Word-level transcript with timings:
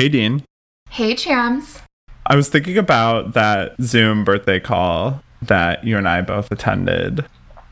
Hey, 0.00 0.08
Deen. 0.08 0.44
Hey, 0.88 1.12
Chams. 1.14 1.82
I 2.24 2.34
was 2.34 2.48
thinking 2.48 2.78
about 2.78 3.34
that 3.34 3.74
Zoom 3.82 4.24
birthday 4.24 4.58
call 4.58 5.22
that 5.42 5.84
you 5.84 5.98
and 5.98 6.08
I 6.08 6.22
both 6.22 6.50
attended 6.50 7.26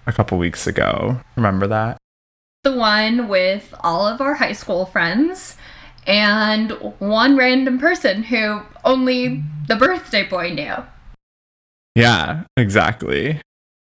a 0.06 0.12
couple 0.12 0.36
weeks 0.36 0.66
ago. 0.66 1.22
Remember 1.36 1.66
that? 1.68 1.96
The 2.64 2.76
one 2.76 3.28
with 3.28 3.72
all 3.80 4.06
of 4.06 4.20
our 4.20 4.34
high 4.34 4.52
school 4.52 4.84
friends 4.84 5.56
and 6.06 6.72
one 6.98 7.34
random 7.34 7.78
person 7.78 8.24
who 8.24 8.60
only 8.84 9.42
the 9.66 9.76
birthday 9.76 10.28
boy 10.28 10.50
knew. 10.52 10.74
Yeah, 11.94 12.44
exactly. 12.58 13.40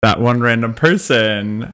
That 0.03 0.21
one 0.21 0.41
random 0.41 0.75
person 0.75 1.71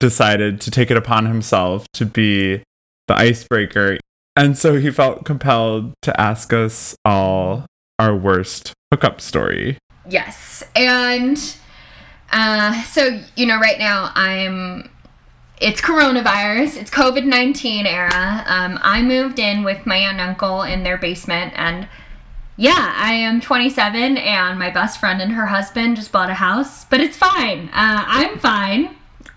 decided 0.00 0.60
to 0.62 0.72
take 0.72 0.90
it 0.90 0.96
upon 0.96 1.26
himself 1.26 1.86
to 1.92 2.04
be 2.04 2.64
the 3.06 3.14
icebreaker. 3.14 3.98
And 4.38 4.56
so 4.56 4.76
he 4.76 4.92
felt 4.92 5.24
compelled 5.24 5.94
to 6.02 6.18
ask 6.18 6.52
us 6.52 6.94
all 7.04 7.66
our 7.98 8.14
worst 8.14 8.72
hookup 8.92 9.20
story. 9.20 9.78
Yes. 10.08 10.62
And 10.76 11.36
uh, 12.30 12.84
so, 12.84 13.20
you 13.34 13.46
know, 13.46 13.58
right 13.58 13.80
now 13.80 14.12
I'm. 14.14 14.90
It's 15.60 15.80
coronavirus. 15.80 16.80
It's 16.80 16.88
COVID 16.88 17.24
19 17.24 17.84
era. 17.84 18.44
Um, 18.46 18.78
I 18.80 19.02
moved 19.02 19.40
in 19.40 19.64
with 19.64 19.84
my 19.86 19.96
aunt 19.96 20.20
and 20.20 20.30
uncle 20.30 20.62
in 20.62 20.84
their 20.84 20.98
basement, 20.98 21.52
and 21.56 21.88
yeah, 22.56 22.94
I 22.96 23.14
am 23.14 23.40
27, 23.40 24.18
and 24.18 24.56
my 24.56 24.70
best 24.70 25.00
friend 25.00 25.20
and 25.20 25.32
her 25.32 25.46
husband 25.46 25.96
just 25.96 26.12
bought 26.12 26.30
a 26.30 26.34
house, 26.34 26.84
but 26.84 27.00
it's 27.00 27.16
fine. 27.16 27.70
Uh, 27.70 28.04
I'm 28.06 28.38
fine. 28.38 28.94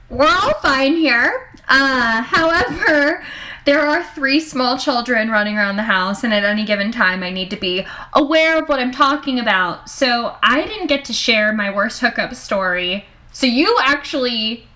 We're 0.10 0.28
all 0.28 0.54
fine 0.62 0.96
here. 0.96 1.50
Uh, 1.68 2.22
however, 2.22 3.24
there 3.66 3.80
are 3.80 4.04
three 4.04 4.40
small 4.40 4.78
children 4.78 5.30
running 5.30 5.58
around 5.58 5.76
the 5.76 5.84
house, 5.84 6.24
and 6.24 6.34
at 6.34 6.44
any 6.44 6.66
given 6.66 6.92
time, 6.92 7.24
I 7.24 7.30
need 7.30 7.50
to 7.52 7.58
be 7.58 7.86
aware 8.14 8.62
of 8.62 8.70
what 8.70 8.80
I'm 8.80 8.92
talking 8.92 9.40
about. 9.40 9.90
So 9.90 10.36
I 10.44 10.64
didn't 10.66 10.88
get 10.88 11.06
to 11.06 11.14
share 11.14 11.54
my 11.54 11.74
worst 11.74 12.02
hookup 12.02 12.34
story. 12.36 13.06
So 13.32 13.48
you 13.48 13.78
actually 13.82 14.68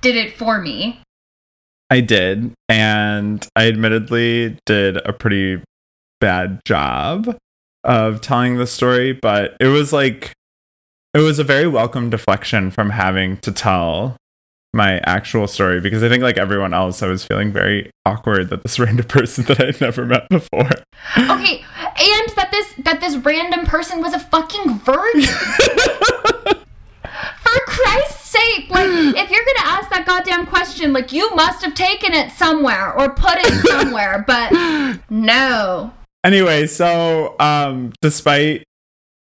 did 0.00 0.16
it 0.16 0.36
for 0.36 0.60
me. 0.60 1.00
I 1.88 2.00
did, 2.00 2.52
and 2.68 3.46
I 3.54 3.68
admittedly 3.68 4.58
did 4.66 4.96
a 4.96 5.12
pretty 5.12 5.62
bad 6.20 6.60
job 6.66 7.36
of 7.84 8.20
telling 8.20 8.56
the 8.56 8.66
story, 8.66 9.12
but 9.12 9.56
it 9.60 9.68
was 9.68 9.92
like 9.92 10.32
it 11.14 11.20
was 11.20 11.38
a 11.38 11.44
very 11.44 11.66
welcome 11.68 12.10
deflection 12.10 12.70
from 12.70 12.90
having 12.90 13.38
to 13.38 13.52
tell 13.52 14.16
my 14.76 14.98
actual 15.00 15.48
story 15.48 15.80
because 15.80 16.02
I 16.02 16.08
think 16.08 16.22
like 16.22 16.36
everyone 16.36 16.74
else 16.74 17.02
I 17.02 17.08
was 17.08 17.24
feeling 17.24 17.50
very 17.50 17.90
awkward 18.04 18.50
that 18.50 18.62
this 18.62 18.78
random 18.78 19.06
person 19.06 19.44
that 19.46 19.60
I'd 19.60 19.80
never 19.80 20.04
met 20.04 20.28
before. 20.28 20.70
Okay, 21.18 21.64
and 21.78 22.28
that 22.36 22.48
this 22.52 22.72
that 22.84 23.00
this 23.00 23.16
random 23.16 23.66
person 23.66 24.00
was 24.00 24.12
a 24.12 24.20
fucking 24.20 24.78
virgin. 24.78 25.22
For 27.42 27.60
Christ's 27.66 28.30
sake, 28.30 28.68
like 28.68 28.86
if 28.86 29.30
you're 29.30 29.44
gonna 29.44 29.64
ask 29.64 29.88
that 29.90 30.04
goddamn 30.06 30.46
question, 30.46 30.92
like 30.92 31.12
you 31.12 31.34
must 31.34 31.64
have 31.64 31.74
taken 31.74 32.12
it 32.12 32.30
somewhere 32.32 32.92
or 32.98 33.14
put 33.14 33.36
it 33.38 33.52
somewhere, 33.66 34.24
but 34.26 34.52
no. 35.08 35.92
Anyway, 36.22 36.66
so 36.66 37.34
um 37.40 37.92
despite 38.02 38.64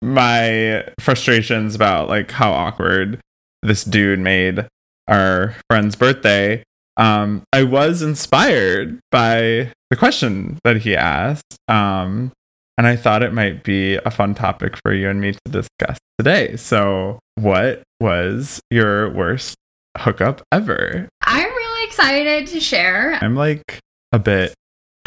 my 0.02 0.84
frustrations 1.00 1.74
about 1.76 2.10
like 2.10 2.32
how 2.32 2.52
awkward 2.52 3.22
this 3.64 3.84
dude 3.84 4.20
made 4.20 4.68
our 5.08 5.56
friend's 5.70 5.96
birthday, 5.96 6.64
um, 6.98 7.44
I 7.52 7.64
was 7.64 8.02
inspired 8.02 9.00
by 9.12 9.72
the 9.90 9.96
question 9.98 10.60
that 10.64 10.78
he 10.78 10.96
asked. 10.96 11.58
Um, 11.68 12.32
and 12.78 12.88
I 12.88 12.96
thought 12.96 13.24
it 13.24 13.34
might 13.34 13.64
be 13.64 13.96
a 13.96 14.12
fun 14.12 14.36
topic 14.36 14.78
for 14.84 14.94
you 14.94 15.10
and 15.10 15.22
me 15.22 15.32
to 15.32 15.40
discuss 15.50 15.98
today. 16.18 16.58
So, 16.58 17.20
what 17.36 17.84
was 18.02 18.60
your 18.70 19.10
worst 19.12 19.56
hookup 19.98 20.42
ever? 20.52 21.08
I'm 21.24 21.48
really 21.48 21.86
excited 21.86 22.48
to 22.48 22.60
share. 22.60 23.18
I'm 23.22 23.36
like 23.36 23.80
a 24.12 24.20
bit 24.20 24.54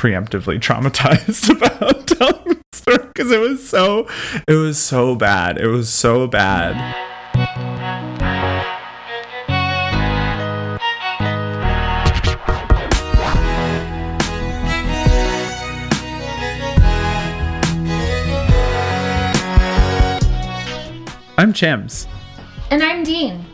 preemptively 0.00 0.58
traumatized 0.60 1.50
about 1.56 2.06
telling 2.06 2.44
the 2.48 2.62
story 2.72 3.06
because 3.08 3.30
it 3.30 3.40
was 3.40 3.68
so 3.68 4.08
it 4.46 4.54
was 4.54 4.78
so 4.78 5.14
bad. 5.14 5.58
It 5.58 5.66
was 5.66 5.90
so 5.90 6.26
bad. 6.26 7.17
I'm 21.38 21.52
Chams. 21.52 22.08
And 22.72 22.82
I'm 22.82 23.04
Deen. 23.04 23.44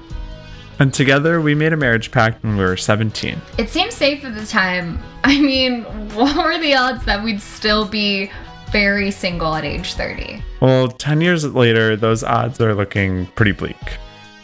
And 0.79 0.93
together 0.95 1.43
we 1.43 1.55
made 1.55 1.75
a 1.75 1.77
marriage 1.77 2.11
pact 2.11 2.43
when 2.43 2.57
we 2.57 2.65
were 2.65 2.79
17. 2.79 3.39
It 3.59 3.69
seems 3.69 3.93
safe 3.93 4.25
at 4.25 4.35
the 4.35 4.47
time. 4.47 4.99
I 5.25 5.39
mean, 5.39 5.83
what 6.15 6.35
were 6.35 6.59
the 6.59 6.75
odds 6.75 7.05
that 7.05 7.23
we'd 7.23 7.43
still 7.43 7.87
be 7.87 8.31
very 8.73 9.11
single 9.11 9.55
at 9.55 9.67
age 9.67 9.93
30? 9.93 10.43
Well, 10.63 10.89
10 10.89 11.21
years 11.21 11.45
later, 11.45 11.95
those 11.95 12.25
odds 12.25 12.59
are 12.59 12.75
looking 12.75 13.27
pretty 13.37 13.53
bleak. 13.53 13.77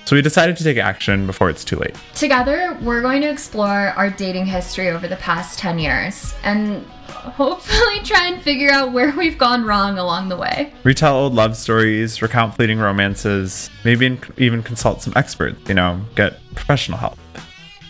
So 0.05 0.17
we 0.17 0.21
decided 0.21 0.59
to 0.59 0.65
take 0.65 0.77
action 0.77 1.27
before 1.27 1.49
it's 1.49 1.65
too 1.65 1.77
late. 1.77 1.97
Together, 2.15 2.77
we're 2.83 3.01
going 3.01 3.23
to 3.23 3.31
explore 3.31 3.95
our 3.97 4.11
dating 4.11 4.45
history 4.45 4.91
over 4.91 5.09
the 5.09 5.17
past 5.17 5.59
10 5.59 5.79
years 5.79 6.35
and 6.45 6.85
hopefully 7.21 8.01
try 8.05 8.27
and 8.27 8.43
figure 8.43 8.71
out 8.71 8.93
where 8.93 9.13
we've 9.17 9.39
gone 9.39 9.65
wrong 9.65 9.99
along 9.99 10.29
the 10.29 10.37
way. 10.37 10.73
Retell 10.85 11.17
old 11.17 11.35
love 11.35 11.57
stories, 11.57 12.23
recount 12.23 12.55
fleeting 12.55 12.79
romances, 12.79 13.71
maybe 13.85 14.19
even 14.37 14.63
consult 14.63 15.03
some 15.03 15.13
experts, 15.17 15.69
you 15.69 15.75
know, 15.75 16.01
get 16.15 16.39
professional 16.55 16.99
help. 16.99 17.19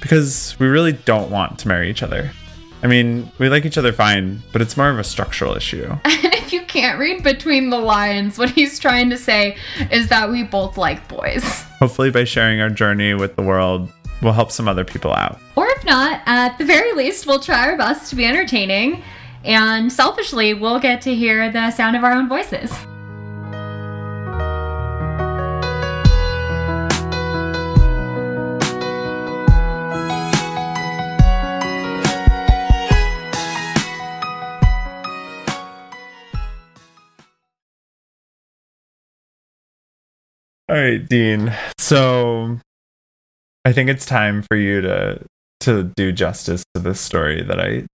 Because 0.01 0.57
we 0.59 0.67
really 0.67 0.93
don't 0.93 1.31
want 1.31 1.59
to 1.61 1.69
marry 1.69 1.91
each 1.91 2.03
other. 2.03 2.31
I 2.83 2.87
mean, 2.87 3.31
we 3.39 3.51
like 3.51 3.67
each 3.67 3.77
other 3.77 3.93
fine, 3.93 4.43
but 4.53 4.63
it's 4.63 4.77
more 4.77 4.89
of 4.89 4.99
a 4.99 5.05
structural 5.05 5.55
issue. 5.55 5.87
And 5.91 6.01
if 6.35 6.53
you 6.53 6.62
can't 6.62 6.99
read 6.99 7.23
between 7.23 7.71
the 7.71 7.79
lines, 7.79 8.39
what 8.39 8.51
he's 8.51 8.79
trying 8.79 9.11
to 9.11 9.19
say 9.19 9.57
is 9.91 10.09
that 10.09 10.31
we 10.31 10.43
both 10.43 10.79
like 10.79 11.07
boys. 11.07 11.45
Hopefully, 11.79 12.11
by 12.11 12.25
sharing 12.25 12.61
our 12.61 12.71
journey 12.71 13.12
with 13.12 13.37
the 13.37 13.43
world, 13.43 13.91
we'll 14.23 14.33
help 14.33 14.51
some 14.51 14.67
other 14.67 14.85
people 14.85 15.12
out. 15.12 15.39
Or 15.57 15.69
if 15.69 15.85
not, 15.85 16.23
at 16.27 16.57
the 16.57 16.65
very 16.65 16.93
least, 16.95 17.27
we'll 17.27 17.41
try 17.41 17.71
our 17.71 17.77
best 17.77 18.09
to 18.11 18.17
be 18.17 18.25
entertaining. 18.25 19.03
And 19.45 19.93
selfishly, 19.93 20.55
we'll 20.55 20.81
get 20.81 21.03
to 21.03 21.15
hear 21.15 21.51
the 21.51 21.71
sound 21.71 21.97
of 21.97 22.05
our 22.05 22.12
own 22.12 22.28
voices. 22.28 22.73
All 40.69 40.77
right, 40.77 41.05
Deen. 41.09 41.53
So 41.79 42.59
I 43.65 43.73
think 43.73 43.91
it's 43.91 44.06
time 44.06 44.43
for 44.43 44.56
you 44.56 44.81
to 44.83 45.25
to 45.61 45.93
do 45.97 46.12
justice 46.12 46.62
to 46.75 46.81
this 46.81 47.00
story 47.00 47.43
that 47.43 47.59
I 47.59 47.87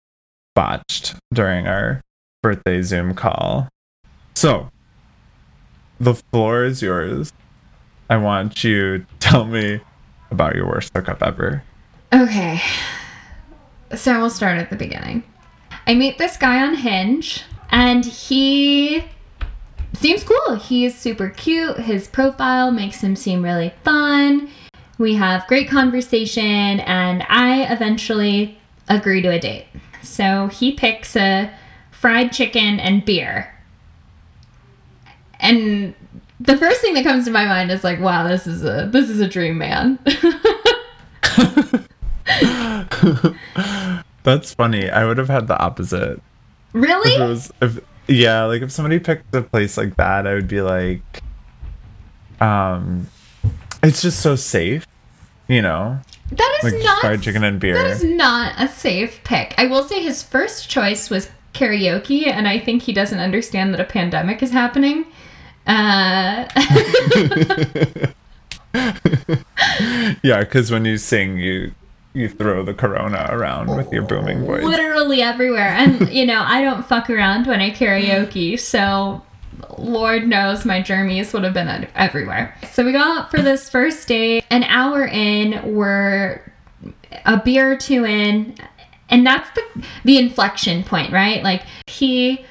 botched 0.57 1.15
during 1.33 1.69
our 1.69 2.01
birthday 2.43 2.83
Zoom 2.83 3.15
call. 3.15 3.69
So, 4.35 4.69
the 6.01 6.15
floor 6.15 6.65
is 6.65 6.83
yours. 6.83 7.33
I 8.11 8.17
want 8.17 8.65
you 8.65 8.99
to 8.99 9.07
tell 9.21 9.45
me 9.45 9.81
about 10.33 10.57
your 10.57 10.67
worst 10.67 10.91
hookup 10.95 11.23
ever. 11.23 11.63
Okay. 12.13 12.61
So 13.95 14.19
we'll 14.19 14.31
start 14.31 14.59
at 14.59 14.71
the 14.71 14.77
beginning. 14.77 15.23
I 15.87 15.95
meet 15.95 16.19
this 16.19 16.37
guy 16.37 16.67
on 16.67 16.75
Hinge, 16.75 17.45
and 17.71 18.05
he 18.05 19.05
seems 19.95 20.25
cool. 20.25 20.57
He's 20.57 20.99
super 20.99 21.31
cute. 21.31 21.79
His 21.79 22.09
profile 22.09 22.73
makes 22.73 23.01
him 23.01 23.15
seem 23.15 23.43
really 23.43 23.73
fun. 23.85 24.51
We 24.99 25.15
have 25.15 25.47
great 25.47 25.69
conversation, 25.69 26.81
and 26.81 27.25
I 27.29 27.73
eventually 27.73 28.59
agree 28.89 29.23
to 29.23 29.29
a 29.29 29.39
date. 29.39 29.67
So 30.07 30.49
he 30.49 30.73
picks 30.73 31.17
a 31.17 31.51
fried 31.91 32.33
chicken 32.33 32.81
and 32.81 33.05
beer. 33.05 33.53
And 35.41 35.95
the 36.41 36.57
first 36.57 36.81
thing 36.81 36.95
that 36.95 37.05
comes 37.05 37.25
to 37.27 37.31
my 37.31 37.45
mind 37.47 37.71
is 37.71 37.85
like, 37.85 38.01
wow, 38.01 38.27
this 38.27 38.47
is 38.47 38.65
a 38.65 38.89
this 38.93 39.11
is 39.11 39.21
a 39.21 39.29
dream 39.29 39.59
man. 39.59 39.99
That's 44.23 44.55
funny. 44.55 44.91
I 44.91 45.05
would 45.05 45.19
have 45.19 45.29
had 45.29 45.47
the 45.47 45.59
opposite. 45.59 46.21
really? 46.73 47.13
If 47.13 47.29
was 47.29 47.53
if 47.61 47.79
yeah, 48.09 48.45
like 48.45 48.63
if 48.63 48.73
somebody 48.73 48.99
picked 48.99 49.35
a 49.35 49.43
place 49.43 49.77
like 49.77 49.97
that, 49.97 50.27
I 50.27 50.35
would 50.35 50.49
be 50.49 50.63
like 50.63 51.23
um 52.41 53.09
it's 53.83 54.03
just 54.03 54.21
so 54.21 54.37
safe, 54.37 54.87
you 55.49 55.63
know. 55.63 56.01
That 56.33 56.61
is 56.63 56.73
Like 56.73 56.83
not 56.83 57.01
fried 57.01 57.23
chicken 57.23 57.45
and 57.45 57.61
beer. 57.61 57.75
That 57.75 57.91
is 57.91 58.03
not 58.03 58.55
a 58.59 58.69
safe 58.69 59.23
pick. 59.23 59.55
I 59.59 59.67
will 59.67 59.85
say 59.85 60.03
his 60.03 60.23
first 60.23 60.69
choice 60.69 61.09
was 61.09 61.31
karaoke, 61.55 62.27
and 62.27 62.49
I 62.49 62.59
think 62.59 62.83
he 62.83 62.93
doesn't 62.93 63.21
understand 63.21 63.73
that 63.75 63.81
a 63.81 63.85
pandemic 63.85 64.43
is 64.43 64.51
happening. 64.51 65.07
Uh, 65.67 66.49
yeah, 70.23 70.41
because 70.41 70.71
when 70.71 70.85
you 70.85 70.99
sing, 70.99 71.39
you 71.39 71.73
you 72.17 72.31
throw 72.31 72.63
the 72.63 72.73
corona 72.73 73.27
around 73.29 73.77
with 73.77 73.93
your 73.93 74.03
booming 74.03 74.47
voice. 74.47 74.65
literally 74.65 75.21
everywhere. 75.21 75.69
And, 75.69 76.09
you 76.09 76.25
know, 76.25 76.43
I 76.43 76.63
don't 76.63 76.87
fuck 76.87 77.11
around 77.11 77.47
when 77.47 77.61
I 77.61 77.71
karaoke, 77.71 78.59
so 78.59 79.23
Lord 79.79 80.27
knows 80.27 80.65
my 80.65 80.83
germies 80.83 81.33
would 81.33 81.45
have 81.45 81.55
been 81.55 81.89
everywhere. 81.95 82.55
So 82.73 82.85
we 82.85 82.93
go 82.93 82.99
out 82.99 83.31
for 83.31 83.41
this 83.41 83.69
first 83.69 84.07
date. 84.09 84.45
An 84.51 84.65
hour 84.65 85.07
in, 85.07 85.75
we're 85.75 86.41
a 87.25 87.41
beer 87.41 87.73
or 87.73 87.77
two 87.77 88.05
in, 88.05 88.57
and 89.09 89.27
that's 89.27 89.49
the 89.51 89.85
the 90.05 90.19
inflection 90.19 90.85
point, 90.85 91.13
right? 91.13 91.43
Like 91.43 91.63
he 91.87 92.45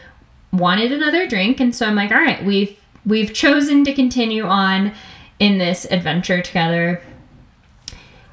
wanted 0.52 0.92
another 0.92 1.28
drink, 1.28 1.60
and 1.60 1.76
so 1.76 1.86
I'm 1.86 1.96
like, 1.96 2.12
all 2.12 2.18
right, 2.18 2.44
we've 2.44 2.78
we've 3.06 3.34
chosen 3.34 3.84
to 3.86 3.94
continue 3.94 4.44
on 4.44 4.94
in 5.40 5.58
this 5.58 5.86
adventure 5.92 6.42
together. 6.42 7.02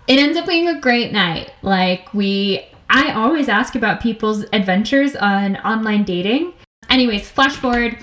It 0.09 0.19
ends 0.19 0.37
up 0.37 0.47
being 0.47 0.69
a 0.69 0.81
great 0.81 1.13
night. 1.13 1.53
Like 1.63 2.13
we 2.15 2.67
I 2.89 3.13
always 3.13 3.49
ask 3.49 3.75
about 3.75 4.01
people's 4.01 4.45
adventures 4.53 5.17
on 5.17 5.57
online 5.59 6.05
dating. 6.05 6.53
Anyways, 6.91 7.29
flash 7.31 7.57
forward. 7.57 7.97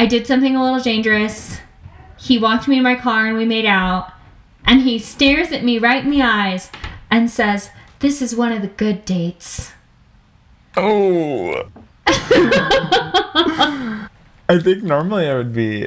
I 0.00 0.06
did 0.06 0.26
something 0.26 0.56
a 0.56 0.62
little 0.62 0.80
dangerous. 0.80 1.58
He 2.16 2.38
walked 2.38 2.66
me 2.66 2.76
to 2.76 2.82
my 2.82 2.94
car 2.94 3.26
and 3.26 3.36
we 3.36 3.44
made 3.44 3.66
out. 3.66 4.10
And 4.64 4.80
he 4.80 4.98
stares 4.98 5.52
at 5.52 5.62
me 5.62 5.78
right 5.78 6.02
in 6.02 6.10
the 6.10 6.22
eyes 6.22 6.70
and 7.10 7.30
says, 7.30 7.68
This 7.98 8.22
is 8.22 8.34
one 8.34 8.50
of 8.50 8.62
the 8.62 8.68
good 8.68 9.04
dates. 9.04 9.72
Oh. 10.74 11.68
I 12.06 14.08
think 14.58 14.82
normally 14.82 15.28
I 15.28 15.34
would 15.34 15.52
be 15.52 15.86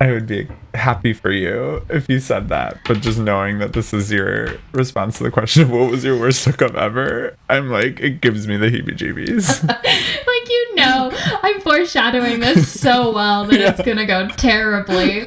I 0.00 0.12
would 0.12 0.26
be 0.26 0.48
happy 0.72 1.12
for 1.12 1.30
you 1.30 1.84
if 1.90 2.08
you 2.08 2.20
said 2.20 2.48
that, 2.48 2.78
but 2.86 3.02
just 3.02 3.18
knowing 3.18 3.58
that 3.58 3.74
this 3.74 3.92
is 3.92 4.10
your 4.10 4.56
response 4.72 5.18
to 5.18 5.24
the 5.24 5.30
question 5.30 5.64
of 5.64 5.70
what 5.70 5.90
was 5.90 6.02
your 6.02 6.18
worst 6.18 6.46
hookup 6.46 6.74
ever, 6.74 7.36
I'm 7.50 7.68
like, 7.68 8.00
it 8.00 8.22
gives 8.22 8.48
me 8.48 8.56
the 8.56 8.68
heebie 8.68 8.96
jeebies. 8.96 9.68
you 10.68 10.74
know, 10.76 11.10
I'm 11.42 11.60
foreshadowing 11.60 12.40
this 12.40 12.80
so 12.80 13.12
well 13.12 13.46
that 13.46 13.60
yeah. 13.60 13.70
it's 13.70 13.82
gonna 13.82 14.06
go 14.06 14.28
terribly. 14.28 15.26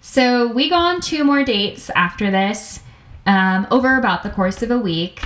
so, 0.00 0.48
we 0.48 0.68
go 0.68 0.76
on 0.76 1.00
two 1.00 1.24
more 1.24 1.44
dates 1.44 1.90
after 1.90 2.30
this 2.30 2.80
um, 3.26 3.66
over 3.70 3.96
about 3.96 4.22
the 4.22 4.30
course 4.30 4.62
of 4.62 4.70
a 4.70 4.78
week. 4.78 5.22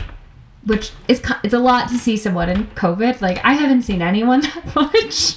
Which 0.64 0.92
is 1.08 1.20
it's 1.42 1.54
a 1.54 1.58
lot 1.58 1.88
to 1.88 1.98
see 1.98 2.16
someone 2.16 2.48
in 2.48 2.68
COVID. 2.68 3.20
Like 3.20 3.44
I 3.44 3.54
haven't 3.54 3.82
seen 3.82 4.00
anyone 4.00 4.40
that 4.42 4.74
much. 4.76 5.36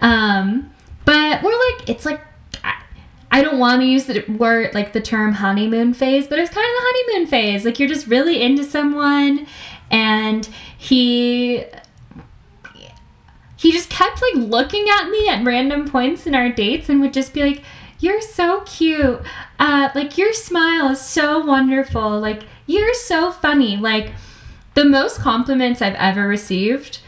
Um, 0.00 0.70
but 1.04 1.42
we're 1.42 1.50
like, 1.50 1.88
it's 1.88 2.04
like, 2.04 2.20
I, 2.62 2.82
I 3.30 3.42
don't 3.42 3.58
want 3.58 3.80
to 3.80 3.86
use 3.86 4.04
the 4.04 4.24
word, 4.28 4.74
like 4.74 4.92
the 4.92 5.00
term 5.00 5.32
honeymoon 5.32 5.94
phase, 5.94 6.26
but 6.26 6.38
it's 6.38 6.50
kind 6.50 6.64
of 6.64 6.72
the 6.72 6.82
honeymoon 6.82 7.26
phase. 7.28 7.64
Like 7.64 7.78
you're 7.78 7.88
just 7.88 8.06
really 8.06 8.42
into 8.42 8.64
someone 8.64 9.46
and 9.90 10.46
he 10.76 11.64
he 13.66 13.72
just 13.72 13.90
kept 13.90 14.22
like 14.22 14.34
looking 14.34 14.86
at 14.88 15.08
me 15.08 15.28
at 15.28 15.44
random 15.44 15.88
points 15.88 16.26
in 16.26 16.34
our 16.34 16.48
dates 16.48 16.88
and 16.88 17.00
would 17.00 17.12
just 17.12 17.34
be 17.34 17.42
like 17.42 17.62
you're 17.98 18.20
so 18.20 18.60
cute 18.62 19.20
uh 19.58 19.88
like 19.94 20.16
your 20.18 20.32
smile 20.32 20.90
is 20.90 21.00
so 21.00 21.44
wonderful 21.44 22.20
like 22.20 22.42
you're 22.66 22.94
so 22.94 23.30
funny 23.30 23.76
like 23.76 24.12
the 24.74 24.84
most 24.84 25.18
compliments 25.18 25.80
i've 25.80 25.94
ever 25.94 26.26
received 26.28 27.00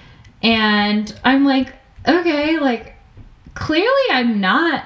and 0.43 1.19
i'm 1.25 1.45
like 1.45 1.75
okay 2.07 2.59
like 2.59 2.95
clearly 3.59 4.11
I'm 4.11 4.41
not 4.41 4.85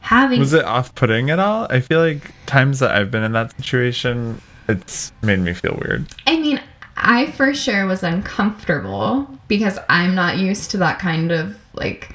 having. 0.00 0.38
Was 0.38 0.52
it 0.52 0.64
off 0.64 0.94
putting 0.94 1.30
at 1.30 1.38
all? 1.38 1.66
I 1.70 1.80
feel 1.80 2.00
like 2.00 2.32
times 2.46 2.80
that 2.80 2.94
I've 2.94 3.10
been 3.10 3.22
in 3.22 3.32
that 3.32 3.56
situation, 3.56 4.40
it's 4.68 5.12
made 5.22 5.40
me 5.40 5.54
feel 5.54 5.78
weird. 5.82 6.06
I 6.26 6.38
mean, 6.38 6.60
I 6.96 7.30
for 7.32 7.54
sure 7.54 7.86
was 7.86 8.02
uncomfortable 8.02 9.38
because 9.48 9.78
I'm 9.88 10.14
not 10.14 10.38
used 10.38 10.70
to 10.72 10.76
that 10.78 10.98
kind 10.98 11.32
of 11.32 11.56
like 11.72 12.14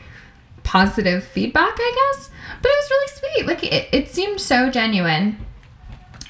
positive 0.63 1.23
feedback, 1.23 1.73
I 1.75 2.11
guess. 2.13 2.29
But 2.61 2.69
it 2.69 2.77
was 2.77 2.89
really 2.89 3.07
sweet. 3.07 3.47
Like 3.47 3.63
it, 3.63 3.89
it 3.91 4.09
seemed 4.09 4.41
so 4.41 4.69
genuine. 4.69 5.37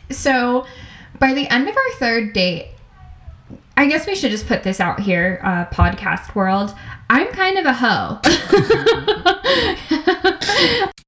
So 0.09 0.65
by 1.19 1.33
the 1.33 1.47
end 1.47 1.67
of 1.67 1.75
our 1.75 1.91
third 1.99 2.33
date, 2.33 2.69
I 3.75 3.87
guess 3.87 4.07
we 4.07 4.15
should 4.15 4.31
just 4.31 4.47
put 4.47 4.63
this 4.63 4.79
out 4.79 4.99
here, 4.99 5.39
uh, 5.43 5.65
podcast 5.65 6.33
world. 6.33 6.73
I'm 7.09 7.27
kind 7.27 7.57
of 7.57 7.65
a 7.65 7.73
hoe. 7.73 8.19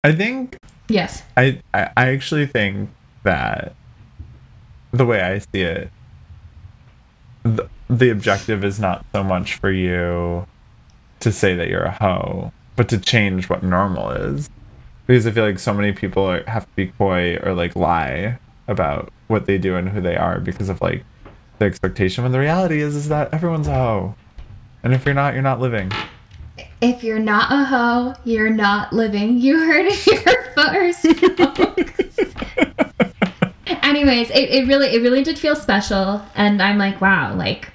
I 0.04 0.14
think. 0.14 0.58
Yes. 0.88 1.24
I, 1.36 1.62
I 1.74 1.90
I 1.98 2.10
actually 2.10 2.46
think 2.46 2.90
that 3.24 3.74
the 4.92 5.06
way 5.06 5.22
I 5.22 5.40
see 5.40 5.62
it, 5.62 5.92
the, 7.44 7.70
the 7.90 8.10
objective 8.10 8.64
is 8.64 8.80
not 8.80 9.06
so 9.14 9.24
much 9.24 9.56
for 9.56 9.72
you 9.72 10.46
to 11.20 11.32
say 11.32 11.56
that 11.56 11.70
you're 11.70 11.84
a 11.84 11.92
hoe, 11.92 12.52
but 12.76 12.90
to 12.90 12.98
change 12.98 13.50
what 13.50 13.64
normal 13.64 14.12
is. 14.12 14.50
Because 15.08 15.26
I 15.26 15.32
feel 15.32 15.46
like 15.46 15.60
so 15.60 15.74
many 15.74 15.92
people 15.92 16.24
are, 16.24 16.44
have 16.46 16.66
to 16.66 16.76
be 16.76 16.88
coy 16.88 17.38
or 17.38 17.54
like 17.54 17.76
lie 17.76 18.38
about 18.68 19.12
what 19.28 19.48
they 19.48 19.58
do 19.58 19.76
and 19.76 19.90
who 19.90 20.02
they 20.02 20.16
are 20.16 20.40
because 20.40 20.70
of 20.70 20.82
like 20.82 21.04
the 21.58 21.66
expectation 21.66 22.24
when 22.24 22.32
the 22.32 22.40
reality 22.40 22.82
is 22.82 22.96
is 22.96 23.10
that 23.10 23.34
everyone's 23.34 23.68
a 23.68 23.74
hoe. 23.74 24.16
And 24.84 24.94
if 24.94 25.06
you're 25.06 25.16
not, 25.16 25.34
you're 25.34 25.44
not 25.44 25.60
living. 25.60 25.92
If 26.82 27.04
you're 27.04 27.20
not 27.20 27.52
a 27.52 27.66
hoe, 27.66 28.14
you're 28.24 28.50
not 28.50 28.94
living. 28.94 29.38
You 29.38 29.58
heard 29.58 29.86
it 29.88 29.94
here 29.94 30.52
first. 30.56 31.06
Anyways, 33.84 34.30
it, 34.32 34.50
it 34.50 34.68
really 34.68 34.88
it 34.88 35.02
really 35.02 35.24
did 35.24 35.38
feel 35.38 35.56
special 35.56 36.22
and 36.36 36.62
I'm 36.62 36.78
like, 36.78 37.02
wow, 37.02 37.34
like 37.36 37.72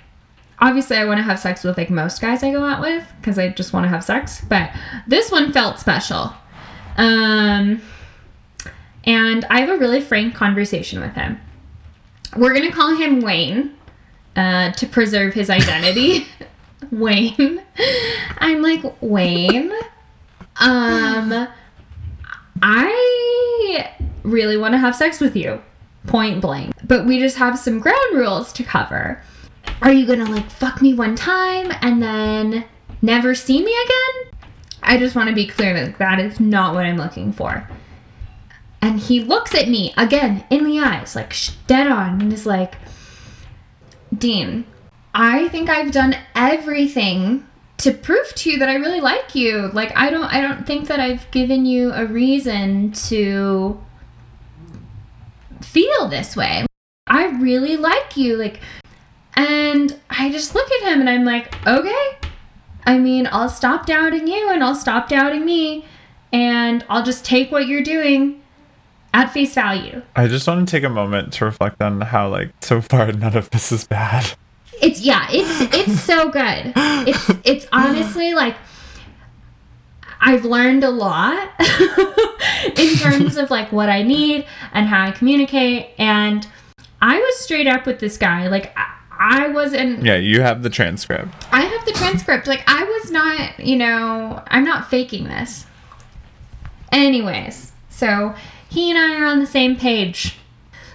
obviously 0.59 0.97
I 0.97 1.05
want 1.05 1.19
to 1.19 1.23
have 1.23 1.39
sex 1.39 1.65
with 1.65 1.77
like 1.77 1.91
most 1.91 2.21
guys 2.21 2.43
I 2.43 2.51
go 2.51 2.65
out 2.65 2.81
with 2.81 3.07
because 3.21 3.39
I 3.39 3.49
just 3.51 3.73
want 3.73 3.85
to 3.85 3.89
have 3.89 4.05
sex, 4.05 4.43
but 4.49 4.71
this 5.07 5.31
one 5.31 5.53
felt 5.53 5.79
special. 5.79 6.33
Um 6.97 7.83
and 9.05 9.45
I 9.47 9.61
have 9.61 9.69
a 9.69 9.77
really 9.77 10.01
frank 10.01 10.35
conversation 10.35 11.01
with 11.01 11.13
him. 11.13 11.41
We're 12.37 12.55
gonna 12.55 12.73
call 12.73 12.97
him 12.97 13.21
Wayne 13.21 13.75
uh, 14.37 14.73
to 14.73 14.87
preserve 14.87 15.35
his 15.35 15.51
identity. 15.51 16.27
Wayne. 16.91 17.63
I'm 18.39 18.63
like, 18.63 18.83
Wayne, 19.01 19.73
um, 20.57 21.49
I 22.63 23.93
really 24.23 24.57
want 24.57 24.73
to 24.75 24.79
have 24.79 24.95
sex 24.95 25.21
with 25.21 25.37
you, 25.37 25.63
point 26.07 26.41
blank. 26.41 26.75
But 26.87 27.07
we 27.07 27.19
just 27.19 27.37
have 27.37 27.59
some 27.59 27.79
ground 27.79 28.15
rules 28.15 28.53
to 28.55 28.63
cover. 28.65 29.23
Are 29.83 29.93
you 29.93 30.07
gonna 30.07 30.31
like 30.31 30.51
fuck 30.51 30.81
me 30.81 30.95
one 30.95 31.17
time 31.17 31.73
and 31.81 32.03
then 32.03 32.65
never 33.03 33.35
see 33.35 33.65
me 33.65 33.75
again? 33.85 34.39
I 34.83 34.99
just 34.99 35.17
want 35.17 35.29
to 35.29 35.35
be 35.35 35.47
clear 35.47 35.75
that 35.75 35.99
that 35.99 36.21
is 36.21 36.39
not 36.39 36.75
what 36.75 36.85
I'm 36.85 36.99
looking 36.99 37.33
for. 37.33 37.69
And 38.83 39.01
he 39.01 39.21
looks 39.21 39.55
at 39.55 39.69
me 39.69 39.95
again 39.97 40.45
in 40.51 40.65
the 40.65 40.79
eyes, 40.79 41.17
like 41.17 41.35
dead 41.67 41.87
on, 41.87 42.21
and 42.21 42.33
is 42.33 42.45
like, 42.45 42.75
Deen, 44.17 44.67
I 45.15 45.49
think 45.49 45.71
I've 45.71 45.91
done 45.91 46.17
everything 46.35 47.47
to 47.79 47.93
prove 47.93 48.35
to 48.35 48.51
you 48.51 48.59
that 48.59 48.69
I 48.69 48.75
really 48.75 49.01
like 49.01 49.35
you. 49.35 49.71
Like 49.73 49.97
I 49.97 50.11
don't 50.11 50.25
I 50.25 50.41
don't 50.41 50.67
think 50.67 50.89
that 50.89 51.01
I've 51.01 51.31
given 51.31 51.65
you 51.65 51.93
a 51.93 52.07
reason 52.07 52.93
to 53.09 53.81
feel 55.65 56.09
this 56.09 56.37
way. 56.37 56.67
I 57.07 57.27
really 57.27 57.77
like 57.77 58.17
you 58.17 58.37
like 58.37 58.61
and 59.37 59.99
I 60.11 60.31
just 60.31 60.55
look 60.55 60.71
at 60.71 60.93
him 60.93 61.01
and 61.01 61.11
I'm 61.11 61.25
like, 61.25 61.55
"Okay. 61.67 62.19
I 62.87 62.99
mean, 62.99 63.29
I'll 63.31 63.49
stop 63.49 63.87
doubting 63.87 64.29
you 64.29 64.51
and 64.51 64.63
I'll 64.63 64.75
stop 64.75 65.09
doubting 65.09 65.45
me 65.45 65.87
and 66.33 66.85
I'll 66.89 67.03
just 67.03 67.25
take 67.25 67.51
what 67.51 67.67
you're 67.67 67.83
doing 67.83 68.43
at 69.13 69.33
face 69.33 69.55
value." 69.55 70.03
I 70.15 70.29
just 70.29 70.47
want 70.47 70.67
to 70.67 70.71
take 70.71 70.85
a 70.85 70.89
moment 70.89 71.33
to 71.35 71.45
reflect 71.45 71.83
on 71.83 72.01
how 72.01 72.29
like 72.29 72.53
so 72.61 72.81
far 72.81 73.11
none 73.13 73.37
of 73.37 73.51
this 73.51 73.73
is 73.73 73.85
bad. 73.87 74.33
It's 74.81 75.01
yeah, 75.01 75.27
it's 75.31 75.61
it's 75.75 76.01
so 76.01 76.31
good. 76.31 76.73
It's 76.77 77.31
it's 77.45 77.67
honestly 77.73 78.35
like 78.35 78.57
I've 80.21 80.45
learned 80.45 80.85
a 80.85 80.91
lot 80.91 81.51
terms 83.11 83.37
of 83.43 83.51
like 83.51 83.73
what 83.73 83.89
I 83.89 84.03
need 84.03 84.47
and 84.73 84.87
how 84.87 85.05
I 85.05 85.11
communicate 85.11 85.89
and 85.99 86.47
I 87.01 87.19
was 87.19 87.39
straight 87.39 87.67
up 87.67 87.85
with 87.87 88.01
this 88.01 88.17
guy. 88.17 88.49
Like 88.49 88.77
I, 88.77 88.95
I 89.19 89.49
wasn't 89.49 90.03
Yeah, 90.03 90.17
you 90.17 90.41
have 90.41 90.63
the 90.63 90.71
transcript. 90.71 91.29
I 91.53 91.63
have 91.63 91.85
the 91.85 91.93
transcript. 91.93 92.47
Like 92.47 92.65
I 92.67 92.83
was 92.85 93.11
not, 93.11 93.61
you 93.61 93.77
know, 93.77 94.43
I'm 94.49 94.65
not 94.65 94.89
faking 94.91 95.25
this. 95.25 95.67
Anyways, 96.91 97.73
so 97.91 98.35
he 98.69 98.91
and 98.91 98.99
I 98.99 99.21
are 99.21 99.27
on 99.27 99.41
the 99.41 99.47
same 99.47 99.77
page. 99.77 100.39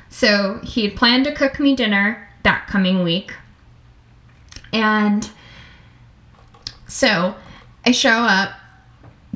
So 0.09 0.59
he 0.63 0.85
had 0.87 0.97
planned 0.97 1.25
to 1.25 1.33
cook 1.33 1.59
me 1.59 1.75
dinner 1.75 2.27
that 2.43 2.67
coming 2.67 3.03
week. 3.03 3.33
And 4.73 5.29
So 6.87 7.35
I 7.85 7.91
show 7.91 8.09
up 8.09 8.53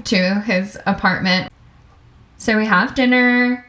to 0.05 0.41
his 0.41 0.77
apartment. 0.87 1.52
So 2.43 2.57
we 2.57 2.65
have 2.65 2.93
dinner. 2.93 3.65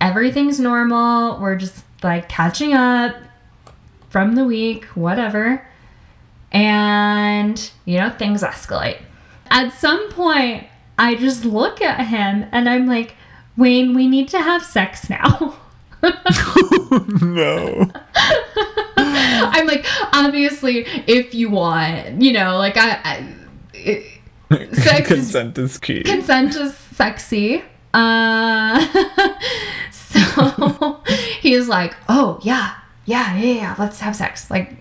Everything's 0.00 0.60
normal. 0.60 1.40
We're 1.40 1.56
just 1.56 1.84
like 2.04 2.28
catching 2.28 2.72
up 2.72 3.16
from 4.10 4.36
the 4.36 4.44
week, 4.44 4.84
whatever. 4.94 5.66
And, 6.52 7.72
you 7.84 7.98
know, 7.98 8.10
things 8.10 8.44
escalate. 8.44 9.00
At 9.50 9.70
some 9.70 10.08
point, 10.12 10.68
I 10.96 11.16
just 11.16 11.44
look 11.44 11.82
at 11.82 12.06
him 12.06 12.46
and 12.52 12.68
I'm 12.68 12.86
like, 12.86 13.16
Wayne, 13.56 13.92
we 13.92 14.06
need 14.06 14.28
to 14.28 14.38
have 14.40 14.62
sex 14.64 15.10
now. 15.10 15.56
no. 17.22 17.90
I'm 18.96 19.66
like, 19.66 19.84
obviously, 20.12 20.86
if 21.08 21.34
you 21.34 21.50
want, 21.50 22.22
you 22.22 22.32
know, 22.32 22.56
like 22.56 22.76
I, 22.76 23.00
I 23.02 23.34
it, 23.74 24.20
sex 24.76 25.10
is, 25.10 25.16
Consent 25.32 25.58
is 25.58 25.76
key. 25.76 26.04
consent 26.04 26.54
is 26.54 26.76
sexy. 26.76 27.64
Uh, 27.94 28.86
so 29.90 31.02
he's 31.40 31.68
like, 31.68 31.94
oh 32.08 32.40
yeah, 32.42 32.74
yeah, 33.04 33.36
yeah, 33.36 33.52
yeah, 33.54 33.74
let's 33.78 34.00
have 34.00 34.16
sex. 34.16 34.50
Like, 34.50 34.74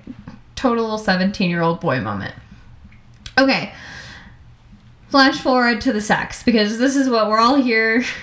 total 0.55 0.97
17 0.97 1.49
year 1.49 1.61
old 1.61 1.79
boy 1.79 1.99
moment. 1.99 2.35
Okay. 3.37 3.73
Flash 5.09 5.39
forward 5.41 5.81
to 5.81 5.91
the 5.91 6.01
sex 6.01 6.43
because 6.43 6.77
this 6.77 6.95
is 6.95 7.09
what 7.09 7.29
we're 7.29 7.39
all 7.39 7.55
here. 7.55 8.03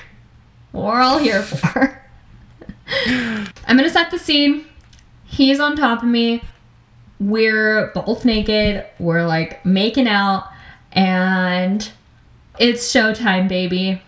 We're 0.73 1.01
all 1.01 1.19
here 1.19 1.43
for. 1.43 2.01
I'm 3.67 3.77
gonna 3.77 3.89
set 3.89 4.11
the 4.11 4.19
scene. 4.19 4.67
He's 5.25 5.61
on 5.61 5.77
top 5.77 6.03
of 6.03 6.09
me. 6.09 6.43
We're 7.19 7.91
both 7.95 8.27
naked. 8.27 8.85
We're 8.99 9.27
like 9.27 9.65
making 9.65 10.07
out, 10.09 10.49
and 10.93 11.91
it's 12.59 12.93
showtime, 12.93 13.49
baby. 13.49 14.03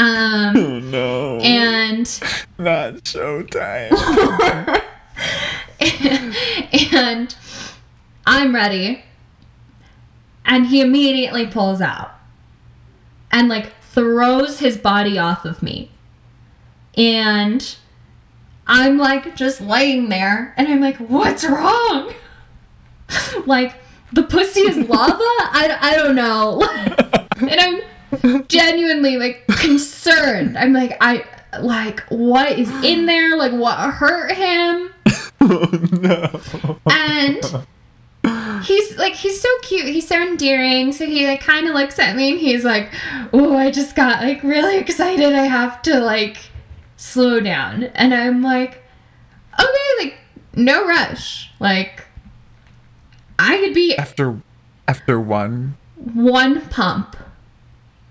Um, 0.00 0.56
oh 0.56 0.78
no. 0.78 1.38
and 1.40 2.06
Not 2.58 2.94
showtime. 3.04 3.92
and 6.92 7.36
I'm 8.24 8.54
ready. 8.54 9.04
And 10.46 10.68
he 10.68 10.80
immediately 10.80 11.46
pulls 11.46 11.82
out 11.82 12.12
and 13.30 13.50
like 13.50 13.74
throws 13.82 14.60
his 14.60 14.78
body 14.78 15.18
off 15.18 15.44
of 15.44 15.62
me. 15.62 15.90
And 16.96 17.76
I'm 18.66 18.96
like 18.96 19.36
just 19.36 19.60
laying 19.60 20.08
there 20.08 20.54
and 20.56 20.66
I'm 20.66 20.80
like, 20.80 20.96
what's 20.96 21.44
wrong? 21.44 22.14
like, 23.46 23.74
the 24.14 24.22
pussy 24.22 24.60
is 24.60 24.78
lava? 24.88 25.18
I, 25.18 25.76
I 25.78 25.96
don't 25.96 26.14
know. 26.16 26.62
and 27.36 27.60
I'm 27.60 27.82
genuinely 28.48 29.16
like 29.16 29.46
concerned. 29.48 30.56
I'm 30.58 30.72
like, 30.72 30.96
I 31.00 31.24
like 31.60 32.00
what 32.08 32.58
is 32.58 32.70
in 32.84 33.06
there? 33.06 33.36
Like 33.36 33.52
what 33.52 33.78
hurt 33.94 34.32
him? 34.32 34.90
oh 35.40 35.88
no. 35.92 36.78
And 36.90 37.66
he's 38.64 38.96
like 38.98 39.14
he's 39.14 39.40
so 39.40 39.48
cute. 39.62 39.86
He's 39.86 40.06
so 40.08 40.20
endearing. 40.20 40.92
So 40.92 41.06
he 41.06 41.26
like 41.26 41.40
kind 41.40 41.66
of 41.66 41.74
looks 41.74 41.98
at 41.98 42.16
me 42.16 42.32
and 42.32 42.40
he's 42.40 42.64
like, 42.64 42.90
"Oh, 43.32 43.56
I 43.56 43.70
just 43.70 43.96
got 43.96 44.22
like 44.22 44.42
really 44.42 44.78
excited. 44.78 45.32
I 45.34 45.44
have 45.44 45.82
to 45.82 46.00
like 46.00 46.36
slow 46.96 47.40
down." 47.40 47.84
And 47.84 48.12
I'm 48.14 48.42
like, 48.42 48.82
"Okay, 49.58 50.04
like 50.04 50.18
no 50.54 50.86
rush. 50.86 51.50
Like 51.58 52.04
I 53.38 53.56
could 53.58 53.74
be 53.74 53.96
After 53.96 54.40
after 54.86 55.18
one. 55.20 55.76
one 55.96 56.60
pump." 56.68 57.16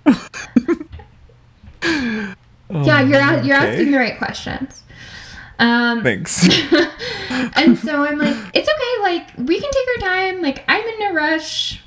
yeah, 1.83 3.01
you're 3.01 3.19
a- 3.19 3.43
you're 3.43 3.55
asking 3.55 3.91
the 3.91 3.97
right 3.97 4.17
questions. 4.17 4.83
Um, 5.59 6.03
Thanks. 6.03 6.47
and 7.55 7.77
so 7.77 8.03
I'm 8.03 8.17
like, 8.17 8.35
it's 8.53 8.69
okay, 8.69 9.01
like, 9.01 9.27
we 9.37 9.59
can 9.59 9.69
take 9.71 9.87
our 10.03 10.09
time, 10.09 10.41
like, 10.41 10.63
I'm 10.69 10.85
in 10.85 10.99
no 10.99 11.13
rush. 11.13 11.81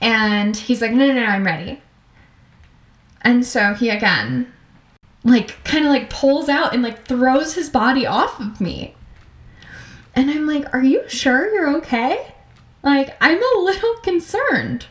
And 0.00 0.56
he's 0.56 0.80
like, 0.82 0.92
no, 0.92 1.06
no, 1.06 1.12
no, 1.14 1.24
I'm 1.24 1.44
ready. 1.44 1.80
And 3.22 3.44
so 3.44 3.74
he 3.74 3.90
again, 3.90 4.52
like, 5.24 5.62
kind 5.64 5.84
of 5.84 5.90
like 5.90 6.08
pulls 6.10 6.48
out 6.48 6.72
and 6.72 6.82
like 6.82 7.04
throws 7.04 7.54
his 7.54 7.68
body 7.68 8.06
off 8.06 8.40
of 8.40 8.60
me. 8.60 8.94
And 10.14 10.30
I'm 10.30 10.46
like, 10.46 10.72
are 10.74 10.82
you 10.82 11.08
sure 11.08 11.52
you're 11.52 11.76
okay? 11.78 12.34
Like, 12.82 13.16
I'm 13.20 13.38
a 13.38 13.60
little 13.60 13.94
concerned. 14.02 14.86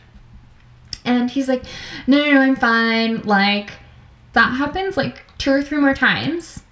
And 1.08 1.30
he's 1.30 1.48
like, 1.48 1.64
no, 2.06 2.18
no, 2.18 2.34
no, 2.34 2.40
I'm 2.40 2.56
fine. 2.56 3.22
Like, 3.22 3.70
that 4.34 4.50
happens 4.50 4.96
like 4.96 5.22
two 5.38 5.50
or 5.50 5.62
three 5.62 5.78
more 5.78 5.94
times. 5.94 6.62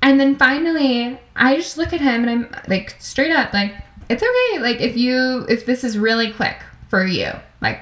And 0.00 0.18
then 0.18 0.36
finally, 0.36 1.18
I 1.36 1.56
just 1.56 1.76
look 1.76 1.92
at 1.92 2.00
him 2.00 2.26
and 2.26 2.30
I'm 2.30 2.56
like 2.66 2.96
straight 2.98 3.30
up 3.30 3.52
like 3.52 3.74
it's 4.08 4.22
okay. 4.22 4.60
Like 4.60 4.80
if 4.80 4.96
you 4.96 5.46
if 5.48 5.64
this 5.64 5.84
is 5.84 5.96
really 5.96 6.32
quick 6.32 6.56
for 6.88 7.06
you, 7.06 7.30
like 7.60 7.80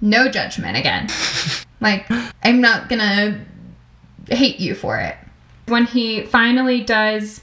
no 0.00 0.28
judgment 0.28 0.76
again. 0.76 1.08
like 1.80 2.06
I'm 2.42 2.60
not 2.60 2.88
to 2.90 3.38
hate 4.34 4.58
you 4.58 4.74
for 4.74 4.98
it. 4.98 5.16
When 5.66 5.86
he 5.86 6.22
finally 6.22 6.80
does 6.82 7.42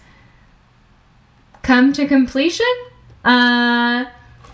come 1.61 1.93
to 1.93 2.07
completion, 2.07 2.65
uh 3.23 4.05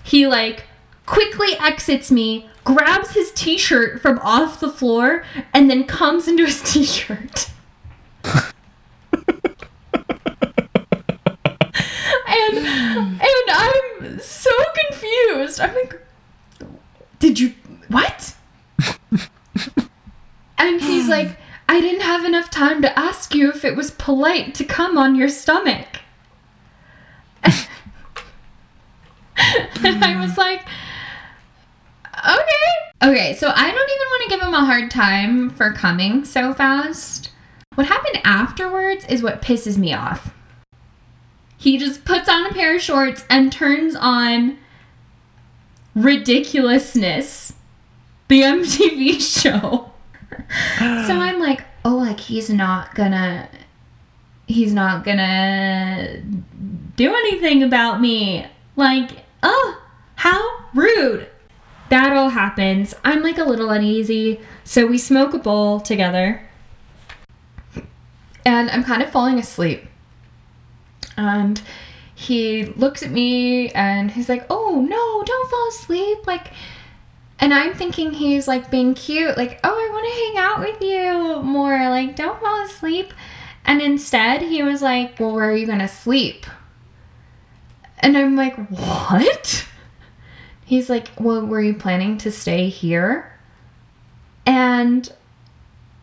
he 0.03 0.27
like 0.27 0.65
quickly 1.05 1.53
exits 1.59 2.11
me, 2.11 2.47
grabs 2.65 3.11
his 3.11 3.31
t-shirt 3.31 4.01
from 4.01 4.19
off 4.19 4.59
the 4.59 4.69
floor 4.69 5.23
and 5.53 5.69
then 5.69 5.85
comes 5.85 6.27
into 6.27 6.45
his 6.45 6.61
t-shirt. 6.61 7.49
and 12.27 12.57
and 12.57 13.49
I'm 13.49 14.19
so 14.19 14.51
confused. 14.89 15.61
I'm 15.61 15.73
like, 15.75 16.01
did 17.19 17.39
you 17.39 17.53
what? 17.87 18.35
and 20.57 20.81
he's 20.81 21.07
like, 21.07 21.37
I 21.69 21.79
didn't 21.79 22.01
have 22.01 22.25
enough 22.25 22.49
time 22.49 22.81
to 22.81 22.99
ask 22.99 23.35
you 23.35 23.49
if 23.49 23.63
it 23.63 23.75
was 23.75 23.91
polite 23.91 24.55
to 24.55 24.63
come 24.63 24.97
on 24.97 25.15
your 25.15 25.29
stomach. 25.29 25.87
and 27.43 27.53
I 30.03 30.19
was 30.19 30.35
like, 30.37 30.65
okay. 32.27 33.11
Okay, 33.11 33.33
so 33.35 33.51
I 33.53 33.71
don't 33.71 33.89
even 33.89 34.07
want 34.07 34.23
to 34.23 34.29
give 34.29 34.41
him 34.41 34.53
a 34.53 34.65
hard 34.65 34.89
time 34.89 35.49
for 35.51 35.71
coming 35.73 36.25
so 36.25 36.53
fast. 36.53 37.31
What 37.75 37.87
happened 37.87 38.21
afterwards 38.23 39.05
is 39.05 39.21
what 39.21 39.41
pisses 39.41 39.77
me 39.77 39.93
off. 39.93 40.33
He 41.57 41.77
just 41.77 42.05
puts 42.05 42.29
on 42.29 42.45
a 42.45 42.53
pair 42.53 42.75
of 42.75 42.81
shorts 42.81 43.25
and 43.29 43.51
turns 43.51 43.95
on 43.95 44.57
ridiculousness, 45.93 47.53
the 48.27 48.41
MTV 48.41 49.21
show. 49.41 49.91
so 50.29 50.39
I'm 50.79 51.39
like, 51.39 51.63
oh, 51.83 51.95
like 51.95 52.19
he's 52.19 52.49
not 52.49 52.95
gonna, 52.95 53.49
he's 54.47 54.73
not 54.73 55.03
gonna 55.03 56.21
do 56.95 57.13
anything 57.13 57.61
about 57.61 57.99
me. 57.99 58.47
Like, 58.75 59.25
oh, 59.43 59.81
how 60.15 60.65
rude. 60.73 61.27
That 61.89 62.13
all 62.13 62.29
happens. 62.29 62.95
I'm 63.03 63.21
like 63.21 63.37
a 63.37 63.43
little 63.43 63.69
uneasy. 63.69 64.39
So 64.63 64.85
we 64.87 64.97
smoke 64.97 65.33
a 65.33 65.39
bowl 65.39 65.79
together. 65.79 66.41
And 68.45 68.69
I'm 68.69 68.83
kind 68.83 69.01
of 69.01 69.11
falling 69.11 69.39
asleep. 69.39 69.83
And 71.17 71.61
he 72.13 72.65
looks 72.65 73.03
at 73.03 73.11
me 73.11 73.69
and 73.71 74.11
he's 74.11 74.29
like, 74.29 74.45
"Oh, 74.49 74.81
no, 74.81 75.23
don't 75.23 75.49
fall 75.49 75.67
asleep." 75.69 76.27
Like 76.27 76.51
and 77.39 77.53
I'm 77.53 77.73
thinking 77.73 78.11
he's 78.11 78.47
like 78.47 78.71
being 78.71 78.93
cute, 78.93 79.37
like, 79.37 79.59
"Oh, 79.63 79.69
I 79.69 79.89
want 79.91 80.05
to 80.05 80.11
hang 80.11 80.37
out 80.37 80.59
with 80.59 80.81
you 80.81 81.43
more. 81.43 81.77
Like, 81.89 82.15
don't 82.15 82.39
fall 82.39 82.65
asleep." 82.65 83.13
And 83.65 83.81
instead, 83.81 84.41
he 84.41 84.63
was 84.63 84.81
like, 84.81 85.19
"Well, 85.19 85.33
where 85.33 85.49
are 85.49 85.55
you 85.55 85.65
going 85.67 85.79
to 85.79 85.87
sleep?" 85.87 86.45
And 87.99 88.17
I'm 88.17 88.35
like, 88.35 88.55
"What?" 88.69 89.67
He's 90.65 90.89
like, 90.89 91.09
"Well, 91.19 91.45
were 91.45 91.61
you 91.61 91.75
planning 91.75 92.17
to 92.19 92.31
stay 92.31 92.69
here?" 92.69 93.31
And 94.45 95.11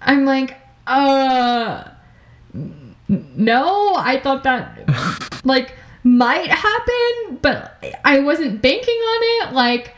I'm 0.01 0.25
like, 0.25 0.57
"Uh, 0.87 1.85
no, 3.09 3.95
I 3.97 4.21
thought 4.21 4.45
that 4.45 5.41
like 5.45 5.75
might 6.05 6.49
happen, 6.51 7.39
but 7.43 7.83
I 8.05 8.21
wasn't 8.21 8.63
banking 8.63 8.95
on 8.95 9.49
it. 9.49 9.55
Like 9.55 9.95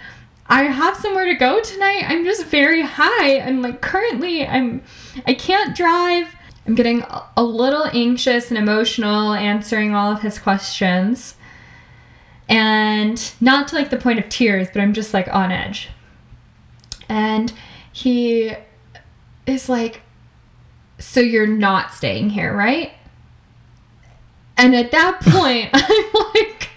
I 0.47 0.65
have 0.65 0.97
somewhere 0.97 1.25
to 1.27 1.35
go 1.35 1.61
tonight. 1.63 2.05
I'm 2.07 2.25
just 2.25 2.45
very 2.47 2.83
high 2.83 3.29
and 3.37 3.63
like 3.63 3.81
currently 3.81 4.47
I'm 4.47 4.83
I 5.27 5.35
can't 5.35 5.77
drive. 5.77 6.35
I'm 6.67 6.75
getting 6.75 7.03
a- 7.03 7.23
a 7.37 7.45
little 7.45 7.85
anxious 7.93 8.51
and 8.51 8.59
emotional 8.59 9.35
answering 9.35 9.95
all 9.95 10.13
of 10.13 10.23
his 10.23 10.39
questions. 10.39 11.37
And 12.49 13.33
not 13.41 13.69
to 13.69 13.75
like 13.75 13.91
the 13.91 13.97
point 13.97 14.19
of 14.19 14.29
tears, 14.29 14.69
but 14.73 14.81
I'm 14.81 14.93
just 14.93 15.15
like 15.15 15.29
on 15.33 15.51
edge. 15.51 15.89
And 17.09 17.53
he 17.93 18.55
is 19.47 19.69
like, 19.69 20.03
So 20.99 21.21
you're 21.21 21.47
not 21.47 21.93
staying 21.93 22.31
here, 22.31 22.55
right? 22.55 22.93
And 24.57 24.75
at 24.75 24.91
that 24.93 25.21
point, 25.23 25.71
I'm 25.73 26.33
like, 26.35 26.69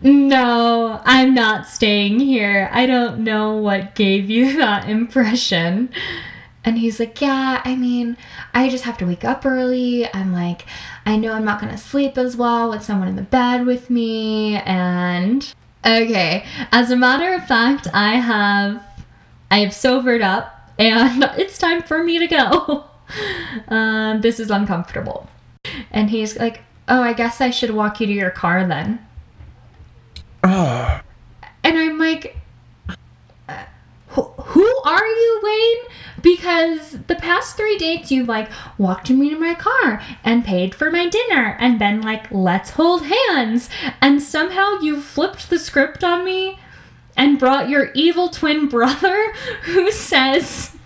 No, 0.00 1.00
I'm 1.04 1.34
not 1.34 1.66
staying 1.66 2.20
here. 2.20 2.68
I 2.72 2.86
don't 2.86 3.20
know 3.20 3.56
what 3.56 3.94
gave 3.94 4.30
you 4.30 4.56
that 4.58 4.88
impression. 4.88 5.90
And 6.68 6.76
he's 6.78 7.00
like, 7.00 7.22
Yeah, 7.22 7.62
I 7.64 7.74
mean, 7.76 8.18
I 8.52 8.68
just 8.68 8.84
have 8.84 8.98
to 8.98 9.06
wake 9.06 9.24
up 9.24 9.46
early. 9.46 10.06
I'm 10.12 10.34
like, 10.34 10.66
I 11.06 11.16
know 11.16 11.32
I'm 11.32 11.46
not 11.46 11.62
going 11.62 11.72
to 11.72 11.78
sleep 11.78 12.18
as 12.18 12.36
well 12.36 12.68
with 12.68 12.82
someone 12.82 13.08
in 13.08 13.16
the 13.16 13.22
bed 13.22 13.64
with 13.64 13.88
me. 13.88 14.56
And 14.56 15.50
okay, 15.82 16.44
as 16.70 16.90
a 16.90 16.96
matter 16.96 17.32
of 17.32 17.46
fact, 17.46 17.88
I 17.94 18.16
have 18.16 18.84
I 19.50 19.60
have 19.60 19.72
sobered 19.72 20.20
up 20.20 20.70
and 20.78 21.24
it's 21.38 21.56
time 21.56 21.82
for 21.82 22.04
me 22.04 22.18
to 22.18 22.26
go. 22.26 22.84
Um, 23.68 24.20
this 24.20 24.38
is 24.38 24.50
uncomfortable. 24.50 25.30
And 25.90 26.10
he's 26.10 26.36
like, 26.36 26.60
Oh, 26.88 27.00
I 27.00 27.14
guess 27.14 27.40
I 27.40 27.48
should 27.48 27.70
walk 27.70 28.02
you 28.02 28.06
to 28.06 28.12
your 28.12 28.30
car 28.30 28.66
then. 28.66 28.98
Oh, 30.44 31.00
And 31.64 31.78
I'm 31.78 31.98
like, 31.98 32.36
who, 34.08 34.82
are 34.84 35.06
you, 35.06 35.40
Wayne? 35.42 35.94
Because 36.22 36.92
the 37.06 37.14
past 37.14 37.56
three 37.56 37.78
dates, 37.78 38.10
you've 38.10 38.28
like 38.28 38.50
walked 38.76 39.10
me 39.10 39.30
to 39.30 39.38
my 39.38 39.54
car 39.54 40.02
and 40.24 40.44
paid 40.44 40.74
for 40.74 40.90
my 40.90 41.08
dinner 41.08 41.56
and 41.60 41.78
been 41.78 42.00
like, 42.00 42.30
let's 42.30 42.70
hold 42.70 43.04
hands. 43.04 43.68
And 44.00 44.22
somehow 44.22 44.80
you 44.80 45.00
flipped 45.00 45.50
the 45.50 45.58
script 45.58 46.02
on 46.02 46.24
me 46.24 46.58
and 47.16 47.38
brought 47.38 47.68
your 47.68 47.90
evil 47.94 48.28
twin 48.28 48.68
brother 48.68 49.32
who 49.62 49.90
says, 49.92 50.76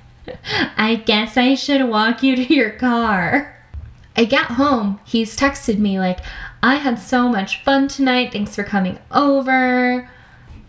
I 0.76 0.97
guess 0.97 1.37
I 1.37 1.55
should 1.55 1.88
walk 1.88 2.23
you 2.23 2.37
to 2.37 2.55
your 2.55 2.71
car. 2.71 3.57
I 4.17 4.25
get 4.25 4.47
home, 4.47 5.00
he's 5.05 5.37
texted 5.37 5.79
me 5.79 5.99
like, 5.99 6.19
I 6.62 6.76
had 6.76 6.99
so 6.99 7.29
much 7.29 7.62
fun 7.62 7.88
tonight. 7.88 8.33
Thanks 8.33 8.55
for 8.55 8.62
coming 8.62 8.99
over. 9.11 10.09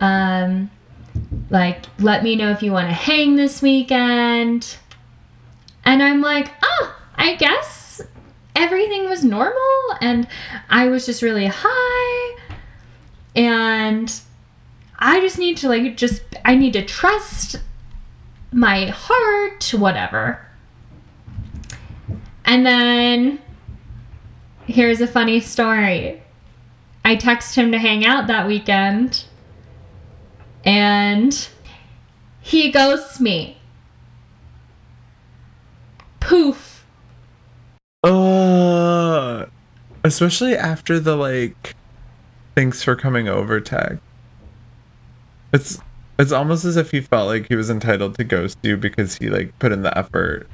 Um, 0.00 0.70
like, 1.50 1.84
let 1.98 2.22
me 2.22 2.36
know 2.36 2.50
if 2.50 2.62
you 2.62 2.72
want 2.72 2.88
to 2.88 2.94
hang 2.94 3.36
this 3.36 3.62
weekend. 3.62 4.76
And 5.84 6.02
I'm 6.02 6.20
like, 6.20 6.50
oh, 6.62 6.96
I 7.16 7.36
guess 7.36 8.00
everything 8.56 9.08
was 9.08 9.24
normal 9.24 9.54
and 10.00 10.26
I 10.68 10.88
was 10.88 11.06
just 11.06 11.22
really 11.22 11.50
high. 11.52 12.40
And 13.36 14.12
I 14.98 15.20
just 15.20 15.38
need 15.38 15.56
to, 15.58 15.68
like, 15.68 15.96
just, 15.96 16.22
I 16.44 16.54
need 16.54 16.72
to 16.74 16.84
trust 16.84 17.56
my 18.52 18.86
heart, 18.86 19.74
whatever. 19.76 20.40
And 22.44 22.64
then 22.64 23.40
here's 24.66 25.00
a 25.00 25.06
funny 25.06 25.40
story. 25.40 26.22
I 27.04 27.16
text 27.16 27.54
him 27.54 27.72
to 27.72 27.78
hang 27.78 28.06
out 28.06 28.28
that 28.28 28.46
weekend 28.46 29.24
and 30.64 31.48
he 32.40 32.70
ghosts 32.70 33.20
me. 33.20 33.58
Poof. 36.20 36.86
uh, 38.02 39.46
especially 40.02 40.56
after 40.56 40.98
the 40.98 41.16
like, 41.16 41.74
thanks 42.54 42.82
for 42.82 42.96
coming 42.96 43.28
over 43.28 43.60
tag. 43.60 43.98
It's 45.52 45.78
it's 46.18 46.32
almost 46.32 46.64
as 46.64 46.76
if 46.76 46.90
he 46.90 47.00
felt 47.00 47.28
like 47.28 47.48
he 47.48 47.56
was 47.56 47.70
entitled 47.70 48.16
to 48.16 48.24
ghost 48.24 48.58
you 48.62 48.76
because 48.76 49.16
he 49.16 49.28
like 49.28 49.58
put 49.58 49.72
in 49.72 49.82
the 49.82 49.96
effort, 49.96 50.48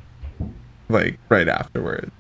like 0.89 1.19
right 1.29 1.49
afterward. 1.49 2.11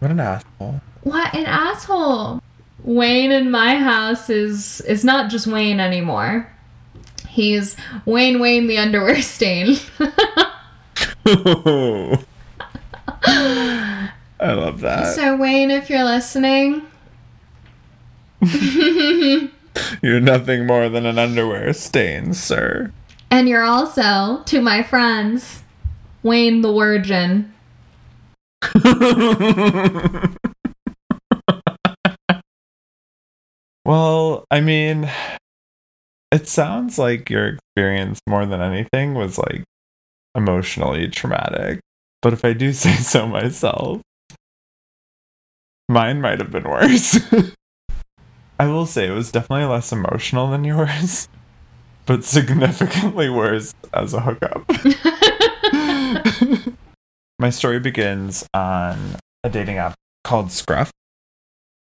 What 0.00 0.10
an 0.10 0.20
asshole. 0.20 0.80
What 1.02 1.34
an 1.34 1.46
asshole. 1.46 2.40
Wayne 2.84 3.32
in 3.32 3.50
my 3.50 3.76
house 3.76 4.28
is 4.28 4.80
is 4.82 5.04
not 5.04 5.30
just 5.30 5.46
Wayne 5.46 5.80
anymore. 5.80 6.48
He's 7.32 7.76
Wayne 8.04 8.40
Wayne 8.40 8.66
the 8.66 8.76
underwear 8.76 9.22
stain. 9.22 9.78
I 13.24 14.52
love 14.52 14.80
that. 14.80 15.14
so 15.14 15.36
Wayne, 15.36 15.70
if 15.70 15.88
you're 15.88 16.04
listening, 16.04 16.82
You're 20.02 20.20
nothing 20.20 20.66
more 20.66 20.88
than 20.90 21.06
an 21.06 21.18
underwear 21.18 21.72
stain, 21.72 22.34
sir. 22.34 22.92
and 23.30 23.48
you're 23.48 23.62
also 23.64 24.42
to 24.46 24.60
my 24.60 24.82
friends, 24.82 25.62
Wayne 26.22 26.60
the 26.60 26.72
Virgin. 26.72 27.54
well, 33.84 34.46
I 34.50 34.60
mean, 34.60 35.10
it 36.32 36.48
sounds 36.48 36.98
like 36.98 37.28
your 37.28 37.48
experience 37.48 38.18
more 38.26 38.46
than 38.46 38.62
anything 38.62 39.14
was 39.14 39.38
like 39.38 39.62
emotionally 40.34 41.06
traumatic. 41.08 41.80
But 42.22 42.32
if 42.32 42.44
I 42.44 42.54
do 42.54 42.72
say 42.72 42.94
so 42.96 43.26
myself, 43.26 44.00
mine 45.88 46.20
might 46.20 46.40
have 46.40 46.50
been 46.50 46.64
worse. 46.64 47.20
I 48.58 48.66
will 48.66 48.86
say 48.86 49.08
it 49.08 49.12
was 49.12 49.30
definitely 49.30 49.66
less 49.66 49.92
emotional 49.92 50.50
than 50.50 50.64
yours, 50.64 51.28
but 52.06 52.24
significantly 52.24 53.28
worse 53.28 53.74
as 53.92 54.14
a 54.14 54.20
hookup. 54.20 54.68
My 57.38 57.50
story 57.50 57.80
begins 57.80 58.46
on 58.54 59.16
a 59.42 59.50
dating 59.50 59.78
app 59.78 59.94
called 60.22 60.52
Scruff. 60.52 60.92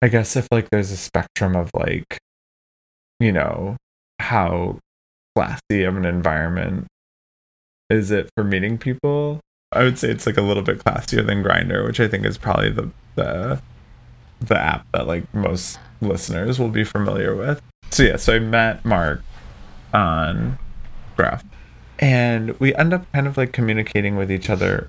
I 0.00 0.08
guess 0.08 0.36
if 0.36 0.48
like 0.50 0.70
there's 0.70 0.90
a 0.90 0.96
spectrum 0.96 1.54
of 1.54 1.70
like, 1.74 2.18
you 3.20 3.30
know, 3.30 3.76
how 4.18 4.78
classy 5.34 5.82
of 5.84 5.96
an 5.96 6.04
environment 6.04 6.86
is 7.90 8.10
it 8.10 8.30
for 8.36 8.44
meeting 8.44 8.78
people? 8.78 9.40
I 9.72 9.82
would 9.82 9.98
say 9.98 10.10
it's 10.10 10.26
like 10.26 10.36
a 10.36 10.42
little 10.42 10.62
bit 10.62 10.78
classier 10.78 11.26
than 11.26 11.42
Grindr, 11.42 11.84
which 11.84 12.00
I 12.00 12.08
think 12.08 12.24
is 12.24 12.38
probably 12.38 12.70
the 12.70 12.90
the 13.16 13.60
the 14.40 14.58
app 14.58 14.86
that 14.92 15.06
like 15.06 15.32
most 15.34 15.78
listeners 16.00 16.58
will 16.58 16.68
be 16.68 16.84
familiar 16.84 17.34
with. 17.34 17.60
So 17.90 18.02
yeah, 18.02 18.16
so 18.16 18.34
I 18.34 18.38
met 18.38 18.84
Mark 18.84 19.22
on 19.92 20.58
Scruff. 21.12 21.44
And 21.98 22.58
we 22.58 22.74
end 22.74 22.92
up 22.92 23.10
kind 23.12 23.26
of 23.26 23.36
like 23.36 23.52
communicating 23.52 24.16
with 24.16 24.30
each 24.30 24.50
other 24.50 24.88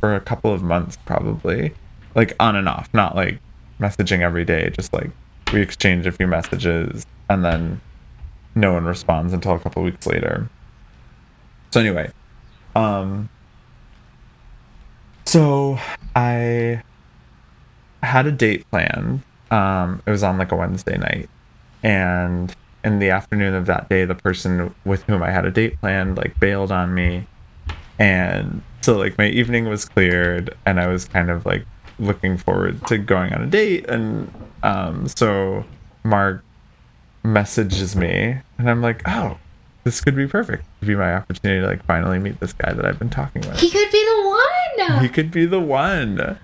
for 0.00 0.14
a 0.14 0.20
couple 0.20 0.52
of 0.52 0.62
months 0.62 0.96
probably. 1.04 1.74
Like 2.14 2.34
on 2.40 2.56
and 2.56 2.68
off, 2.68 2.88
not 2.92 3.14
like 3.14 3.38
messaging 3.78 4.20
every 4.20 4.44
day, 4.44 4.70
just 4.70 4.92
like 4.92 5.10
we 5.52 5.60
exchange 5.60 6.06
a 6.06 6.12
few 6.12 6.26
messages 6.26 7.06
and 7.28 7.44
then 7.44 7.80
no 8.54 8.72
one 8.72 8.84
responds 8.84 9.32
until 9.32 9.54
a 9.54 9.58
couple 9.58 9.82
weeks 9.82 10.06
later. 10.06 10.48
So 11.70 11.80
anyway, 11.80 12.10
um 12.74 13.28
so 15.24 15.78
I 16.16 16.82
had 18.02 18.26
a 18.26 18.32
date 18.32 18.68
planned. 18.70 19.22
Um 19.50 20.02
it 20.06 20.10
was 20.10 20.22
on 20.22 20.38
like 20.38 20.52
a 20.52 20.56
Wednesday 20.56 20.98
night 20.98 21.28
and 21.82 22.54
in 22.84 22.98
the 22.98 23.10
afternoon 23.10 23.54
of 23.54 23.66
that 23.66 23.88
day 23.88 24.04
the 24.04 24.14
person 24.14 24.74
with 24.84 25.02
whom 25.04 25.22
I 25.22 25.30
had 25.30 25.44
a 25.44 25.50
date 25.50 25.78
planned 25.80 26.16
like 26.16 26.38
bailed 26.40 26.72
on 26.72 26.94
me 26.94 27.26
and 27.98 28.62
so 28.80 28.96
like 28.96 29.18
my 29.18 29.26
evening 29.26 29.68
was 29.68 29.84
cleared 29.84 30.56
and 30.64 30.80
I 30.80 30.86
was 30.88 31.04
kind 31.04 31.30
of 31.30 31.44
like 31.44 31.66
looking 31.98 32.38
forward 32.38 32.86
to 32.86 32.96
going 32.96 33.32
on 33.34 33.42
a 33.42 33.46
date 33.46 33.88
and 33.88 34.32
um 34.62 35.08
so 35.08 35.64
Mark 36.04 36.42
messages 37.22 37.94
me 37.96 38.36
and 38.58 38.70
I'm 38.70 38.82
like, 38.82 39.02
"Oh, 39.06 39.38
this 39.84 40.00
could 40.00 40.16
be 40.16 40.26
perfect. 40.26 40.64
Could 40.80 40.88
be 40.88 40.94
my 40.96 41.14
opportunity 41.14 41.60
to 41.60 41.66
like 41.66 41.84
finally 41.84 42.18
meet 42.18 42.40
this 42.40 42.52
guy 42.52 42.72
that 42.72 42.84
I've 42.84 42.98
been 42.98 43.10
talking 43.10 43.42
with." 43.42 43.58
He 43.58 43.70
could 43.70 43.90
be 43.90 44.04
the 44.04 44.28
one. 44.88 45.02
he 45.02 45.08
could 45.08 45.30
be 45.30 45.46
the 45.46 45.60
one. 45.60 46.38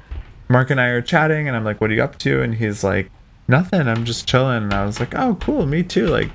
Mark 0.48 0.70
and 0.70 0.80
I 0.80 0.86
are 0.88 1.02
chatting, 1.02 1.48
and 1.48 1.56
I'm 1.56 1.64
like, 1.64 1.80
"What 1.80 1.90
are 1.90 1.94
you 1.94 2.02
up 2.02 2.18
to?" 2.18 2.42
And 2.42 2.54
he's 2.54 2.84
like, 2.84 3.10
"Nothing. 3.48 3.88
I'm 3.88 4.04
just 4.04 4.28
chilling." 4.28 4.64
And 4.64 4.74
I 4.74 4.84
was 4.86 5.00
like, 5.00 5.14
"Oh, 5.14 5.36
cool. 5.40 5.66
Me 5.66 5.82
too. 5.82 6.06
Like, 6.06 6.30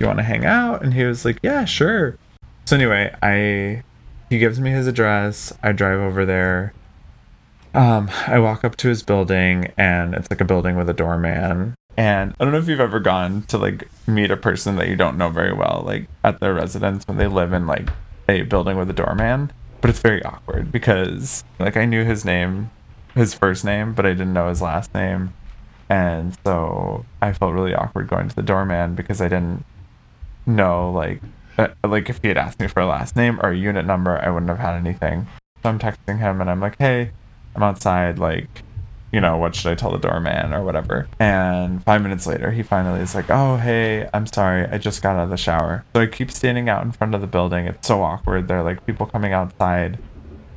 you 0.00 0.06
want 0.06 0.18
to 0.18 0.24
hang 0.24 0.44
out?" 0.44 0.82
And 0.82 0.94
he 0.94 1.04
was 1.04 1.24
like, 1.24 1.38
"Yeah, 1.42 1.64
sure." 1.64 2.16
So 2.64 2.76
anyway, 2.76 3.14
I 3.22 3.82
he 4.30 4.38
gives 4.38 4.58
me 4.58 4.70
his 4.70 4.86
address. 4.86 5.52
I 5.62 5.72
drive 5.72 6.00
over 6.00 6.24
there. 6.24 6.72
Um, 7.74 8.10
I 8.26 8.38
walk 8.38 8.64
up 8.64 8.76
to 8.76 8.88
his 8.88 9.02
building, 9.02 9.72
and 9.76 10.14
it's 10.14 10.30
like 10.30 10.40
a 10.40 10.44
building 10.44 10.76
with 10.76 10.88
a 10.88 10.94
doorman. 10.94 11.74
And 11.96 12.34
I 12.38 12.44
don't 12.44 12.52
know 12.52 12.58
if 12.58 12.68
you've 12.68 12.80
ever 12.80 13.00
gone 13.00 13.42
to 13.44 13.58
like 13.58 13.88
meet 14.06 14.30
a 14.30 14.36
person 14.36 14.76
that 14.76 14.88
you 14.88 14.96
don't 14.96 15.18
know 15.18 15.28
very 15.28 15.52
well, 15.52 15.82
like 15.84 16.08
at 16.24 16.40
their 16.40 16.54
residence 16.54 17.06
when 17.06 17.18
they 17.18 17.26
live 17.26 17.52
in 17.52 17.66
like 17.66 17.88
a 18.28 18.42
building 18.42 18.76
with 18.78 18.88
a 18.90 18.94
doorman. 18.94 19.52
But 19.80 19.90
it's 19.90 19.98
very 19.98 20.22
awkward 20.24 20.70
because 20.72 21.44
like 21.58 21.76
I 21.76 21.84
knew 21.84 22.04
his 22.04 22.24
name, 22.24 22.70
his 23.14 23.34
first 23.34 23.64
name, 23.64 23.94
but 23.94 24.06
I 24.06 24.10
didn't 24.10 24.32
know 24.32 24.48
his 24.48 24.62
last 24.62 24.94
name. 24.94 25.34
And 25.88 26.36
so 26.44 27.04
I 27.20 27.32
felt 27.32 27.52
really 27.52 27.74
awkward 27.74 28.08
going 28.08 28.28
to 28.28 28.34
the 28.34 28.42
doorman 28.42 28.94
because 28.94 29.20
I 29.20 29.28
didn't 29.28 29.64
know 30.46 30.90
like 30.90 31.20
uh, 31.58 31.68
like 31.84 32.08
if 32.08 32.20
he 32.22 32.28
had 32.28 32.38
asked 32.38 32.60
me 32.60 32.66
for 32.68 32.80
a 32.80 32.86
last 32.86 33.16
name 33.16 33.38
or 33.40 33.50
a 33.50 33.56
unit 33.56 33.84
number, 33.84 34.18
I 34.18 34.30
wouldn't 34.30 34.48
have 34.48 34.58
had 34.58 34.74
anything. 34.74 35.26
So 35.62 35.68
I'm 35.68 35.78
texting 35.78 36.18
him 36.18 36.40
and 36.40 36.48
I'm 36.48 36.60
like, 36.60 36.78
"Hey, 36.78 37.10
I'm 37.54 37.62
outside 37.62 38.18
like 38.18 38.61
you 39.12 39.20
know, 39.20 39.36
what 39.36 39.54
should 39.54 39.70
I 39.70 39.74
tell 39.74 39.92
the 39.92 39.98
doorman 39.98 40.54
or 40.54 40.64
whatever? 40.64 41.06
And 41.20 41.84
five 41.84 42.02
minutes 42.02 42.26
later, 42.26 42.50
he 42.50 42.62
finally 42.62 43.00
is 43.00 43.14
like, 43.14 43.26
oh, 43.28 43.58
hey, 43.58 44.08
I'm 44.14 44.26
sorry. 44.26 44.66
I 44.66 44.78
just 44.78 45.02
got 45.02 45.16
out 45.16 45.24
of 45.24 45.30
the 45.30 45.36
shower. 45.36 45.84
So 45.94 46.00
I 46.00 46.06
keep 46.06 46.30
standing 46.30 46.70
out 46.70 46.82
in 46.82 46.92
front 46.92 47.14
of 47.14 47.20
the 47.20 47.26
building. 47.26 47.66
It's 47.66 47.86
so 47.86 48.02
awkward. 48.02 48.48
There 48.48 48.58
are 48.58 48.62
like 48.62 48.86
people 48.86 49.04
coming 49.04 49.34
outside. 49.34 49.98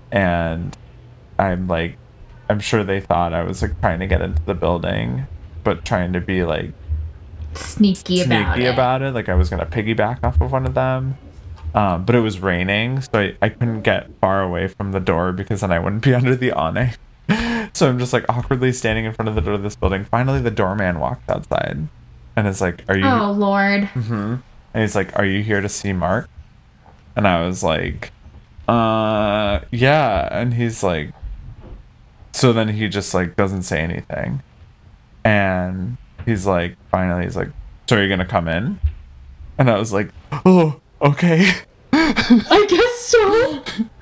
And 0.10 0.76
I'm 1.38 1.68
like, 1.68 1.98
I'm 2.50 2.62
sure 2.62 2.86
they 2.86 3.02
thought 3.02 3.34
I 3.34 3.44
was 3.44 3.62
like 3.62 3.80
trying 3.82 4.00
to 4.00 4.08
get 4.08 4.22
into 4.22 4.41
the 4.44 4.54
building, 4.54 5.28
but 5.65 5.84
trying 5.84 6.13
to 6.13 6.22
be 6.22 6.44
like 6.46 6.72
sneaky, 7.56 8.22
about 8.22 8.56
sneaky 8.56 8.68
it. 8.68 8.74
about 8.74 9.02
it. 9.02 9.13
Like 9.13 9.28
I 9.28 9.36
was 9.36 9.50
going 9.50 9.60
to 9.60 9.65
piggyback 9.65 10.24
off 10.24 10.39
of 10.39 10.54
one 10.54 10.65
of 10.65 10.74
them. 10.74 11.18
Um, 11.74 12.06
but 12.06 12.15
it 12.15 12.22
was 12.22 12.39
raining, 12.39 13.02
so 13.02 13.20
I, 13.20 13.36
I 13.41 13.50
couldn't 13.50 13.82
get 13.82 14.10
far 14.22 14.41
away 14.41 14.70
from 14.70 14.94
the 14.94 15.02
door 15.02 15.34
because 15.34 15.60
then 15.60 15.74
I 15.74 15.80
wouldn't 15.80 16.04
be 16.04 16.13
under 16.15 16.34
the 16.34 16.54
awning. 16.54 16.94
So 17.76 17.90
I'm 17.90 18.00
just 18.00 18.14
like 18.14 18.24
awkwardly 18.30 18.72
standing 18.72 19.04
in 19.04 19.14
front 19.14 19.28
of 19.28 19.36
the 19.36 19.42
door 19.42 19.54
of 19.54 19.64
this 19.64 19.76
building. 19.76 20.06
Finally, 20.06 20.40
the 20.42 20.50
doorman 20.50 21.00
walks 21.00 21.28
outside 21.28 21.88
and 22.38 22.48
is 22.48 22.62
like, 22.62 22.84
Are 22.88 22.98
you? 22.98 23.06
Oh 23.06 23.32
Lord. 23.32 23.84
Mm-hmm. 23.84 24.36
And 24.74 24.82
he's 24.82 24.96
like, 24.96 25.18
Are 25.20 25.26
you 25.26 25.44
here 25.44 25.60
to 25.60 25.68
see 25.68 25.92
Mark? 25.92 26.30
And 27.18 27.28
I 27.28 27.46
was 27.46 27.64
like, 27.64 28.14
Uh, 28.68 29.60
yeah. 29.72 30.30
And 30.32 30.54
he's 30.54 30.84
like, 30.84 31.14
So 32.32 32.54
then 32.54 32.70
he 32.70 32.88
just 32.88 33.14
like 33.14 33.36
doesn't 33.36 33.64
say 33.64 33.82
anything. 33.82 34.42
And 35.26 35.98
he's 36.26 36.46
like, 36.46 36.78
Finally, 36.90 37.26
he's 37.26 37.36
like, 37.36 37.50
So 37.90 37.98
are 37.98 38.02
you 38.02 38.08
going 38.08 38.20
to 38.20 38.26
come 38.26 38.48
in? 38.48 38.80
And 39.58 39.70
I 39.70 39.78
was 39.78 39.92
like, 39.92 40.12
Oh, 40.32 40.80
okay. 41.02 41.52
I 41.92 42.66
guess 42.70 43.00
so. 43.02 43.86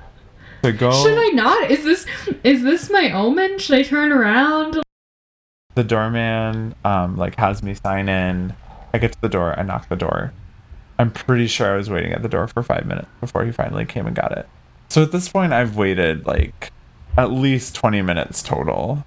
to 0.63 0.71
go. 0.71 0.91
Should 1.03 1.17
I 1.17 1.29
not? 1.29 1.71
Is 1.71 1.83
this 1.83 2.05
is 2.43 2.63
this 2.63 2.89
my 2.89 3.11
omen? 3.11 3.59
Should 3.59 3.77
I 3.77 3.83
turn 3.83 4.11
around? 4.11 4.81
the 5.75 5.83
doorman 5.83 6.75
um 6.85 7.17
like 7.17 7.35
has 7.37 7.63
me 7.63 7.73
sign 7.73 8.07
in 8.07 8.55
i 8.93 8.97
get 8.97 9.11
to 9.11 9.21
the 9.21 9.29
door 9.29 9.57
i 9.59 9.63
knock 9.63 9.89
the 9.89 9.95
door 9.95 10.31
i'm 10.99 11.09
pretty 11.11 11.47
sure 11.47 11.73
i 11.73 11.75
was 11.75 11.89
waiting 11.89 12.11
at 12.13 12.21
the 12.21 12.29
door 12.29 12.47
for 12.47 12.61
five 12.61 12.85
minutes 12.85 13.07
before 13.19 13.43
he 13.43 13.51
finally 13.51 13.85
came 13.85 14.05
and 14.05 14.15
got 14.15 14.31
it 14.37 14.47
so 14.89 15.01
at 15.01 15.11
this 15.11 15.29
point 15.29 15.51
i've 15.51 15.75
waited 15.75 16.25
like 16.27 16.71
at 17.17 17.31
least 17.31 17.73
20 17.75 18.01
minutes 18.01 18.43
total 18.43 19.03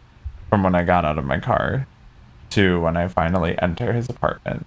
from 0.50 0.62
when 0.62 0.74
i 0.74 0.82
got 0.82 1.04
out 1.04 1.18
of 1.18 1.24
my 1.24 1.38
car 1.38 1.86
to 2.50 2.80
when 2.80 2.96
i 2.96 3.06
finally 3.06 3.56
enter 3.62 3.92
his 3.92 4.08
apartment 4.08 4.66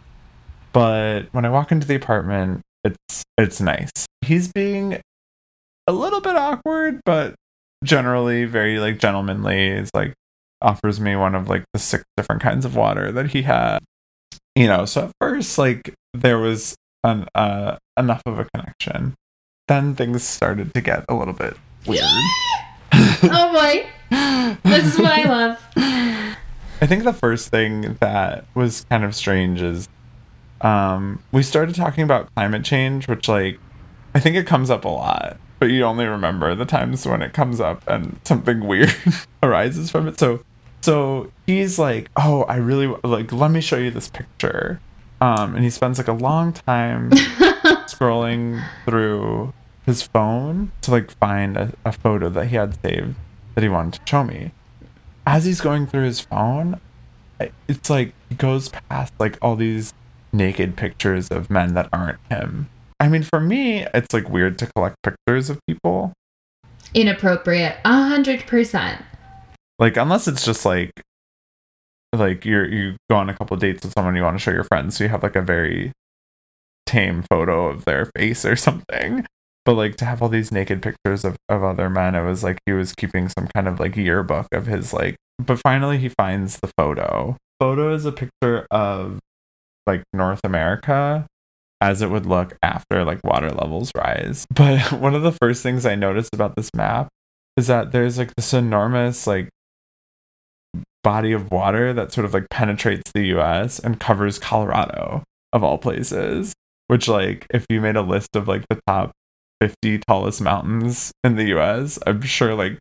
but 0.71 1.23
when 1.33 1.43
i 1.43 1.49
walk 1.49 1.69
into 1.71 1.85
the 1.85 1.95
apartment 1.95 2.61
it's 2.85 3.23
it's 3.37 3.59
nice 3.59 3.91
he's 4.21 4.51
being 4.53 5.01
a 5.89 5.91
little 5.91 6.21
bit 6.21 6.35
awkward 6.35 7.01
but 7.05 7.33
generally 7.83 8.45
very 8.45 8.79
like 8.79 8.99
gentlemanly 8.99 9.67
it's 9.69 9.91
like 9.93 10.13
offers 10.61 10.99
me 10.99 11.15
one 11.15 11.35
of 11.35 11.49
like 11.49 11.63
the 11.73 11.79
six 11.79 12.03
different 12.17 12.41
kinds 12.41 12.65
of 12.65 12.75
water 12.75 13.11
that 13.11 13.31
he 13.31 13.43
had. 13.43 13.79
You 14.55 14.67
know, 14.67 14.85
so 14.85 15.05
at 15.05 15.11
first 15.21 15.57
like 15.57 15.93
there 16.13 16.37
was 16.37 16.75
an 17.03 17.27
uh 17.35 17.77
enough 17.97 18.21
of 18.25 18.39
a 18.39 18.47
connection. 18.53 19.15
Then 19.67 19.95
things 19.95 20.23
started 20.23 20.73
to 20.73 20.81
get 20.81 21.05
a 21.07 21.15
little 21.15 21.33
bit 21.33 21.55
weird. 21.85 22.03
Oh 23.21 23.53
boy. 23.53 23.85
This 24.63 24.93
is 24.93 24.99
what 24.99 25.11
I 25.11 25.23
love. 25.29 25.59
I 26.81 26.85
think 26.87 27.03
the 27.03 27.13
first 27.13 27.49
thing 27.49 27.97
that 27.99 28.45
was 28.55 28.85
kind 28.89 29.03
of 29.03 29.15
strange 29.15 29.61
is 29.61 29.87
um 30.61 31.21
we 31.31 31.43
started 31.43 31.75
talking 31.75 32.03
about 32.03 32.33
climate 32.35 32.63
change, 32.63 33.07
which 33.07 33.27
like 33.27 33.59
I 34.13 34.19
think 34.19 34.35
it 34.35 34.47
comes 34.47 34.69
up 34.69 34.85
a 34.85 34.89
lot, 34.89 35.37
but 35.59 35.67
you 35.67 35.83
only 35.83 36.05
remember 36.05 36.55
the 36.55 36.65
times 36.65 37.05
when 37.05 37.21
it 37.21 37.33
comes 37.33 37.59
up 37.59 37.83
and 37.87 38.19
something 38.23 38.65
weird 38.65 38.93
arises 39.43 39.89
from 39.91 40.07
it. 40.07 40.19
So 40.19 40.41
so 40.81 41.31
he's 41.45 41.77
like, 41.77 42.09
"Oh, 42.15 42.43
I 42.43 42.55
really 42.55 42.87
like 43.03 43.31
let 43.31 43.51
me 43.51 43.61
show 43.61 43.77
you 43.77 43.91
this 43.91 44.09
picture." 44.09 44.79
Um 45.21 45.55
and 45.55 45.63
he 45.63 45.69
spends 45.69 45.97
like 45.97 46.07
a 46.07 46.13
long 46.13 46.53
time 46.53 47.11
scrolling 47.89 48.63
through 48.85 49.53
his 49.85 50.01
phone 50.03 50.71
to 50.81 50.91
like 50.91 51.11
find 51.11 51.57
a, 51.57 51.73
a 51.83 51.91
photo 51.91 52.29
that 52.29 52.47
he 52.47 52.55
had 52.55 52.79
saved 52.81 53.15
that 53.55 53.63
he 53.63 53.69
wanted 53.69 53.99
to 53.99 54.01
show 54.09 54.23
me. 54.23 54.51
As 55.25 55.45
he's 55.45 55.61
going 55.61 55.85
through 55.85 56.05
his 56.05 56.21
phone, 56.21 56.79
it's 57.67 57.89
like 57.89 58.13
he 58.29 58.35
goes 58.35 58.69
past 58.69 59.13
like 59.19 59.37
all 59.41 59.55
these 59.55 59.93
naked 60.31 60.75
pictures 60.75 61.29
of 61.29 61.49
men 61.49 61.73
that 61.73 61.89
aren't 61.91 62.19
him. 62.29 62.69
I 62.99 63.07
mean, 63.07 63.23
for 63.23 63.39
me, 63.39 63.85
it's 63.93 64.13
like 64.13 64.29
weird 64.29 64.57
to 64.59 64.67
collect 64.67 64.95
pictures 65.03 65.49
of 65.49 65.59
people. 65.67 66.13
Inappropriate. 66.93 67.77
A 67.85 68.03
hundred 68.09 68.45
percent. 68.45 69.03
Like 69.77 69.95
unless 69.97 70.27
it's 70.27 70.43
just 70.43 70.65
like 70.65 70.91
like 72.13 72.43
you're 72.43 72.67
you 72.67 72.95
go 73.09 73.15
on 73.15 73.29
a 73.29 73.35
couple 73.35 73.55
dates 73.57 73.83
with 73.83 73.93
someone 73.93 74.15
you 74.15 74.23
want 74.23 74.37
to 74.37 74.43
show 74.43 74.51
your 74.51 74.63
friends, 74.63 74.97
so 74.97 75.03
you 75.03 75.09
have 75.09 75.23
like 75.23 75.35
a 75.35 75.41
very 75.41 75.91
tame 76.85 77.23
photo 77.29 77.67
of 77.67 77.85
their 77.85 78.09
face 78.17 78.43
or 78.43 78.55
something. 78.55 79.25
But 79.65 79.75
like 79.75 79.95
to 79.97 80.05
have 80.05 80.21
all 80.21 80.29
these 80.29 80.51
naked 80.51 80.81
pictures 80.81 81.23
of, 81.23 81.37
of 81.47 81.63
other 81.63 81.89
men, 81.89 82.15
it 82.15 82.23
was 82.23 82.43
like 82.43 82.57
he 82.65 82.71
was 82.73 82.93
keeping 82.93 83.29
some 83.29 83.47
kind 83.55 83.67
of 83.67 83.79
like 83.79 83.95
yearbook 83.95 84.47
of 84.51 84.65
his 84.65 84.93
like 84.93 85.15
but 85.39 85.59
finally 85.59 85.97
he 85.97 86.09
finds 86.09 86.59
the 86.59 86.71
photo. 86.77 87.37
Photo 87.59 87.93
is 87.93 88.05
a 88.05 88.11
picture 88.11 88.67
of 88.71 89.19
like 89.87 90.03
North 90.13 90.41
America 90.43 91.25
as 91.81 92.01
it 92.01 92.09
would 92.09 92.25
look 92.25 92.57
after 92.61 93.03
like 93.05 93.23
water 93.23 93.51
levels 93.51 93.91
rise. 93.95 94.45
But 94.53 94.91
one 94.91 95.15
of 95.15 95.23
the 95.23 95.31
first 95.31 95.63
things 95.63 95.85
I 95.85 95.95
noticed 95.95 96.33
about 96.33 96.55
this 96.55 96.69
map 96.75 97.09
is 97.57 97.67
that 97.67 97.91
there's 97.91 98.17
like 98.17 98.33
this 98.35 98.53
enormous 98.53 99.27
like 99.27 99.49
body 101.03 101.31
of 101.31 101.51
water 101.51 101.93
that 101.93 102.11
sort 102.11 102.25
of 102.25 102.33
like 102.33 102.49
penetrates 102.49 103.11
the 103.13 103.27
US 103.37 103.79
and 103.79 103.99
covers 103.99 104.39
Colorado 104.39 105.23
of 105.53 105.63
all 105.63 105.77
places. 105.77 106.53
Which 106.87 107.07
like 107.07 107.45
if 107.51 107.65
you 107.69 107.81
made 107.81 107.95
a 107.95 108.01
list 108.01 108.35
of 108.35 108.47
like 108.47 108.65
the 108.69 108.79
top 108.87 109.11
50 109.61 109.99
tallest 110.07 110.41
mountains 110.41 111.11
in 111.23 111.35
the 111.35 111.55
US, 111.57 111.99
I'm 112.05 112.21
sure 112.21 112.55
like 112.55 112.79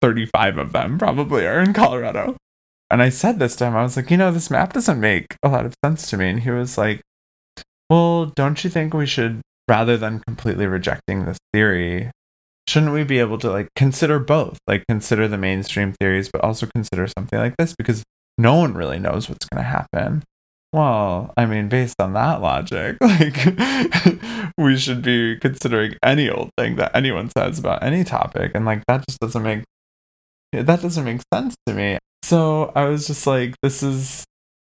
35 0.00 0.58
of 0.58 0.72
them 0.72 0.98
probably 0.98 1.46
are 1.46 1.60
in 1.60 1.72
Colorado. 1.72 2.36
And 2.90 3.02
I 3.02 3.08
said 3.08 3.38
this 3.38 3.56
to 3.56 3.66
him, 3.66 3.76
I 3.76 3.82
was 3.82 3.96
like, 3.96 4.10
you 4.10 4.16
know, 4.16 4.30
this 4.30 4.50
map 4.50 4.72
doesn't 4.72 5.00
make 5.00 5.36
a 5.42 5.48
lot 5.48 5.64
of 5.64 5.74
sense 5.84 6.10
to 6.10 6.18
me. 6.18 6.28
And 6.28 6.40
he 6.40 6.50
was 6.50 6.76
like, 6.76 7.00
well, 7.92 8.24
don't 8.34 8.64
you 8.64 8.70
think 8.70 8.94
we 8.94 9.04
should, 9.04 9.42
rather 9.68 9.98
than 9.98 10.20
completely 10.20 10.64
rejecting 10.66 11.26
this 11.26 11.36
theory, 11.52 12.10
shouldn't 12.66 12.94
we 12.94 13.04
be 13.04 13.18
able 13.18 13.36
to 13.36 13.50
like 13.50 13.68
consider 13.76 14.18
both? 14.18 14.58
Like 14.66 14.82
consider 14.88 15.28
the 15.28 15.36
mainstream 15.36 15.92
theories, 16.00 16.30
but 16.32 16.40
also 16.40 16.66
consider 16.74 17.06
something 17.06 17.38
like 17.38 17.54
this 17.58 17.74
because 17.76 18.02
no 18.38 18.56
one 18.56 18.72
really 18.72 18.98
knows 18.98 19.28
what's 19.28 19.46
going 19.46 19.62
to 19.62 19.68
happen. 19.68 20.22
Well, 20.72 21.34
I 21.36 21.44
mean, 21.44 21.68
based 21.68 21.96
on 21.98 22.14
that 22.14 22.40
logic, 22.40 22.96
like 23.02 23.36
we 24.56 24.78
should 24.78 25.02
be 25.02 25.36
considering 25.36 25.96
any 26.02 26.30
old 26.30 26.48
thing 26.56 26.76
that 26.76 26.96
anyone 26.96 27.28
says 27.36 27.58
about 27.58 27.82
any 27.82 28.04
topic, 28.04 28.52
and 28.54 28.64
like 28.64 28.82
that 28.88 29.04
just 29.06 29.20
doesn't 29.20 29.42
make 29.42 29.64
that 30.54 30.80
doesn't 30.80 31.04
make 31.04 31.20
sense 31.30 31.54
to 31.66 31.74
me. 31.74 31.98
So 32.22 32.72
I 32.74 32.86
was 32.86 33.06
just 33.06 33.26
like, 33.26 33.54
this 33.60 33.82
is 33.82 34.24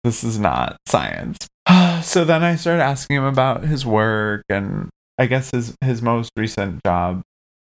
this 0.03 0.23
is 0.23 0.39
not 0.39 0.77
science. 0.87 1.47
so 2.01 2.25
then 2.25 2.43
I 2.43 2.55
started 2.55 2.83
asking 2.83 3.17
him 3.17 3.23
about 3.23 3.63
his 3.63 3.85
work, 3.85 4.43
and 4.49 4.89
I 5.17 5.27
guess 5.27 5.51
his 5.51 5.75
his 5.81 6.01
most 6.01 6.31
recent 6.35 6.81
job 6.85 7.21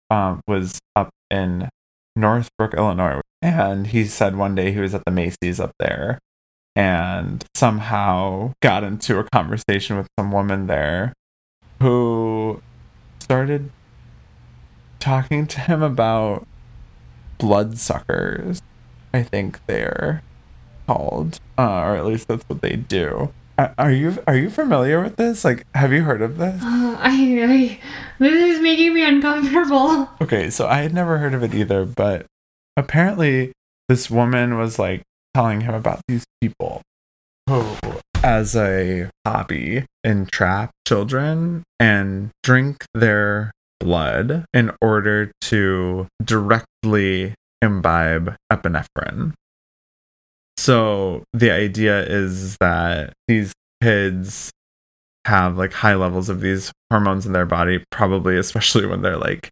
um, 0.09 0.41
was 0.47 0.79
up 0.95 1.09
in 1.29 1.69
Northbrook, 2.15 2.73
Illinois, 2.73 3.21
and 3.41 3.87
he 3.87 4.05
said 4.05 4.35
one 4.35 4.55
day 4.55 4.71
he 4.71 4.79
was 4.79 4.93
at 4.93 5.03
the 5.05 5.11
Macy's 5.11 5.59
up 5.59 5.71
there, 5.79 6.19
and 6.75 7.43
somehow 7.55 8.53
got 8.61 8.83
into 8.83 9.19
a 9.19 9.25
conversation 9.33 9.97
with 9.97 10.07
some 10.17 10.31
woman 10.31 10.67
there, 10.67 11.13
who 11.79 12.61
started 13.19 13.71
talking 14.99 15.47
to 15.47 15.59
him 15.61 15.81
about 15.81 16.47
bloodsuckers. 17.37 18.61
I 19.13 19.23
think 19.23 19.65
they're 19.65 20.21
called, 20.87 21.39
uh, 21.57 21.81
or 21.81 21.95
at 21.95 22.05
least 22.05 22.27
that's 22.27 22.43
what 22.47 22.61
they 22.61 22.75
do. 22.75 23.33
Are 23.77 23.91
you 23.91 24.17
are 24.25 24.37
you 24.37 24.49
familiar 24.49 25.01
with 25.03 25.17
this? 25.17 25.43
Like, 25.43 25.65
have 25.75 25.91
you 25.91 26.03
heard 26.03 26.21
of 26.21 26.37
this? 26.37 26.61
Uh, 26.63 26.95
I, 26.97 27.09
I, 27.43 27.79
this 28.17 28.55
is 28.55 28.61
making 28.61 28.93
me 28.93 29.03
uncomfortable. 29.03 30.07
Okay, 30.21 30.49
so 30.49 30.65
I 30.67 30.77
had 30.81 30.93
never 30.93 31.17
heard 31.17 31.33
of 31.33 31.43
it 31.43 31.53
either, 31.53 31.83
but 31.83 32.25
apparently 32.77 33.51
this 33.89 34.09
woman 34.09 34.57
was 34.57 34.79
like 34.79 35.01
telling 35.33 35.61
him 35.61 35.73
about 35.73 35.99
these 36.07 36.23
people 36.39 36.81
who, 37.47 37.65
as 38.23 38.55
a 38.55 39.09
hobby, 39.27 39.85
entrap 40.05 40.71
children 40.87 41.63
and 41.81 42.29
drink 42.43 42.85
their 42.93 43.51
blood 43.81 44.45
in 44.53 44.71
order 44.81 45.31
to 45.41 46.07
directly 46.23 47.33
imbibe 47.61 48.35
epinephrine. 48.51 49.33
So 50.59 51.23
the 51.31 51.51
idea 51.51 52.05
is 52.05 52.57
that 52.57 53.13
these 53.29 53.53
kids 53.81 54.51
have 55.25 55.57
like 55.57 55.71
high 55.71 55.95
levels 55.95 56.27
of 56.27 56.41
these 56.41 56.69
hormones 56.89 57.25
in 57.25 57.31
their 57.31 57.45
body, 57.45 57.81
probably 57.91 58.37
especially 58.37 58.85
when 58.85 59.01
they're 59.01 59.17
like 59.17 59.49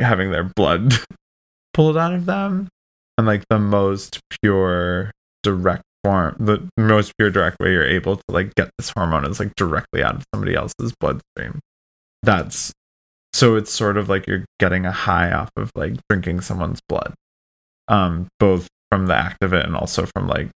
having 0.00 0.32
their 0.32 0.50
blood 0.56 0.94
pulled 1.74 1.96
out 1.96 2.12
of 2.12 2.26
them. 2.26 2.68
And 3.16 3.28
like 3.28 3.44
the 3.48 3.60
most 3.60 4.18
pure 4.42 5.12
direct 5.44 5.84
form, 6.02 6.34
the 6.40 6.68
most 6.76 7.12
pure 7.16 7.30
direct 7.30 7.60
way 7.60 7.70
you're 7.70 7.86
able 7.86 8.16
to 8.16 8.24
like 8.28 8.54
get 8.56 8.70
this 8.76 8.90
hormone 8.90 9.24
is 9.24 9.38
like 9.38 9.54
directly 9.54 10.02
out 10.02 10.16
of 10.16 10.24
somebody 10.34 10.56
else's 10.56 10.92
bloodstream. 10.98 11.60
That's 12.24 12.72
so 13.32 13.54
it's 13.54 13.70
sort 13.70 13.96
of 13.96 14.08
like 14.08 14.26
you're 14.26 14.44
getting 14.58 14.84
a 14.84 14.92
high 14.92 15.30
off 15.30 15.50
of 15.56 15.70
like 15.76 15.94
drinking 16.08 16.40
someone's 16.40 16.80
blood. 16.88 17.14
Um, 17.86 18.26
both 18.40 18.68
from 18.90 19.06
the 19.06 19.14
act 19.14 19.42
of 19.42 19.52
it 19.52 19.64
and 19.64 19.76
also 19.76 20.06
from 20.06 20.26
like 20.26 20.48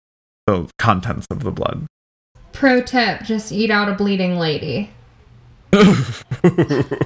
the 0.46 0.68
contents 0.78 1.26
of 1.30 1.42
the 1.42 1.50
blood. 1.50 1.86
Pro 2.52 2.82
tip 2.82 3.22
just 3.22 3.52
eat 3.52 3.70
out 3.70 3.88
a 3.88 3.94
bleeding 3.94 4.38
lady. 4.38 4.90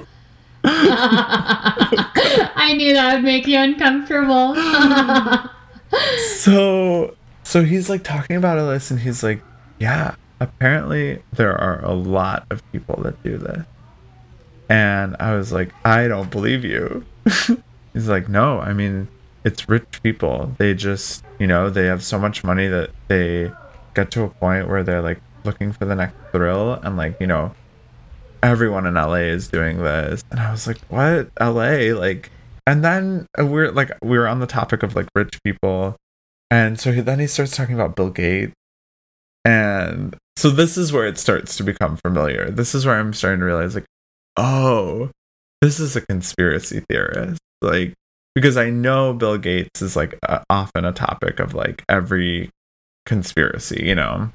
I 0.63 2.73
knew 2.75 2.93
that 2.93 3.15
would 3.15 3.23
make 3.23 3.47
you 3.47 3.57
uncomfortable. 3.57 4.55
so 6.41 7.15
so 7.43 7.63
he's 7.63 7.89
like 7.89 8.03
talking 8.03 8.35
about 8.35 8.59
all 8.59 8.69
this 8.69 8.91
and 8.91 8.99
he's 8.99 9.23
like, 9.23 9.41
Yeah, 9.79 10.15
apparently 10.39 11.23
there 11.33 11.57
are 11.57 11.83
a 11.83 11.93
lot 11.93 12.45
of 12.51 12.61
people 12.71 13.01
that 13.03 13.21
do 13.23 13.37
this. 13.37 13.65
And 14.69 15.15
I 15.19 15.35
was 15.35 15.51
like, 15.51 15.73
I 15.83 16.07
don't 16.07 16.29
believe 16.29 16.63
you. 16.63 17.05
he's 17.93 18.07
like, 18.07 18.29
No, 18.29 18.59
I 18.59 18.73
mean 18.73 19.07
it's 19.43 19.67
rich 19.69 20.01
people. 20.03 20.53
They 20.57 20.73
just 20.73 21.23
you 21.39 21.47
know, 21.47 21.69
they 21.69 21.85
have 21.85 22.03
so 22.03 22.19
much 22.19 22.43
money 22.43 22.67
that 22.67 22.91
they 23.07 23.51
get 23.95 24.11
to 24.11 24.23
a 24.23 24.29
point 24.29 24.67
where 24.67 24.83
they're 24.83 25.01
like 25.01 25.21
looking 25.45 25.71
for 25.71 25.85
the 25.85 25.95
next 25.95 26.15
thrill 26.31 26.73
and 26.73 26.97
like, 26.97 27.19
you 27.19 27.27
know, 27.27 27.53
everyone 28.43 28.85
in 28.85 28.93
LA 28.95 29.15
is 29.15 29.47
doing 29.47 29.77
this. 29.77 30.23
And 30.31 30.39
I 30.39 30.51
was 30.51 30.67
like, 30.67 30.79
what? 30.89 31.29
LA? 31.39 31.93
Like, 31.97 32.29
and 32.67 32.83
then 32.83 33.25
we're 33.37 33.71
like, 33.71 33.91
we 34.03 34.17
were 34.17 34.27
on 34.27 34.39
the 34.39 34.47
topic 34.47 34.83
of 34.83 34.95
like 34.95 35.07
rich 35.15 35.39
people. 35.43 35.95
And 36.51 36.79
so 36.79 36.91
he, 36.91 37.01
then 37.01 37.19
he 37.19 37.27
starts 37.27 37.55
talking 37.55 37.75
about 37.75 37.95
Bill 37.95 38.09
Gates. 38.09 38.53
And 39.45 40.15
so 40.35 40.49
this 40.49 40.77
is 40.77 40.91
where 40.91 41.07
it 41.07 41.17
starts 41.17 41.55
to 41.57 41.63
become 41.63 41.97
familiar. 41.97 42.49
This 42.49 42.75
is 42.75 42.85
where 42.85 42.99
I'm 42.99 43.13
starting 43.13 43.39
to 43.39 43.45
realize, 43.45 43.75
like, 43.75 43.85
oh, 44.35 45.09
this 45.61 45.79
is 45.79 45.95
a 45.95 46.01
conspiracy 46.01 46.83
theorist. 46.89 47.39
Like, 47.61 47.93
because 48.35 48.57
I 48.57 48.69
know 48.69 49.13
Bill 49.13 49.37
Gates 49.37 49.81
is 49.81 49.95
like 49.95 50.17
uh, 50.27 50.39
often 50.49 50.85
a 50.85 50.91
topic 50.91 51.39
of 51.39 51.53
like 51.53 51.83
every 51.89 52.49
conspiracy, 53.05 53.83
you 53.85 53.95
know? 53.95 54.31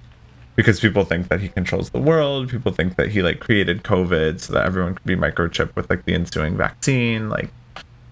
because 0.56 0.80
people 0.80 1.04
think 1.04 1.28
that 1.28 1.40
he 1.40 1.48
controls 1.48 1.90
the 1.90 1.98
world. 1.98 2.48
People 2.48 2.72
think 2.72 2.96
that 2.96 3.10
he 3.10 3.22
like 3.22 3.40
created 3.40 3.82
COVID 3.82 4.40
so 4.40 4.52
that 4.52 4.64
everyone 4.64 4.94
could 4.94 5.06
be 5.06 5.16
microchipped 5.16 5.74
with 5.74 5.90
like 5.90 6.04
the 6.04 6.14
ensuing 6.14 6.56
vaccine. 6.56 7.28
Like, 7.28 7.50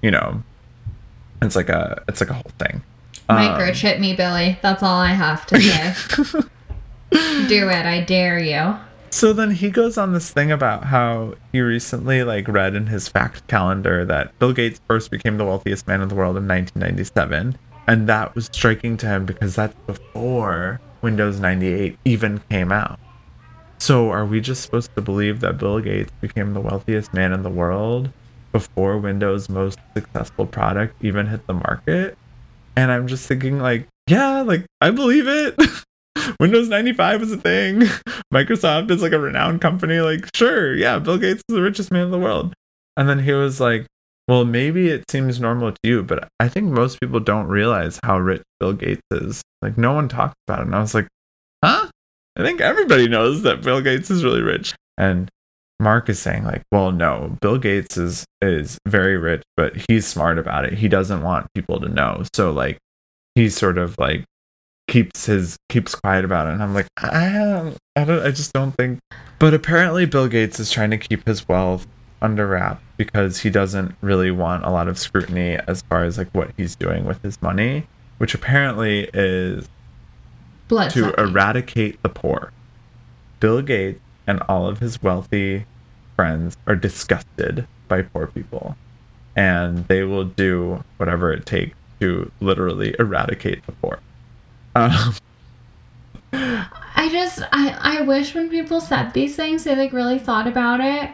you 0.01 0.11
know, 0.11 0.43
it's 1.41 1.57
like 1.57 1.69
a 1.69 2.03
it's 2.09 2.21
like 2.21 2.31
a 2.31 2.35
whole 2.35 2.53
thing. 2.59 2.83
Microchip 3.29 3.97
um, 3.97 4.01
me, 4.01 4.15
Billy. 4.15 4.59
That's 4.63 4.83
all 4.83 4.99
I 4.99 5.13
have 5.13 5.47
to 5.47 5.61
say. 5.61 6.41
Do 7.49 7.69
it, 7.69 7.87
I 7.87 8.03
dare 8.07 8.39
you. 8.39 8.77
So 9.13 9.35
then 9.35 9.51
he 9.51 9.71
goes 9.71 9.99
on 9.99 10.15
this 10.15 10.31
thing 10.31 10.51
about 10.51 10.85
how 10.85 11.35
he 11.53 11.61
recently 11.61 12.25
like 12.25 12.49
read 12.49 12.75
in 12.75 12.87
his 12.87 13.09
fact 13.09 13.47
calendar 13.47 14.07
that 14.07 14.37
Bill 14.39 14.55
Gates 14.55 14.81
first 14.89 15.11
became 15.11 15.37
the 15.37 15.45
wealthiest 15.45 15.87
man 15.87 16.01
in 16.01 16.09
the 16.09 16.15
world 16.15 16.39
in 16.39 16.49
1997, 16.49 17.59
and 17.87 18.09
that 18.09 18.35
was 18.35 18.47
striking 18.47 18.97
to 18.97 19.07
him 19.07 19.27
because 19.27 19.55
that's 19.55 19.77
before 19.87 20.81
Windows 21.03 21.39
98 21.39 21.99
even 22.07 22.41
came 22.49 22.73
out. 22.73 22.99
So 23.79 24.09
are 24.11 24.25
we 24.25 24.41
just 24.41 24.63
supposed 24.63 24.95
to 24.95 25.03
believe 25.03 25.41
that 25.41 25.59
Bill 25.59 25.81
Gates 25.81 26.13
became 26.23 26.55
the 26.55 26.61
wealthiest 26.61 27.13
man 27.13 27.35
in 27.35 27.43
the 27.43 27.51
world 27.51 28.11
before 28.51 28.97
Windows' 28.97 29.51
most 29.51 29.79
successful 29.93 30.47
product 30.47 30.97
even 31.05 31.27
hit 31.27 31.47
the 31.47 31.55
market? 31.55 32.17
And 32.77 32.91
I'm 32.91 33.07
just 33.07 33.29
thinking 33.29 33.59
like, 33.59 33.87
yeah, 34.07 34.41
like 34.41 34.65
I 34.81 34.91
believe 34.91 35.29
it. 35.29 35.61
Windows 36.41 36.69
95 36.69 37.23
is 37.23 37.33
a 37.33 37.37
thing. 37.37 37.81
Microsoft 38.35 38.91
is 38.91 39.03
like 39.03 39.13
a 39.13 39.19
renowned 39.19 39.61
company. 39.61 40.01
Like, 40.01 40.29
sure, 40.35 40.75
yeah, 40.75 40.99
Bill 40.99 41.19
Gates 41.19 41.43
is 41.49 41.55
the 41.55 41.63
richest 41.63 41.91
man 41.91 42.07
in 42.07 42.11
the 42.11 42.19
world. 42.19 42.55
And 42.97 43.09
then 43.09 43.21
he 43.21 43.33
was 43.33 43.61
like, 43.61 43.87
well, 44.29 44.45
maybe 44.45 44.89
it 44.89 45.11
seems 45.11 45.41
normal 45.41 45.73
to 45.73 45.79
you, 45.83 46.03
but 46.03 46.29
I 46.39 46.49
think 46.49 46.71
most 46.71 47.01
people 47.01 47.21
don't 47.21 47.49
realize 47.49 47.99
how 48.05 48.19
rich 48.19 48.43
Bill 48.61 48.73
Gates 48.73 49.03
is. 49.11 49.43
Like, 49.61 49.77
no 49.77 49.93
one 49.93 50.09
talks 50.09 50.35
about 50.47 50.61
it. 50.61 50.67
And 50.67 50.75
I 50.75 50.81
was 50.81 50.95
like, 50.95 51.09
huh? 51.65 51.89
I 52.37 52.43
think 52.43 52.61
everybody 52.61 53.09
knows 53.09 53.43
that 53.43 53.63
Bill 53.63 53.81
Gates 53.81 54.11
is 54.11 54.25
really 54.25 54.43
rich. 54.43 54.75
And 54.97 55.29
Mark 55.83 56.09
is 56.09 56.19
saying, 56.19 56.45
like, 56.45 56.63
well, 56.71 56.93
no, 56.93 57.37
Bill 57.41 57.59
Gates 57.59 57.97
is 57.97 58.25
is 58.41 58.79
very 58.87 59.17
rich, 59.17 59.43
but 59.57 59.75
he's 59.89 60.07
smart 60.07 60.39
about 60.39 60.65
it. 60.65 60.75
He 60.75 60.89
doesn't 60.89 61.23
want 61.23 61.53
people 61.55 61.81
to 61.81 61.89
know. 61.89 62.23
So 62.35 62.53
like 62.53 62.79
he's 63.35 63.57
sort 63.57 63.79
of 63.79 63.99
like 63.99 64.25
keeps 64.89 65.27
his 65.27 65.57
keeps 65.69 65.95
quiet 65.95 66.25
about 66.25 66.49
it. 66.49 66.55
And 66.55 66.63
I'm 66.63 66.75
like, 66.75 66.87
I 66.99 67.33
don't 67.33 67.77
I 67.97 68.05
don't 68.05 68.27
I 68.27 68.31
just 68.31 68.53
don't 68.53 68.73
think 68.73 68.99
but 69.39 69.55
apparently 69.55 70.07
Bill 70.07 70.29
Gates 70.29 70.61
is 70.61 70.71
trying 70.71 70.91
to 70.91 70.99
keep 70.99 71.27
his 71.27 71.49
wealth 71.49 71.87
under 72.21 72.47
wrap 72.47 72.81
because 72.97 73.41
he 73.41 73.51
doesn't 73.51 73.97
really 74.01 74.31
want 74.31 74.65
a 74.65 74.71
lot 74.71 74.87
of 74.87 74.99
scrutiny 74.99 75.59
as 75.67 75.83
far 75.83 76.05
as 76.05 76.17
like 76.17 76.31
what 76.33 76.53
he's 76.57 76.77
doing 76.77 77.05
with 77.05 77.21
his 77.23 77.43
money, 77.43 77.87
which 78.19 78.35
apparently 78.35 79.11
is 79.13 79.69
Blood 80.69 80.91
to 80.93 81.11
sucking. 81.11 81.25
eradicate 81.25 82.03
the 82.03 82.09
poor. 82.09 82.53
Bill 83.41 83.63
Gates 83.63 84.01
and 84.27 84.41
all 84.49 84.69
of 84.69 84.79
his 84.79 85.03
wealthy 85.03 85.67
friends 86.15 86.57
are 86.69 86.77
disgusted 86.77 87.67
by 87.89 88.03
poor 88.03 88.29
people, 88.29 88.77
and 89.35 89.89
they 89.89 90.05
will 90.05 90.25
do 90.25 90.85
whatever 90.99 91.33
it 91.33 91.45
takes 91.45 91.77
to 91.99 92.31
literally 92.41 92.95
eradicate 93.01 93.67
the 93.67 93.73
poor. 93.73 93.99
Um, 94.75 95.15
I 96.33 97.09
just 97.11 97.43
I 97.53 97.77
I 97.81 98.01
wish 98.03 98.35
when 98.35 98.49
people 98.49 98.81
said 98.81 99.13
these 99.13 99.37
things 99.37 99.65
they 99.65 99.77
like 99.77 99.93
really 99.93 100.19
thought 100.19 100.47
about 100.47 100.81
it. 100.81 101.11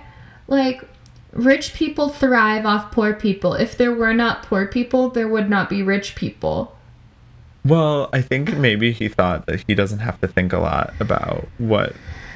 Like 0.46 0.84
rich 1.32 1.74
people 1.74 2.08
thrive 2.08 2.66
off 2.66 2.92
poor 2.92 3.14
people. 3.14 3.54
If 3.54 3.76
there 3.76 3.92
were 3.92 4.14
not 4.14 4.42
poor 4.44 4.66
people, 4.66 5.10
there 5.10 5.28
would 5.28 5.50
not 5.50 5.68
be 5.68 5.82
rich 5.82 6.14
people. 6.14 6.76
Well, 7.64 8.08
I 8.12 8.22
think 8.22 8.56
maybe 8.56 8.92
he 8.92 9.08
thought 9.08 9.46
that 9.46 9.64
he 9.66 9.74
doesn't 9.74 9.98
have 9.98 10.20
to 10.20 10.28
think 10.28 10.52
a 10.52 10.58
lot 10.58 10.94
about 11.00 11.48
what 11.58 11.94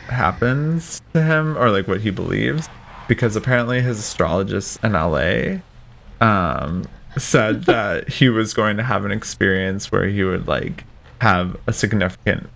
happens 0.09 1.01
to 1.15 1.23
him 1.23 1.57
or 1.57 1.71
like 1.71 1.89
what 1.89 2.01
he 2.01 2.11
believes 2.11 2.69
because 3.09 3.37
apparently 3.37 3.81
his 3.81 3.99
astrologist 3.99 4.83
in 4.83 4.93
LA 4.93 5.59
um 6.21 6.85
said 7.17 7.65
that 7.65 8.09
he 8.09 8.29
was 8.29 8.53
going 8.53 8.77
to 8.77 8.83
have 8.83 9.05
an 9.05 9.11
experience 9.11 9.91
where 9.91 10.07
he 10.07 10.23
would 10.23 10.47
like 10.47 10.85
have 11.23 11.57
a 11.67 11.73
significant 11.73 12.49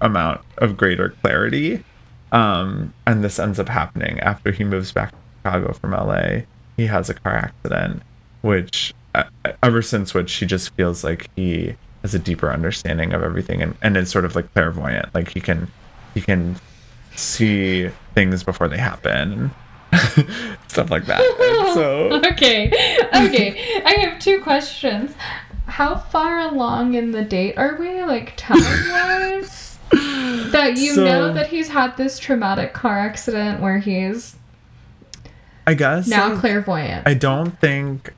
amount 0.00 0.40
of 0.58 0.76
greater 0.76 1.10
clarity 1.20 1.82
um 2.30 2.92
and 3.06 3.24
this 3.24 3.38
ends 3.38 3.58
up 3.58 3.68
happening 3.68 4.20
after 4.20 4.52
he 4.52 4.62
moves 4.64 4.92
back 4.92 5.10
to 5.10 5.16
Chicago 5.44 5.72
from 5.72 5.92
LA. 5.92 6.42
He 6.76 6.86
has 6.86 7.08
a 7.10 7.14
car 7.14 7.36
accident, 7.36 8.02
which 8.42 8.92
uh, 9.14 9.24
ever 9.62 9.82
since 9.82 10.14
which 10.14 10.32
he 10.34 10.46
just 10.46 10.70
feels 10.74 11.04
like 11.04 11.30
he 11.36 11.76
has 12.02 12.14
a 12.14 12.18
deeper 12.18 12.50
understanding 12.50 13.12
of 13.12 13.22
everything 13.22 13.62
and, 13.62 13.76
and 13.82 13.96
is 13.96 14.10
sort 14.10 14.24
of 14.24 14.34
like 14.34 14.52
clairvoyant. 14.54 15.14
Like 15.14 15.30
he 15.30 15.40
can 15.40 15.68
he 16.14 16.20
can 16.20 16.56
see 17.14 17.90
things 18.14 18.42
before 18.42 18.68
they 18.68 18.78
happen. 18.78 19.50
Stuff 20.68 20.90
like 20.90 21.06
that. 21.06 21.20
So 21.74 22.20
Okay. 22.32 22.66
Okay. 23.14 23.82
I 23.84 23.92
have 24.00 24.18
two 24.18 24.40
questions. 24.42 25.14
How 25.74 25.96
far 25.96 26.38
along 26.38 26.94
in 26.94 27.10
the 27.10 27.24
date 27.24 27.58
are 27.58 27.74
we, 27.74 28.00
like 28.04 28.34
time 28.36 28.60
wise? 28.60 29.76
that 30.52 30.74
you 30.76 30.94
so, 30.94 31.04
know 31.04 31.32
that 31.32 31.48
he's 31.48 31.66
had 31.66 31.96
this 31.96 32.20
traumatic 32.20 32.72
car 32.72 33.00
accident 33.00 33.60
where 33.60 33.80
he's 33.80 34.36
I 35.66 35.74
guess 35.74 36.06
now 36.06 36.28
like, 36.28 36.38
clairvoyant. 36.38 37.08
I 37.08 37.14
don't 37.14 37.58
think 37.60 38.14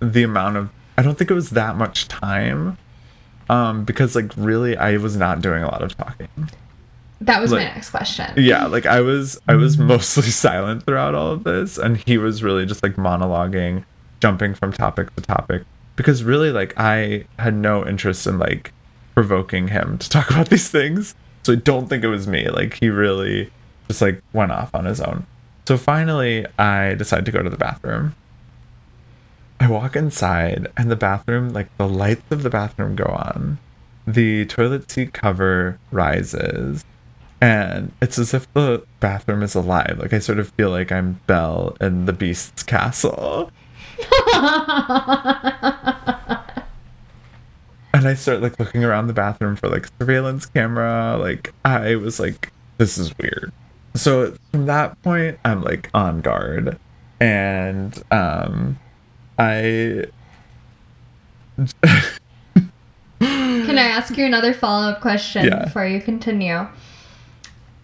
the 0.00 0.22
amount 0.22 0.56
of 0.56 0.70
I 0.96 1.02
don't 1.02 1.18
think 1.18 1.30
it 1.30 1.34
was 1.34 1.50
that 1.50 1.76
much 1.76 2.08
time. 2.08 2.78
Um, 3.50 3.84
because 3.84 4.16
like 4.16 4.32
really 4.38 4.74
I 4.74 4.96
was 4.96 5.14
not 5.14 5.42
doing 5.42 5.62
a 5.62 5.66
lot 5.66 5.82
of 5.82 5.94
talking. 5.94 6.48
That 7.20 7.42
was 7.42 7.52
like, 7.52 7.68
my 7.68 7.74
next 7.74 7.90
question. 7.90 8.32
Yeah, 8.38 8.64
like 8.64 8.86
I 8.86 9.02
was 9.02 9.38
I 9.46 9.56
was 9.56 9.76
mostly 9.76 10.22
silent 10.30 10.86
throughout 10.86 11.14
all 11.14 11.32
of 11.32 11.44
this 11.44 11.76
and 11.76 11.98
he 11.98 12.16
was 12.16 12.42
really 12.42 12.64
just 12.64 12.82
like 12.82 12.94
monologuing, 12.94 13.84
jumping 14.22 14.54
from 14.54 14.72
topic 14.72 15.14
to 15.16 15.20
topic 15.20 15.64
because 16.02 16.24
really 16.24 16.50
like 16.50 16.74
I 16.76 17.24
had 17.38 17.54
no 17.54 17.86
interest 17.86 18.26
in 18.26 18.38
like 18.38 18.72
provoking 19.14 19.68
him 19.68 19.98
to 19.98 20.08
talk 20.08 20.30
about 20.30 20.48
these 20.50 20.68
things. 20.68 21.14
So 21.44 21.54
I 21.54 21.56
don't 21.56 21.88
think 21.88 22.04
it 22.04 22.08
was 22.08 22.26
me. 22.26 22.48
Like 22.48 22.74
he 22.74 22.88
really 22.88 23.50
just 23.88 24.02
like 24.02 24.22
went 24.32 24.52
off 24.52 24.74
on 24.74 24.84
his 24.84 25.00
own. 25.00 25.26
So 25.66 25.76
finally, 25.76 26.46
I 26.58 26.94
decide 26.94 27.24
to 27.26 27.32
go 27.32 27.42
to 27.42 27.50
the 27.50 27.56
bathroom. 27.56 28.14
I 29.60 29.70
walk 29.70 29.94
inside, 29.94 30.66
and 30.76 30.90
the 30.90 30.96
bathroom, 30.96 31.50
like 31.50 31.68
the 31.76 31.86
lights 31.86 32.30
of 32.30 32.42
the 32.42 32.50
bathroom 32.50 32.96
go 32.96 33.04
on, 33.04 33.58
the 34.04 34.44
toilet 34.46 34.90
seat 34.90 35.12
cover 35.12 35.78
rises 35.92 36.84
and 37.42 37.92
it's 38.00 38.18
as 38.20 38.32
if 38.32 38.50
the 38.54 38.86
bathroom 39.00 39.42
is 39.42 39.56
alive. 39.56 39.98
Like 39.98 40.12
I 40.12 40.20
sort 40.20 40.38
of 40.38 40.50
feel 40.50 40.70
like 40.70 40.92
I'm 40.92 41.20
Belle 41.26 41.76
in 41.80 42.06
the 42.06 42.12
Beast's 42.12 42.62
castle. 42.62 43.50
start 48.22 48.40
like 48.40 48.58
looking 48.58 48.84
around 48.84 49.06
the 49.08 49.12
bathroom 49.12 49.56
for 49.56 49.68
like 49.68 49.88
surveillance 49.98 50.46
camera. 50.46 51.16
Like 51.20 51.52
I 51.64 51.96
was 51.96 52.18
like, 52.20 52.50
this 52.78 52.96
is 52.98 53.16
weird. 53.18 53.52
So 53.94 54.34
from 54.50 54.66
that 54.66 55.00
point, 55.02 55.38
I'm 55.44 55.62
like 55.62 55.90
on 55.92 56.20
guard, 56.22 56.78
and 57.20 58.02
um, 58.10 58.78
I. 59.38 60.06
Can 63.20 63.78
I 63.78 63.82
ask 63.82 64.16
you 64.16 64.24
another 64.24 64.52
follow 64.52 64.88
up 64.90 65.00
question 65.00 65.44
Yeah. 65.46 65.64
before 65.64 65.86
you 65.86 66.00
continue? 66.00 66.66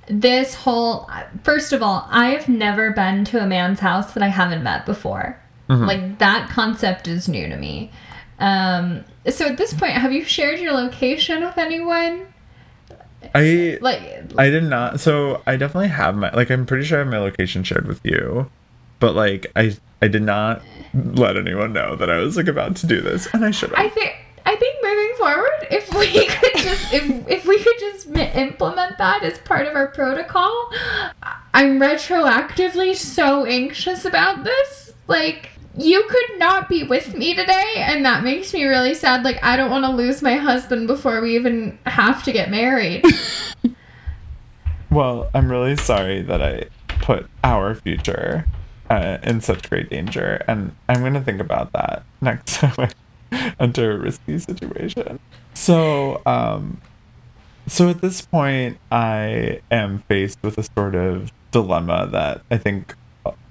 This 0.08 0.54
whole, 0.54 1.08
first 1.44 1.72
of 1.72 1.82
all, 1.82 2.06
I've 2.10 2.48
never 2.48 2.90
been 2.92 3.24
to 3.26 3.42
a 3.42 3.46
man's 3.46 3.78
house 3.80 4.14
that 4.14 4.22
I 4.22 4.28
haven't 4.28 4.62
met 4.62 4.86
before. 4.86 5.38
Like 5.68 6.16
that 6.18 6.48
concept 6.48 7.06
is 7.06 7.28
new 7.28 7.46
to 7.46 7.56
me. 7.56 7.90
Um, 8.38 9.04
so 9.28 9.46
at 9.46 9.56
this 9.56 9.74
point, 9.74 9.92
have 9.92 10.12
you 10.12 10.24
shared 10.24 10.60
your 10.60 10.72
location 10.72 11.42
with 11.42 11.58
anyone? 11.58 12.26
I 13.34 13.78
Like, 13.80 14.00
I 14.38 14.48
did 14.48 14.64
not. 14.64 15.00
So 15.00 15.42
I 15.46 15.56
definitely 15.56 15.88
have 15.88 16.16
my 16.16 16.30
like. 16.30 16.50
I'm 16.50 16.66
pretty 16.66 16.84
sure 16.84 16.98
I 16.98 17.00
have 17.00 17.10
my 17.10 17.18
location 17.18 17.64
shared 17.64 17.86
with 17.86 18.00
you, 18.04 18.50
but 19.00 19.14
like 19.14 19.50
I 19.56 19.76
I 20.00 20.08
did 20.08 20.22
not 20.22 20.62
let 20.94 21.36
anyone 21.36 21.72
know 21.72 21.96
that 21.96 22.10
I 22.10 22.18
was 22.18 22.36
like 22.36 22.46
about 22.46 22.76
to 22.76 22.86
do 22.86 23.00
this, 23.00 23.26
and 23.32 23.44
I 23.44 23.50
should 23.50 23.74
I 23.74 23.88
think 23.88 24.14
I 24.46 24.56
think 24.56 24.82
moving 24.82 25.14
forward, 25.18 25.66
if 25.70 25.92
we 25.94 26.26
could 26.28 26.62
just 26.62 26.94
if 26.94 27.28
if 27.28 27.46
we 27.46 27.58
could 27.62 27.78
just 27.80 28.06
implement 28.16 28.98
that 28.98 29.22
as 29.22 29.38
part 29.40 29.66
of 29.66 29.74
our 29.74 29.88
protocol, 29.88 30.70
I'm 31.52 31.78
retroactively 31.78 32.94
so 32.96 33.44
anxious 33.44 34.04
about 34.04 34.44
this. 34.44 34.92
Like 35.06 35.50
you 35.78 36.02
could 36.08 36.38
not 36.38 36.68
be 36.68 36.82
with 36.82 37.14
me 37.14 37.34
today, 37.34 37.74
and 37.76 38.04
that 38.04 38.24
makes 38.24 38.52
me 38.52 38.64
really 38.64 38.94
sad. 38.94 39.22
Like 39.24 39.42
I 39.42 39.56
don't 39.56 39.70
want 39.70 39.84
to 39.84 39.90
lose 39.92 40.22
my 40.22 40.34
husband 40.34 40.86
before 40.86 41.20
we 41.20 41.34
even 41.36 41.78
have 41.86 42.22
to 42.24 42.32
get 42.32 42.50
married. 42.50 43.04
Well, 44.90 45.28
I'm 45.34 45.50
really 45.50 45.76
sorry 45.76 46.22
that 46.22 46.40
I 46.40 46.64
put 47.00 47.28
our 47.44 47.74
future 47.74 48.46
uh, 48.88 49.18
in 49.22 49.42
such 49.42 49.68
great 49.68 49.90
danger, 49.90 50.42
and 50.48 50.74
I'm 50.88 51.02
gonna 51.02 51.22
think 51.22 51.40
about 51.40 51.72
that 51.72 52.04
next 52.20 52.54
time 52.58 52.74
I 53.32 53.54
enter 53.60 53.92
a 53.92 53.98
risky 53.98 54.38
situation. 54.38 55.20
So, 55.52 56.22
um, 56.24 56.80
so 57.66 57.90
at 57.90 58.00
this 58.00 58.22
point, 58.22 58.78
I 58.90 59.60
am 59.70 59.98
faced 60.08 60.38
with 60.42 60.56
a 60.56 60.62
sort 60.62 60.94
of 60.94 61.32
dilemma 61.50 62.08
that 62.12 62.42
I 62.50 62.56
think 62.56 62.94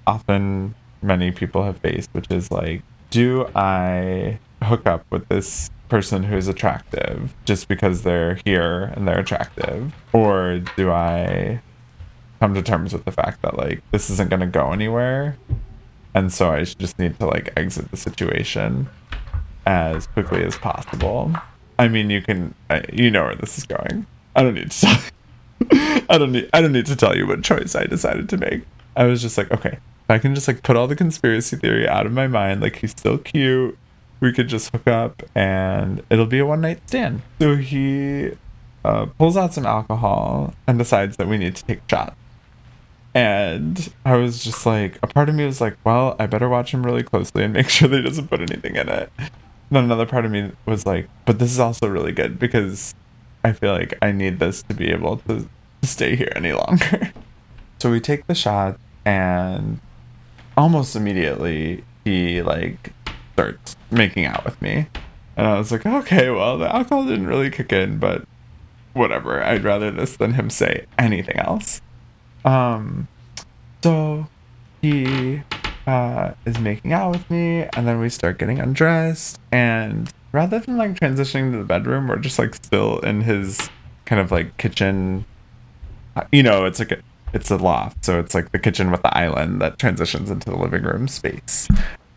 often 0.08 0.74
many 1.02 1.32
people 1.32 1.64
have 1.64 1.78
faced, 1.78 2.10
which 2.14 2.28
is 2.30 2.52
like, 2.52 2.84
do 3.10 3.50
I 3.56 4.40
hook 4.64 4.86
up 4.86 5.06
with 5.10 5.28
this 5.28 5.70
person 5.90 6.24
who's 6.24 6.48
attractive 6.48 7.34
just 7.46 7.68
because 7.68 8.04
they're 8.04 8.40
here 8.46 8.94
and 8.96 9.08
they're 9.08 9.20
attractive? 9.20 9.94
Or 10.14 10.60
do 10.76 10.92
I 10.92 11.62
come 12.40 12.54
to 12.54 12.62
terms 12.62 12.94
with 12.94 13.06
the 13.06 13.12
fact 13.12 13.42
that 13.42 13.58
like 13.58 13.82
this 13.92 14.10
isn't 14.10 14.30
going 14.30 14.42
to 14.42 14.48
go 14.48 14.72
anywhere? 14.72 15.38
And 16.14 16.34
so 16.34 16.52
I 16.52 16.64
just 16.64 16.98
need 17.00 17.20
to 17.20 17.26
like 17.26 17.54
exit 17.56 17.92
the 17.92 17.98
situation 17.98 18.90
as 19.66 20.08
quickly 20.08 20.44
as 20.44 20.58
possible. 20.58 21.34
I 21.80 21.88
mean, 21.88 22.10
you 22.10 22.22
can, 22.22 22.56
you 22.92 23.12
know 23.12 23.26
where 23.26 23.36
this 23.36 23.58
is 23.58 23.66
going. 23.66 24.08
I 24.36 24.44
don't 24.44 24.56
need 24.56 24.72
to 24.72 24.82
tell. 24.82 25.00
I 26.10 26.18
don't 26.18 26.32
need. 26.32 26.50
I 26.54 26.62
don't 26.62 26.72
need 26.72 26.86
to 26.88 26.96
tell 26.96 27.16
you 27.16 27.28
what 27.28 27.44
choice 27.44 27.76
I 27.76 27.86
decided 27.86 28.30
to 28.30 28.38
make. 28.38 28.64
I 28.96 29.06
was 29.06 29.22
just 29.22 29.38
like, 29.38 29.52
okay, 29.52 29.80
if 30.08 30.12
I 30.12 30.20
can 30.20 30.34
just 30.34 30.48
like 30.48 30.64
put 30.64 30.78
all 30.78 30.88
the 30.88 30.96
conspiracy 30.96 31.58
theory 31.58 31.86
out 31.86 32.06
of 32.06 32.14
my 32.14 32.28
mind. 32.28 32.62
Like 32.62 32.78
he's 32.78 32.92
still 32.92 33.18
cute. 33.18 33.78
We 34.22 34.32
could 34.32 34.48
just 34.48 34.72
hook 34.72 34.88
up 34.88 35.22
and 35.36 36.02
it'll 36.10 36.26
be 36.26 36.40
a 36.40 36.46
one 36.46 36.62
night 36.62 36.80
stand. 36.88 37.24
So 37.40 37.58
he 37.58 38.32
uh, 38.86 39.08
pulls 39.18 39.36
out 39.36 39.54
some 39.54 39.66
alcohol 39.66 40.54
and 40.66 40.80
decides 40.80 41.18
that 41.18 41.28
we 41.28 41.38
need 41.38 41.58
to 41.58 41.66
take 41.66 41.82
shots. 41.90 42.16
And 43.14 43.92
I 44.06 44.16
was 44.16 44.46
just 44.46 44.66
like, 44.66 44.98
a 45.04 45.08
part 45.08 45.28
of 45.28 45.36
me 45.36 45.46
was 45.46 45.60
like, 45.60 45.76
well, 45.84 46.16
I 46.20 46.26
better 46.26 46.48
watch 46.48 46.74
him 46.74 46.86
really 46.86 47.04
closely 47.04 47.44
and 47.44 47.52
make 47.54 47.68
sure 47.68 47.90
that 47.90 47.98
he 47.98 48.04
doesn't 48.04 48.30
put 48.30 48.40
anything 48.40 48.78
in 48.78 48.88
it. 48.88 49.12
Then 49.70 49.84
another 49.84 50.06
part 50.06 50.24
of 50.24 50.32
me 50.32 50.54
was 50.66 50.86
like, 50.86 51.10
but 51.26 51.38
this 51.38 51.52
is 51.52 51.60
also 51.60 51.90
really 51.90 52.14
good 52.14 52.40
because 52.40 52.96
I 53.44 53.52
feel 53.52 53.74
like 53.74 53.98
I 54.02 54.14
need 54.14 54.40
this 54.40 54.64
to 54.64 54.74
be 54.74 54.90
able 54.90 55.18
to 55.28 55.50
stay 55.84 56.16
here 56.16 56.32
any 56.34 56.54
longer. 56.54 57.12
so 57.80 57.92
we 57.92 58.00
take 58.00 58.26
the 58.28 58.36
shot 58.36 58.80
and 59.04 59.82
almost 60.58 60.96
immediately 60.96 61.84
he 62.04 62.42
like 62.42 62.92
starts 63.34 63.78
making 63.92 64.26
out 64.26 64.44
with 64.44 64.62
me. 64.62 64.88
And 65.38 65.46
I 65.46 65.58
was 65.58 65.72
like, 65.72 65.86
okay, 65.86 66.32
well, 66.32 66.58
the 66.58 66.74
alcohol 66.74 67.06
didn't 67.06 67.28
really 67.28 67.52
kick 67.52 67.72
in, 67.72 68.00
but 68.00 68.26
whatever. 68.94 69.44
I'd 69.44 69.64
rather 69.64 69.92
this 69.92 70.18
than 70.18 70.34
him 70.34 70.50
say 70.50 70.86
anything 70.98 71.38
else. 71.38 71.82
Um, 72.44 73.08
so 73.84 74.28
he 74.82 75.44
uh, 75.86 76.32
is 76.46 76.60
making 76.60 76.92
out 76.92 77.12
with 77.12 77.30
me, 77.30 77.68
and 77.76 77.88
then 77.88 78.00
we 78.00 78.10
start 78.10 78.40
getting 78.40 78.60
undressed. 78.60 79.40
And 79.52 80.12
rather 80.32 80.60
than 80.60 80.78
like 80.78 80.96
transitioning 80.96 81.52
to 81.52 81.60
the 81.60 81.64
bedroom, 81.64 82.08
we're 82.08 82.18
just 82.18 82.40
like 82.40 82.56
still 82.56 83.00
in 83.00 83.22
his 83.22 83.70
kind 84.06 84.20
of 84.20 84.32
like 84.32 84.58
kitchen. 84.58 85.26
uh, 86.16 86.24
You 86.32 86.42
know, 86.42 86.66
it's 86.66 86.80
like 86.80 86.92
a, 86.92 86.98
it's 87.34 87.52
a 87.52 87.58
loft, 87.58 88.06
so 88.06 88.20
it's 88.20 88.34
like 88.34 88.52
the 88.52 88.60
kitchen 88.60 88.92
with 88.92 89.02
the 89.04 89.16
island 89.18 89.62
that 89.62 89.78
transitions 89.80 90.30
into 90.30 90.50
the 90.50 90.58
living 90.58 90.84
room 90.84 91.08
space. 91.08 91.68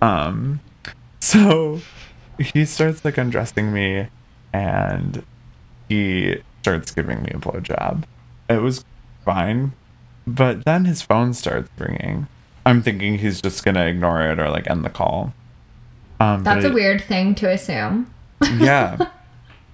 Um, 0.02 0.60
so 1.20 1.80
he 2.38 2.64
starts 2.64 3.04
like 3.04 3.18
undressing 3.18 3.72
me, 3.72 4.08
and 4.52 5.22
he 5.88 6.36
starts 6.62 6.90
giving 6.92 7.22
me 7.22 7.30
a 7.34 7.38
blowjob. 7.38 8.04
It 8.48 8.62
was 8.62 8.84
fine, 9.24 9.72
but 10.26 10.64
then 10.64 10.84
his 10.84 11.02
phone 11.02 11.34
starts 11.34 11.68
ringing. 11.78 12.26
I'm 12.66 12.82
thinking 12.82 13.18
he's 13.18 13.40
just 13.40 13.64
gonna 13.64 13.86
ignore 13.86 14.22
it 14.22 14.38
or 14.38 14.48
like 14.50 14.68
end 14.70 14.84
the 14.84 14.90
call. 14.90 15.32
Um, 16.20 16.44
That's 16.44 16.64
a 16.64 16.68
he- 16.68 16.74
weird 16.74 17.00
thing 17.02 17.34
to 17.36 17.50
assume. 17.50 18.12
yeah. 18.42 18.96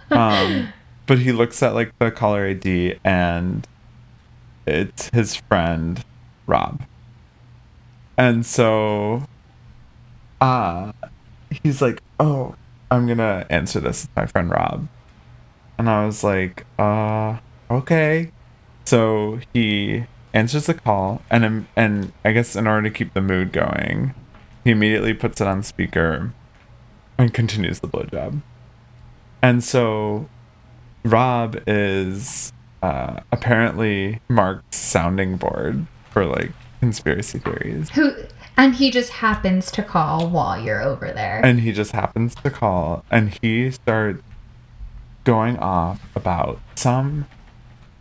Um, 0.08 0.68
but 1.06 1.18
he 1.18 1.32
looks 1.32 1.60
at 1.64 1.74
like 1.74 1.90
the 1.98 2.12
caller 2.12 2.46
ID 2.46 3.00
and 3.02 3.66
it's 4.66 5.08
his 5.10 5.36
friend 5.36 6.04
Rob. 6.46 6.82
And 8.18 8.44
so 8.44 9.24
uh 10.40 10.92
he's 11.62 11.80
like, 11.80 12.02
"Oh, 12.18 12.54
I'm 12.90 13.06
going 13.06 13.18
to 13.18 13.46
answer 13.50 13.80
this 13.80 14.04
with 14.04 14.16
my 14.16 14.26
friend 14.26 14.50
Rob." 14.50 14.88
And 15.78 15.88
I 15.88 16.06
was 16.06 16.24
like, 16.24 16.66
"Uh, 16.78 17.38
okay." 17.70 18.32
So 18.84 19.40
he 19.52 20.06
answers 20.32 20.66
the 20.66 20.74
call 20.74 21.22
and 21.30 21.66
and 21.76 22.12
I 22.24 22.32
guess 22.32 22.56
in 22.56 22.66
order 22.66 22.88
to 22.88 22.94
keep 22.94 23.14
the 23.14 23.20
mood 23.20 23.52
going, 23.52 24.14
he 24.64 24.70
immediately 24.70 25.14
puts 25.14 25.40
it 25.40 25.46
on 25.46 25.62
speaker 25.62 26.32
and 27.18 27.32
continues 27.32 27.80
the 27.80 27.88
blowjob. 27.88 28.42
And 29.42 29.64
so 29.64 30.28
Rob 31.04 31.56
is 31.66 32.52
uh, 32.86 33.20
apparently 33.32 34.20
Mark's 34.28 34.76
sounding 34.76 35.36
board 35.36 35.86
for 36.10 36.24
like 36.24 36.52
conspiracy 36.78 37.40
theories. 37.40 37.90
Who 37.90 38.14
and 38.56 38.76
he 38.76 38.90
just 38.90 39.10
happens 39.10 39.70
to 39.72 39.82
call 39.82 40.30
while 40.30 40.58
you're 40.58 40.82
over 40.82 41.12
there. 41.12 41.44
And 41.44 41.60
he 41.60 41.72
just 41.72 41.92
happens 41.92 42.34
to 42.36 42.50
call 42.50 43.04
and 43.10 43.36
he 43.42 43.72
starts 43.72 44.22
going 45.24 45.58
off 45.58 46.00
about 46.14 46.60
some 46.76 47.26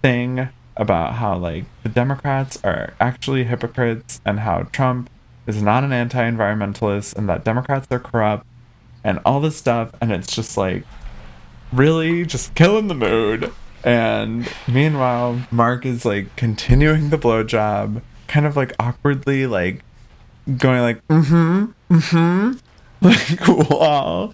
thing 0.04 0.50
about 0.78 1.16
how 1.16 1.36
like 1.36 1.66
the 1.82 1.90
Democrats 1.90 2.60
are 2.64 2.94
actually 3.00 3.46
hypocrites 3.46 4.22
and 4.24 4.42
how 4.42 4.64
Trump 4.72 5.10
is 5.48 5.64
not 5.64 5.84
an 5.84 5.94
anti-environmentalist 5.94 7.16
and 7.16 7.28
that 7.28 7.44
Democrats 7.44 7.88
are 7.90 8.00
corrupt 8.00 8.46
and 9.04 9.20
all 9.26 9.42
this 9.42 9.58
stuff 9.58 9.92
and 10.00 10.12
it's 10.12 10.36
just 10.36 10.58
like 10.58 10.84
really 11.72 12.24
just 12.24 12.54
killing 12.54 12.88
the 12.88 12.94
mood 12.94 13.52
and 13.86 14.52
meanwhile 14.68 15.40
Mark 15.52 15.86
is 15.86 16.04
like 16.06 16.36
continuing 16.36 17.10
the 17.12 17.18
blowjob 17.18 18.02
kind 18.28 18.46
of 18.46 18.56
like 18.58 18.74
awkwardly 18.80 19.46
like 19.48 19.84
going 20.58 20.82
like 20.82 21.08
mm-hmm 21.08 21.66
mm-hmm 21.90 22.52
like 23.02 23.70
while 23.70 24.34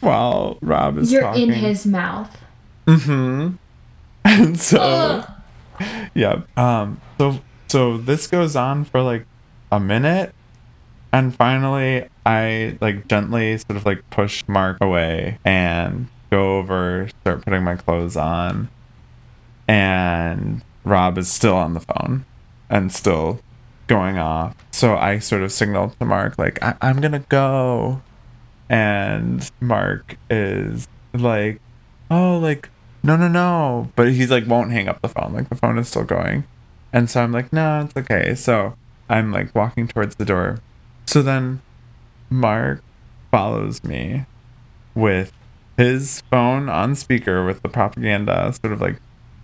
while 0.00 0.58
Rob 0.60 0.98
is 0.98 1.10
you're 1.10 1.22
talking. 1.22 1.48
in 1.48 1.54
his 1.54 1.86
mouth. 1.86 2.36
Mm-hmm. 2.86 3.56
And 4.26 4.58
so 4.58 4.80
Ugh. 4.80 5.30
yeah. 6.14 6.42
Um 6.56 7.00
so 7.18 7.40
so 7.68 7.98
this 7.98 8.26
goes 8.26 8.56
on 8.56 8.84
for 8.84 9.02
like 9.02 9.26
a 9.72 9.78
minute 9.80 10.34
and 11.12 11.34
finally 11.34 12.08
I 12.26 12.78
like 12.80 13.06
gently 13.08 13.58
sort 13.58 13.76
of 13.76 13.84
like 13.86 14.08
push 14.10 14.42
Mark 14.48 14.78
away 14.80 15.38
and 15.44 16.08
go 16.34 16.58
over, 16.58 17.08
start 17.20 17.44
putting 17.44 17.62
my 17.62 17.76
clothes 17.76 18.16
on, 18.16 18.68
and 19.68 20.62
Rob 20.84 21.16
is 21.16 21.30
still 21.30 21.54
on 21.56 21.74
the 21.74 21.80
phone 21.80 22.24
and 22.68 22.92
still 22.92 23.40
going 23.86 24.18
off. 24.18 24.56
So 24.72 24.96
I 24.96 25.18
sort 25.20 25.42
of 25.42 25.52
signal 25.52 25.90
to 25.98 26.04
Mark, 26.04 26.36
like, 26.38 26.62
I- 26.62 26.74
I'm 26.80 27.00
gonna 27.00 27.24
go. 27.28 28.02
And 28.68 29.48
Mark 29.60 30.16
is 30.30 30.88
like, 31.12 31.60
oh, 32.10 32.38
like, 32.38 32.68
no, 33.02 33.16
no, 33.16 33.28
no. 33.28 33.90
But 33.94 34.12
he's 34.12 34.30
like, 34.30 34.46
won't 34.46 34.72
hang 34.72 34.88
up 34.88 35.02
the 35.02 35.08
phone. 35.08 35.32
Like, 35.34 35.50
the 35.50 35.54
phone 35.54 35.78
is 35.78 35.88
still 35.88 36.04
going. 36.04 36.44
And 36.92 37.10
so 37.10 37.22
I'm 37.22 37.30
like, 37.30 37.52
no, 37.52 37.82
it's 37.82 37.96
okay. 37.96 38.34
So 38.34 38.74
I'm 39.08 39.30
like 39.30 39.54
walking 39.54 39.86
towards 39.86 40.16
the 40.16 40.24
door. 40.24 40.58
So 41.06 41.22
then 41.22 41.60
Mark 42.30 42.82
follows 43.30 43.84
me 43.84 44.24
with 44.94 45.32
his 45.76 46.22
phone 46.30 46.68
on 46.68 46.94
speaker 46.94 47.44
with 47.44 47.62
the 47.62 47.68
propaganda 47.68 48.54
sort 48.60 48.72
of 48.72 48.80
like 48.80 49.00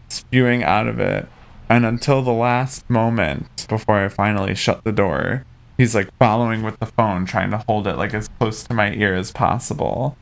spewing 0.08 0.62
out 0.62 0.86
of 0.86 0.98
it. 0.98 1.28
And 1.68 1.86
until 1.86 2.22
the 2.22 2.32
last 2.32 2.88
moment 2.90 3.66
before 3.68 4.04
I 4.04 4.08
finally 4.08 4.54
shut 4.54 4.82
the 4.84 4.92
door, 4.92 5.44
he's 5.78 5.94
like 5.94 6.12
following 6.18 6.62
with 6.62 6.78
the 6.78 6.86
phone, 6.86 7.26
trying 7.26 7.50
to 7.52 7.58
hold 7.58 7.86
it 7.86 7.96
like 7.96 8.12
as 8.12 8.28
close 8.38 8.62
to 8.64 8.74
my 8.74 8.92
ear 8.92 9.14
as 9.14 9.30
possible 9.30 10.16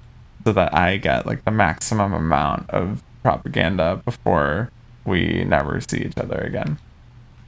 so 0.44 0.52
that 0.52 0.74
I 0.74 0.98
get 0.98 1.26
like 1.26 1.44
the 1.44 1.50
maximum 1.50 2.12
amount 2.12 2.68
of 2.70 3.02
propaganda 3.22 4.00
before 4.04 4.70
we 5.04 5.44
never 5.44 5.80
see 5.80 5.98
each 5.98 6.16
other 6.16 6.38
again. 6.38 6.78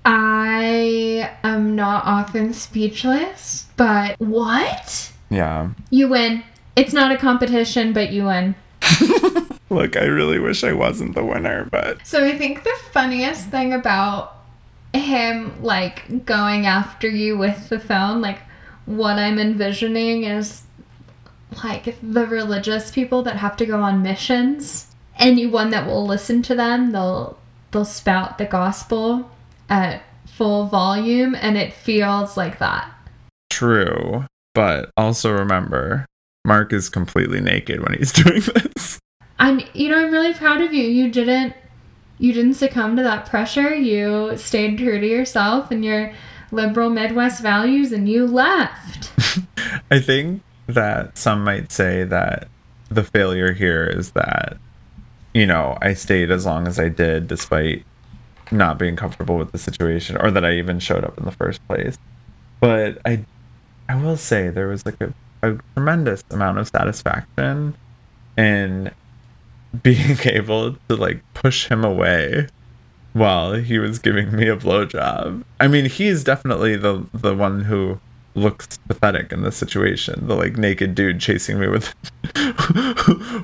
I 0.05 1.31
am 1.45 1.77
not 1.77 2.05
often 2.07 2.55
speechless, 2.55 3.67
but 3.77 4.19
what? 4.19 5.13
Yeah. 5.29 5.71
You 5.91 6.09
win. 6.09 6.43
It's 6.81 6.95
not 6.95 7.13
a 7.13 7.19
competition, 7.19 7.93
but 7.93 8.11
you 8.11 8.25
win. 8.25 8.55
Look, 9.69 9.99
I 9.99 10.07
really 10.07 10.39
wish 10.39 10.65
I 10.65 10.73
wasn't 10.73 11.15
the 11.15 11.23
winner, 11.23 11.69
but 11.71 12.07
So 12.07 12.25
I 12.25 12.39
think 12.39 12.65
the 12.65 12.75
funniest 12.91 13.49
thing 13.49 13.75
about 13.75 14.35
him 14.95 15.63
like 15.63 16.25
going 16.25 16.65
after 16.65 17.07
you 17.07 17.37
with 17.37 17.69
the 17.69 17.79
phone, 17.79 18.23
like 18.23 18.39
what 18.87 19.19
I'm 19.19 19.39
envisioning 19.39 20.25
is 20.25 20.63
like 21.63 21.97
the 22.03 22.27
religious 22.27 22.91
people 22.91 23.23
that 23.25 23.37
have 23.37 23.59
to 23.59 23.67
go 23.67 23.83
on 23.83 24.03
missions. 24.03 24.87
Anyone 25.19 25.69
that 25.71 25.87
will 25.87 26.07
listen 26.07 26.41
to 26.45 26.55
them, 26.55 26.93
they'll 26.93 27.39
they'll 27.73 27.85
spout 27.85 28.39
the 28.39 28.47
gospel 28.47 29.31
at 29.69 30.03
full 30.25 30.65
volume 30.65 31.35
and 31.35 31.59
it 31.59 31.75
feels 31.75 32.39
like 32.39 32.59
that. 32.59 32.91
true. 33.51 34.25
But 34.55 34.91
also 34.97 35.33
remember, 35.33 36.07
Mark 36.45 36.73
is 36.73 36.89
completely 36.89 37.41
naked 37.41 37.81
when 37.81 37.99
he's 37.99 38.13
doing 38.25 38.41
this. 38.41 38.99
I'm 39.39 39.61
you 39.75 39.89
know, 39.89 39.99
I'm 39.99 40.13
really 40.13 40.35
proud 40.35 40.61
of 40.61 40.73
you. 40.73 40.85
You 40.85 41.11
didn't 41.11 41.55
you 42.19 42.33
didn't 42.33 42.55
succumb 42.55 42.97
to 42.97 43.03
that 43.03 43.27
pressure. 43.27 43.75
You 43.75 44.37
stayed 44.37 44.79
true 44.79 45.01
to 45.01 45.07
yourself 45.07 45.71
and 45.71 45.85
your 45.85 46.13
liberal 46.53 46.91
Midwest 46.91 47.43
values 47.43 47.93
and 47.93 48.09
you 48.09 48.27
left. 48.27 49.13
I 49.91 50.01
think 50.01 50.43
that 50.67 51.17
some 51.17 51.43
might 51.45 51.73
say 51.73 52.05
that 52.05 52.49
the 52.91 53.05
failure 53.05 53.53
here 53.53 53.85
is 53.85 54.11
that, 54.13 54.59
you 55.33 55.47
know, 55.47 55.79
I 55.81 55.95
stayed 55.95 56.31
as 56.31 56.45
long 56.45 56.67
as 56.67 56.79
I 56.79 56.89
did 56.89 57.27
despite 57.27 57.85
not 58.51 58.79
being 58.79 58.97
comfortable 58.97 59.39
with 59.39 59.53
the 59.53 59.59
situation 59.59 60.17
or 60.17 60.31
that 60.31 60.45
I 60.45 60.55
even 60.55 60.81
showed 60.81 61.05
up 61.05 61.17
in 61.17 61.25
the 61.25 61.31
first 61.31 61.67
place. 61.69 61.97
But 62.61 62.99
I 63.05 63.25
I 63.89 63.97
will 63.97 64.17
say 64.17 64.51
there 64.51 64.69
was 64.69 64.85
like 64.85 65.01
a, 65.01 65.15
a 65.43 65.59
tremendous 65.75 66.25
amount 66.31 66.59
of 66.59 66.69
satisfaction 66.69 67.75
in 68.37 68.91
being 69.83 70.19
able 70.25 70.75
to 70.89 70.97
like 70.97 71.23
push 71.35 71.69
him 71.69 71.85
away 71.85 72.49
while 73.13 73.55
he 73.55 73.79
was 73.79 73.99
giving 73.99 74.35
me 74.35 74.49
a 74.49 74.57
blowjob. 74.57 75.45
I 75.59 75.69
mean, 75.69 75.87
he's 75.87 76.25
definitely 76.25 76.77
the 76.77 77.07
the 77.13 77.35
one 77.35 77.65
who 77.65 78.01
looks 78.35 78.79
pathetic 78.89 79.33
in 79.33 79.43
this 79.43 79.57
situation. 79.57 80.27
The 80.27 80.37
like 80.37 80.57
naked 80.57 80.95
dude 80.95 81.21
chasing 81.21 81.59
me 81.59 81.69
with 81.69 81.95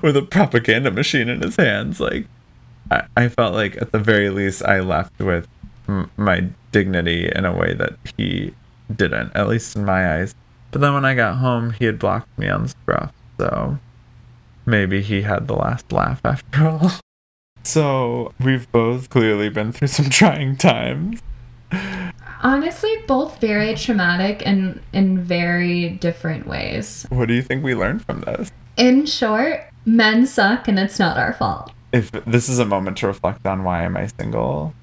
with 0.02 0.16
a 0.16 0.26
propaganda 0.30 0.90
machine 0.90 1.28
in 1.28 1.42
his 1.42 1.56
hands. 1.56 2.00
Like, 2.00 2.26
I, 2.90 3.02
I 3.16 3.28
felt 3.28 3.54
like 3.54 3.76
at 3.80 3.92
the 3.92 3.98
very 3.98 4.30
least 4.30 4.64
I 4.64 4.80
left 4.80 5.18
with 5.18 5.48
m- 5.88 6.10
my 6.16 6.48
dignity 6.72 7.30
in 7.34 7.44
a 7.44 7.56
way 7.56 7.74
that 7.74 7.94
he 8.16 8.54
didn't, 8.94 9.32
at 9.34 9.48
least 9.48 9.76
in 9.76 9.84
my 9.84 10.18
eyes. 10.18 10.34
But 10.76 10.82
then 10.82 10.92
when 10.92 11.06
I 11.06 11.14
got 11.14 11.36
home, 11.36 11.70
he 11.70 11.86
had 11.86 11.98
blocked 11.98 12.38
me 12.38 12.50
on 12.50 12.68
Scruff, 12.68 13.10
so 13.40 13.78
maybe 14.66 15.00
he 15.00 15.22
had 15.22 15.48
the 15.48 15.54
last 15.54 15.90
laugh 15.90 16.20
after 16.22 16.68
all. 16.68 16.92
So 17.62 18.34
we've 18.38 18.70
both 18.70 19.08
clearly 19.08 19.48
been 19.48 19.72
through 19.72 19.88
some 19.88 20.10
trying 20.10 20.56
times. 20.56 21.22
Honestly, 22.42 22.94
both 23.08 23.40
very 23.40 23.74
traumatic 23.74 24.46
and 24.46 24.82
in 24.92 25.18
very 25.18 25.88
different 25.88 26.46
ways. 26.46 27.06
What 27.08 27.28
do 27.28 27.34
you 27.34 27.42
think 27.42 27.64
we 27.64 27.74
learned 27.74 28.04
from 28.04 28.20
this? 28.20 28.52
In 28.76 29.06
short, 29.06 29.64
men 29.86 30.26
suck 30.26 30.68
and 30.68 30.78
it's 30.78 30.98
not 30.98 31.16
our 31.16 31.32
fault. 31.32 31.72
If 31.90 32.12
this 32.26 32.50
is 32.50 32.58
a 32.58 32.66
moment 32.66 32.98
to 32.98 33.06
reflect 33.06 33.46
on 33.46 33.64
why 33.64 33.82
am 33.82 33.96
I 33.96 34.08
single, 34.08 34.74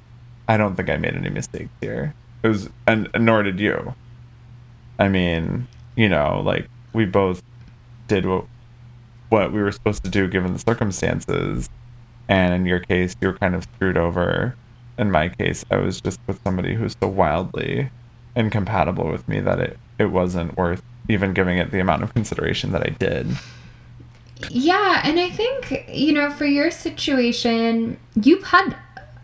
I 0.47 0.57
don't 0.57 0.75
think 0.75 0.89
I 0.89 0.97
made 0.97 1.13
any 1.13 1.29
mistakes 1.29 1.69
here. 1.81 2.15
It 2.41 2.47
was, 2.47 2.69
and, 2.87 3.09
and 3.13 3.27
nor 3.27 3.43
did 3.43 3.59
you. 3.59 3.93
I 4.99 5.07
mean, 5.07 5.67
you 5.95 6.09
know, 6.09 6.41
like 6.43 6.69
we 6.93 7.05
both 7.05 7.43
did 8.07 8.25
what 8.25 8.45
what 9.29 9.51
we 9.51 9.61
were 9.61 9.71
supposed 9.71 10.03
to 10.03 10.09
do 10.09 10.27
given 10.27 10.53
the 10.53 10.59
circumstances, 10.59 11.69
and 12.27 12.53
in 12.53 12.65
your 12.65 12.79
case, 12.79 13.15
you 13.21 13.29
were 13.29 13.37
kind 13.37 13.55
of 13.55 13.63
screwed 13.75 13.97
over. 13.97 14.55
In 14.97 15.09
my 15.09 15.29
case, 15.29 15.65
I 15.71 15.77
was 15.77 15.99
just 15.99 16.19
with 16.27 16.39
somebody 16.43 16.75
who's 16.75 16.95
so 17.01 17.07
wildly 17.07 17.89
incompatible 18.35 19.09
with 19.09 19.27
me 19.27 19.39
that 19.39 19.59
it 19.59 19.79
it 19.97 20.05
wasn't 20.05 20.57
worth 20.57 20.83
even 21.09 21.33
giving 21.33 21.57
it 21.57 21.71
the 21.71 21.79
amount 21.79 22.03
of 22.03 22.13
consideration 22.13 22.71
that 22.71 22.83
I 22.83 22.89
did. 22.89 23.27
Yeah, 24.49 25.01
and 25.03 25.19
I 25.19 25.29
think, 25.29 25.85
you 25.87 26.13
know, 26.13 26.29
for 26.29 26.45
your 26.45 26.71
situation, 26.71 27.97
you've 28.15 28.43
had 28.43 28.75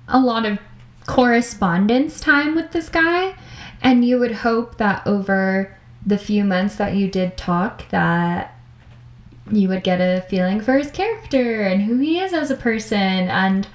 a 0.07 0.19
lot 0.19 0.45
of 0.45 0.59
correspondence 1.07 2.19
time 2.19 2.55
with 2.55 2.71
this 2.71 2.89
guy, 2.89 3.35
and 3.81 4.05
you 4.05 4.19
would 4.19 4.31
hope 4.31 4.77
that 4.77 5.05
over 5.05 5.77
the 6.05 6.17
few 6.17 6.43
months 6.43 6.75
that 6.75 6.95
you 6.95 7.09
did 7.09 7.37
talk 7.37 7.87
that 7.89 8.55
you 9.51 9.67
would 9.67 9.83
get 9.83 9.99
a 9.99 10.21
feeling 10.29 10.61
for 10.61 10.77
his 10.77 10.91
character 10.91 11.61
and 11.61 11.81
who 11.81 11.97
he 11.97 12.19
is 12.19 12.33
as 12.33 12.51
a 12.51 12.55
person 12.55 12.97
and 12.97 13.67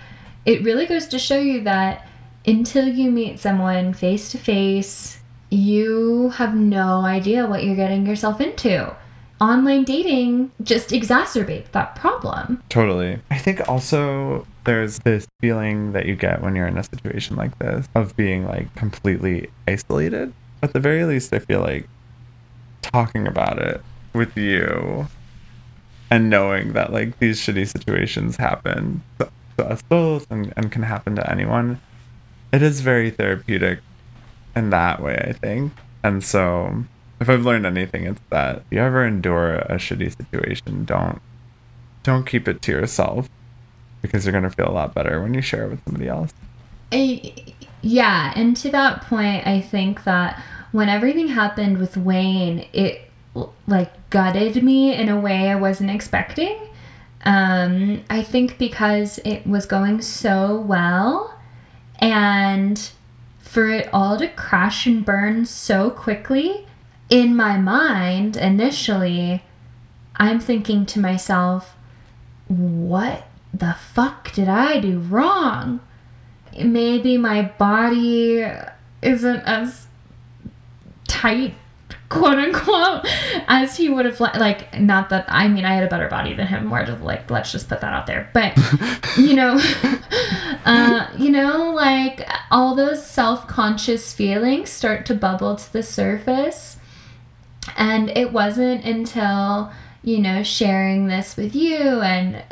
it 0.47 0.63
really 0.63 0.87
goes 0.87 1.07
to 1.07 1.19
show 1.19 1.39
you 1.39 1.63
that 1.63 2.07
until 2.47 2.87
you 2.87 3.11
meet 3.11 3.39
someone 3.39 3.93
face 3.93 4.31
to 4.31 4.39
face 4.39 5.19
you 5.51 6.31
have 6.31 6.55
no 6.55 7.01
idea 7.01 7.47
what 7.47 7.65
you're 7.65 7.77
getting 7.77 8.07
yourself 8.07 8.41
into 8.41 8.95
online 9.41 9.85
dating 9.85 10.51
just 10.63 10.91
exacerbates 10.91 11.71
that 11.73 11.97
problem. 11.97 12.63
Totally. 12.69 13.19
I 13.31 13.39
think 13.39 13.69
also 13.69 14.47
there's 14.65 15.01
this 15.01 15.27
feeling 15.41 15.93
that 15.93 16.07
you 16.07 16.17
get 16.17 16.43
when 16.43 16.55
you're 16.57 16.67
in 16.67 16.79
a 16.79 16.85
situation 16.85 17.37
like 17.37 17.59
this 17.59 17.89
of 17.95 18.17
being 18.17 18.47
like 18.47 18.75
completely 18.75 19.51
isolated. 19.69 20.33
At 20.63 20.73
the 20.73 20.81
very 20.81 21.05
least, 21.05 21.33
I 21.33 21.41
feel 21.41 21.61
like 21.61 21.87
talking 22.85 23.27
about 23.27 23.59
it 23.59 23.81
with 24.13 24.37
you 24.37 25.09
and 26.11 26.31
knowing 26.31 26.73
that 26.75 26.93
like 26.93 27.19
these 27.19 27.41
shitty 27.41 27.67
situations 27.67 28.37
happen 28.37 29.03
to, 29.19 29.29
to 29.59 29.65
us 29.67 29.83
both 29.83 30.31
and, 30.31 30.53
and 30.57 30.71
can 30.71 30.83
happen 30.83 31.17
to 31.17 31.31
anyone, 31.31 31.81
it 32.53 32.63
is 32.63 32.81
very 32.81 33.11
therapeutic 33.11 33.81
in 34.55 34.71
that 34.71 35.03
way, 35.03 35.17
I 35.29 35.33
think. 35.33 35.73
And 36.03 36.23
so 36.23 36.85
if 37.21 37.29
I've 37.29 37.45
learned 37.45 37.67
anything, 37.67 38.05
it's 38.05 38.21
that 38.31 38.59
if 38.59 38.65
you 38.71 38.79
ever 38.79 39.05
endure 39.05 39.55
a 39.55 39.75
shitty 39.75 40.17
situation, 40.17 40.85
don't 40.85 41.21
don't 42.03 42.27
keep 42.27 42.47
it 42.47 42.61
to 42.61 42.73
yourself 42.73 43.31
because 44.03 44.27
you're 44.27 44.33
gonna 44.33 44.51
feel 44.51 44.69
a 44.69 44.73
lot 44.73 44.95
better 44.95 45.23
when 45.23 45.33
you 45.35 45.41
share 45.41 45.65
it 45.65 45.71
with 45.71 45.85
somebody 45.85 46.09
else. 46.09 46.33
I, 46.93 47.33
yeah, 47.81 48.33
and 48.37 48.57
to 48.59 48.71
that 48.71 49.03
point, 49.03 49.47
I 49.47 49.61
think 49.61 50.05
that 50.05 50.43
when 50.75 50.89
everything 50.89 51.29
happened 51.29 51.79
with 51.79 51.97
Wayne, 51.97 52.67
it 52.73 53.09
like 53.69 54.11
gutted 54.11 54.61
me 54.61 54.93
in 54.93 55.09
a 55.09 55.21
way 55.21 55.49
I 55.49 55.55
wasn't 55.55 55.93
expecting. 55.93 56.59
Um, 57.25 58.03
I 58.11 58.25
think 58.25 58.59
because 58.59 59.19
it 59.19 59.47
was 59.47 59.67
going 59.67 60.03
so 60.03 60.59
well, 60.61 61.39
and 62.01 62.91
for 63.39 63.69
it 63.69 63.89
all 63.93 64.19
to 64.19 64.27
crash 64.27 64.85
and 64.85 65.05
burn 65.05 65.47
so 65.47 65.91
quickly, 65.91 66.67
in 67.09 67.37
my 67.37 67.57
mind 67.57 68.37
initially, 68.37 69.45
I'm 70.17 70.41
thinking 70.41 70.87
to 70.87 70.99
myself, 70.99 71.77
what 72.49 73.29
the 73.53 73.77
fuck 73.95 74.33
did 74.33 74.49
I 74.49 74.81
do 74.81 74.99
wrong? 74.99 75.79
Maybe 76.59 77.17
my 77.17 77.43
body 77.43 78.45
isn't 79.03 79.43
as 79.43 79.87
tight 81.25 81.55
quote 82.09 82.39
unquote, 82.39 83.07
as 83.49 83.77
he 83.77 83.89
would 83.89 84.05
have 84.05 84.21
li- 84.21 84.39
like 84.39 84.79
not 84.79 85.09
that 85.09 85.25
I 85.29 85.49
mean 85.49 85.65
I 85.65 85.75
had 85.75 85.85
a 85.85 85.89
better 85.89 86.09
body 86.09 86.35
than 86.35 86.47
him. 86.47 86.67
More 86.67 86.85
just 86.85 87.03
like 87.03 87.31
let's 87.31 87.51
just 87.51 87.69
put 87.69 87.81
that 87.81 87.93
out 87.93 88.07
there. 88.07 88.31
But 88.33 88.57
you 89.17 89.35
know, 89.35 89.59
uh, 90.65 91.09
you 91.19 91.31
know, 91.31 91.73
like 91.73 92.27
all 92.51 92.75
those 92.75 93.05
self 93.05 93.49
conscious 93.49 94.13
feelings 94.13 94.71
start 94.71 95.07
to 95.07 95.15
bubble 95.15 95.57
to 95.57 95.73
the 95.73 95.83
surface, 95.83 96.77
and 97.77 98.11
it 98.11 98.33
wasn't 98.33 98.85
until 98.85 99.73
you 100.03 100.19
know 100.19 100.43
sharing 100.43 101.07
this 101.07 101.37
with 101.37 101.55
you 101.55 102.01
and 102.01 102.43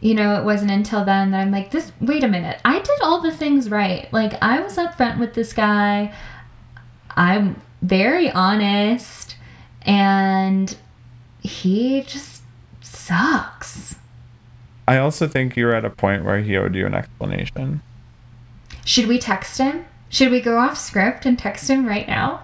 you 0.00 0.14
know, 0.14 0.36
it 0.36 0.44
wasn't 0.44 0.70
until 0.70 1.02
then 1.02 1.30
that 1.30 1.40
I'm 1.40 1.50
like, 1.50 1.70
this, 1.70 1.90
wait 1.98 2.22
a 2.22 2.28
minute, 2.28 2.60
I 2.62 2.78
did 2.78 3.00
all 3.02 3.22
the 3.22 3.32
things 3.32 3.70
right. 3.70 4.12
Like, 4.12 4.34
I 4.42 4.60
was 4.60 4.76
upfront 4.76 5.18
with 5.18 5.32
this 5.32 5.54
guy. 5.54 6.12
I'm 7.16 7.62
very 7.84 8.30
honest. 8.30 9.36
And 9.82 10.76
he 11.40 12.02
just 12.02 12.42
sucks. 12.80 13.96
I 14.88 14.98
also 14.98 15.28
think 15.28 15.56
you're 15.56 15.74
at 15.74 15.84
a 15.84 15.90
point 15.90 16.24
where 16.24 16.40
he 16.40 16.56
owed 16.56 16.74
you 16.74 16.86
an 16.86 16.94
explanation. 16.94 17.82
Should 18.84 19.06
we 19.06 19.18
text 19.18 19.58
him? 19.58 19.86
Should 20.08 20.30
we 20.30 20.40
go 20.40 20.58
off 20.58 20.76
script 20.76 21.26
and 21.26 21.38
text 21.38 21.68
him 21.68 21.86
right 21.86 22.06
now? 22.06 22.42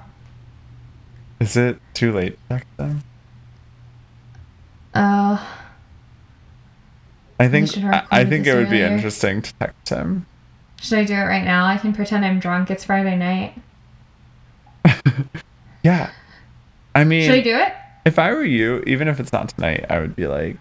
Is 1.38 1.56
it 1.56 1.78
too 1.94 2.12
late 2.12 2.38
to 2.48 2.56
text 2.56 2.68
him? 2.78 3.02
Uh, 4.92 5.46
I 7.38 7.48
think 7.48 7.76
I, 7.78 8.06
I 8.10 8.24
think 8.24 8.46
it 8.46 8.54
would 8.54 8.70
be 8.70 8.82
interesting 8.82 9.40
to 9.40 9.54
text 9.54 9.88
him. 9.88 10.26
should 10.80 10.98
I 10.98 11.04
do 11.04 11.14
it 11.14 11.24
right 11.24 11.44
now? 11.44 11.64
I 11.64 11.78
can 11.78 11.92
pretend 11.92 12.24
I'm 12.24 12.40
drunk. 12.40 12.70
It's 12.70 12.84
Friday 12.84 13.16
night. 13.16 13.54
Yeah. 15.82 16.10
I 16.94 17.04
mean, 17.04 17.22
Should 17.30 17.38
I 17.38 17.42
do 17.42 17.56
it? 17.56 17.72
if 18.04 18.18
I 18.18 18.32
were 18.32 18.44
you, 18.44 18.82
even 18.86 19.08
if 19.08 19.18
it's 19.20 19.32
not 19.32 19.48
tonight, 19.50 19.86
I 19.88 19.98
would 20.00 20.14
be 20.16 20.26
like, 20.26 20.56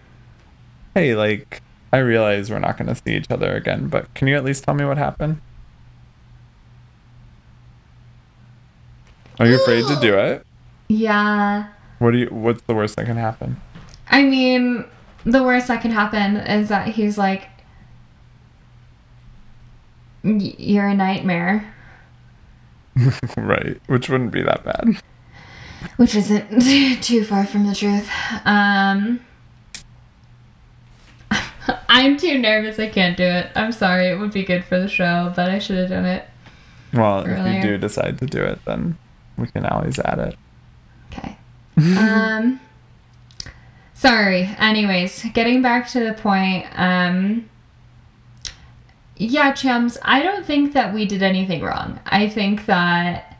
"Hey, 0.94 1.14
like, 1.14 1.60
I 1.92 1.98
realize 1.98 2.50
we're 2.50 2.58
not 2.58 2.78
going 2.78 2.88
to 2.88 2.94
see 2.94 3.16
each 3.16 3.30
other 3.30 3.54
again, 3.54 3.88
but 3.88 4.12
can 4.14 4.28
you 4.28 4.36
at 4.36 4.44
least 4.44 4.64
tell 4.64 4.74
me 4.74 4.84
what 4.84 4.96
happened?" 4.98 5.40
Are 9.38 9.46
you 9.46 9.56
afraid 9.56 9.86
to 9.88 9.98
do 10.00 10.14
it? 10.18 10.46
Yeah. 10.88 11.68
What 11.98 12.12
do 12.12 12.18
you? 12.18 12.26
What's 12.28 12.62
the 12.62 12.74
worst 12.74 12.96
that 12.96 13.06
can 13.06 13.16
happen? 13.16 13.60
I 14.08 14.22
mean, 14.22 14.84
the 15.24 15.42
worst 15.42 15.68
that 15.68 15.82
can 15.82 15.90
happen 15.90 16.36
is 16.36 16.68
that 16.68 16.88
he's 16.88 17.16
like, 17.18 17.48
"Y- 20.24 20.54
"You're 20.58 20.88
a 20.88 20.94
nightmare," 20.94 21.72
right, 23.36 23.80
which 23.86 24.08
wouldn't 24.08 24.32
be 24.32 24.42
that 24.42 24.64
bad. 24.64 25.02
which 25.96 26.14
isn't 26.14 26.62
too 27.02 27.24
far 27.24 27.46
from 27.46 27.66
the 27.66 27.74
truth. 27.74 28.08
Um, 28.44 29.20
I'm 31.88 32.16
too 32.16 32.38
nervous. 32.38 32.78
I 32.78 32.88
can't 32.88 33.16
do 33.16 33.24
it. 33.24 33.50
I'm 33.54 33.72
sorry. 33.72 34.08
It 34.08 34.18
would 34.18 34.32
be 34.32 34.44
good 34.44 34.64
for 34.64 34.78
the 34.78 34.88
show, 34.88 35.32
but 35.36 35.50
I 35.50 35.58
should 35.58 35.76
have 35.76 35.90
done 35.90 36.04
it. 36.06 36.24
Well, 36.92 37.24
if 37.26 37.54
you 37.54 37.62
do 37.62 37.78
decide 37.78 38.18
to 38.18 38.26
do 38.26 38.42
it, 38.42 38.64
then 38.64 38.96
we 39.36 39.46
can 39.48 39.66
always 39.66 39.98
add 39.98 40.18
it. 40.18 40.36
Okay. 41.12 41.36
um 41.76 42.60
sorry. 43.94 44.48
Anyways, 44.58 45.24
getting 45.34 45.62
back 45.62 45.88
to 45.90 46.00
the 46.00 46.14
point, 46.14 46.66
um 46.76 47.49
yeah, 49.20 49.52
Chams, 49.52 49.98
I 50.02 50.22
don't 50.22 50.46
think 50.46 50.72
that 50.72 50.94
we 50.94 51.04
did 51.04 51.22
anything 51.22 51.60
wrong. 51.60 52.00
I 52.06 52.26
think 52.26 52.64
that 52.64 53.36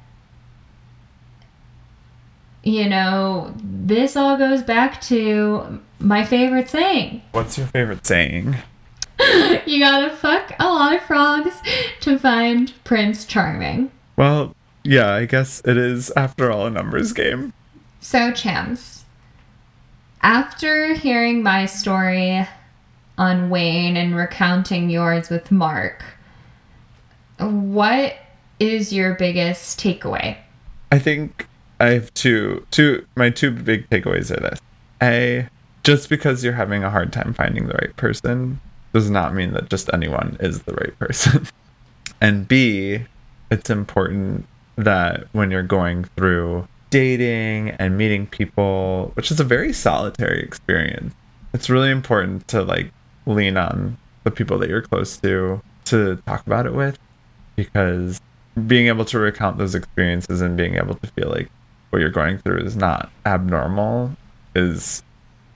you 2.62 2.86
know, 2.86 3.54
this 3.56 4.16
all 4.16 4.36
goes 4.36 4.62
back 4.62 5.00
to 5.00 5.80
my 5.98 6.22
favorite 6.26 6.68
saying. 6.68 7.22
What's 7.32 7.56
your 7.56 7.66
favorite 7.66 8.06
saying? 8.06 8.56
You 9.66 9.78
gotta 9.80 10.16
fuck 10.16 10.54
a 10.58 10.64
lot 10.64 10.94
of 10.94 11.02
frogs 11.02 11.54
to 12.00 12.18
find 12.18 12.72
Prince 12.84 13.26
Charming. 13.26 13.90
Well, 14.16 14.56
yeah, 14.82 15.12
I 15.12 15.26
guess 15.26 15.60
it 15.66 15.76
is 15.76 16.10
after 16.16 16.50
all 16.50 16.66
a 16.66 16.70
numbers 16.70 17.12
game. 17.12 17.52
So, 18.00 18.32
Chams, 18.32 19.02
after 20.22 20.94
hearing 20.94 21.42
my 21.42 21.66
story 21.66 22.48
on 23.20 23.50
Wayne 23.50 23.98
and 23.98 24.16
recounting 24.16 24.88
yours 24.88 25.28
with 25.28 25.52
Mark, 25.52 26.02
what 27.38 28.14
is 28.58 28.94
your 28.94 29.14
biggest 29.14 29.78
takeaway? 29.78 30.38
I 30.90 30.98
think 30.98 31.46
I 31.78 31.90
have 31.90 32.12
two 32.14 32.66
two 32.70 33.06
my 33.16 33.28
two 33.28 33.50
big 33.50 33.88
takeaways 33.90 34.30
are 34.30 34.40
this. 34.40 34.60
A 35.02 35.48
just 35.84 36.08
because 36.08 36.42
you're 36.42 36.54
having 36.54 36.82
a 36.82 36.90
hard 36.90 37.12
time 37.12 37.34
finding 37.34 37.66
the 37.66 37.74
right 37.74 37.94
person 37.96 38.58
does 38.94 39.10
not 39.10 39.34
mean 39.34 39.52
that 39.52 39.68
just 39.68 39.90
anyone 39.92 40.38
is 40.40 40.62
the 40.62 40.72
right 40.74 40.98
person. 40.98 41.46
and 42.22 42.48
B, 42.48 43.04
it's 43.50 43.68
important 43.68 44.46
that 44.76 45.26
when 45.32 45.50
you're 45.50 45.62
going 45.62 46.04
through 46.16 46.66
dating 46.88 47.70
and 47.70 47.98
meeting 47.98 48.26
people, 48.26 49.12
which 49.14 49.30
is 49.30 49.40
a 49.40 49.44
very 49.44 49.72
solitary 49.74 50.42
experience, 50.42 51.14
it's 51.52 51.68
really 51.68 51.90
important 51.90 52.48
to 52.48 52.62
like 52.62 52.92
lean 53.34 53.56
on 53.56 53.96
the 54.24 54.30
people 54.30 54.58
that 54.58 54.68
you're 54.68 54.82
close 54.82 55.16
to 55.18 55.62
to 55.86 56.16
talk 56.26 56.46
about 56.46 56.66
it 56.66 56.74
with 56.74 56.98
because 57.56 58.20
being 58.66 58.88
able 58.88 59.04
to 59.04 59.18
recount 59.18 59.58
those 59.58 59.74
experiences 59.74 60.40
and 60.40 60.56
being 60.56 60.76
able 60.76 60.94
to 60.94 61.06
feel 61.08 61.28
like 61.28 61.48
what 61.90 62.00
you're 62.00 62.10
going 62.10 62.38
through 62.38 62.58
is 62.58 62.76
not 62.76 63.10
abnormal 63.26 64.12
is 64.54 65.02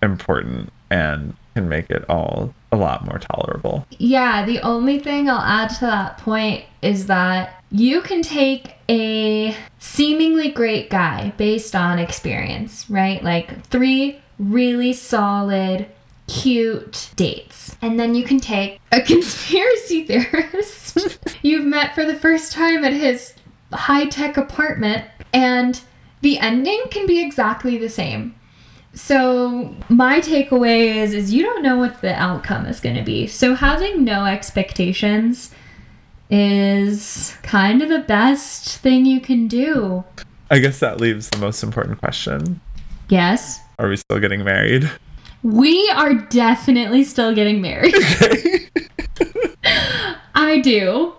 important 0.03 0.73
and 0.91 1.35
can 1.55 1.69
make 1.69 1.91
it 1.91 2.05
all 2.09 2.55
a 2.73 2.77
lot 2.77 3.05
more 3.05 3.19
tolerable. 3.19 3.87
Yeah, 3.99 4.45
the 4.45 4.61
only 4.61 4.99
thing 4.99 5.31
I'll 5.31 5.41
add 5.41 5.71
to 5.77 5.81
that 5.83 6.19
point 6.19 6.65
is 6.83 7.07
that 7.07 7.63
you 7.71 8.01
can 8.03 8.23
take 8.23 8.75
a 8.89 9.57
seemingly 9.79 10.51
great 10.51 10.91
guy 10.91 11.33
based 11.37 11.75
on 11.75 11.99
experience, 11.99 12.91
right? 12.91 13.23
Like 13.23 13.65
three 13.67 14.21
really 14.39 14.93
solid, 14.93 15.87
cute 16.27 17.11
dates. 17.17 17.77
And 17.83 17.99
then 17.99 18.15
you 18.15 18.25
can 18.25 18.41
take 18.41 18.81
a 18.93 19.01
conspiracy 19.03 20.05
theorist 20.05 21.19
you've 21.43 21.67
met 21.67 21.95
for 21.95 22.05
the 22.05 22.15
first 22.15 22.53
time 22.53 22.85
at 22.85 22.93
his 22.93 23.35
high 23.73 24.07
tech 24.07 24.37
apartment, 24.37 25.05
and 25.33 25.81
the 26.21 26.39
ending 26.39 26.83
can 26.91 27.07
be 27.07 27.21
exactly 27.21 27.77
the 27.79 27.89
same. 27.89 28.35
So 28.95 29.75
my 29.89 30.21
takeaway 30.21 30.95
is 30.95 31.13
is 31.13 31.35
you 31.35 31.43
don't 31.43 31.63
know 31.63 31.77
what 31.77 32.01
the 32.01 32.15
outcome 32.15 32.67
is 32.67 32.81
going 32.81 32.97
to 32.97 33.03
be. 33.03 33.27
So 33.27 33.55
having 33.55 34.05
no 34.05 34.25
expectations 34.25 35.51
is 36.31 37.37
kind 37.43 37.83
of 37.83 37.89
the 37.89 37.99
best 37.99 38.79
thing 38.79 39.05
you 39.05 39.21
can 39.21 39.49
do. 39.49 40.05
I 40.51 40.59
guess 40.61 40.79
that 40.79 41.01
leaves 41.01 41.29
the 41.31 41.39
most 41.39 41.63
important 41.63 41.99
question. 41.99 42.61
Yes. 43.09 43.61
Are 43.79 43.89
we 43.89 43.97
still 43.97 44.21
getting 44.21 44.45
married? 44.45 44.91
We 45.45 45.91
are 45.91 46.15
definitely 46.15 47.05
still 47.05 47.35
getting 47.35 47.61
married. 47.61 47.95
I 50.35 50.59
do. 50.63 51.13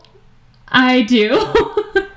I 0.67 1.03
do. 1.03 1.53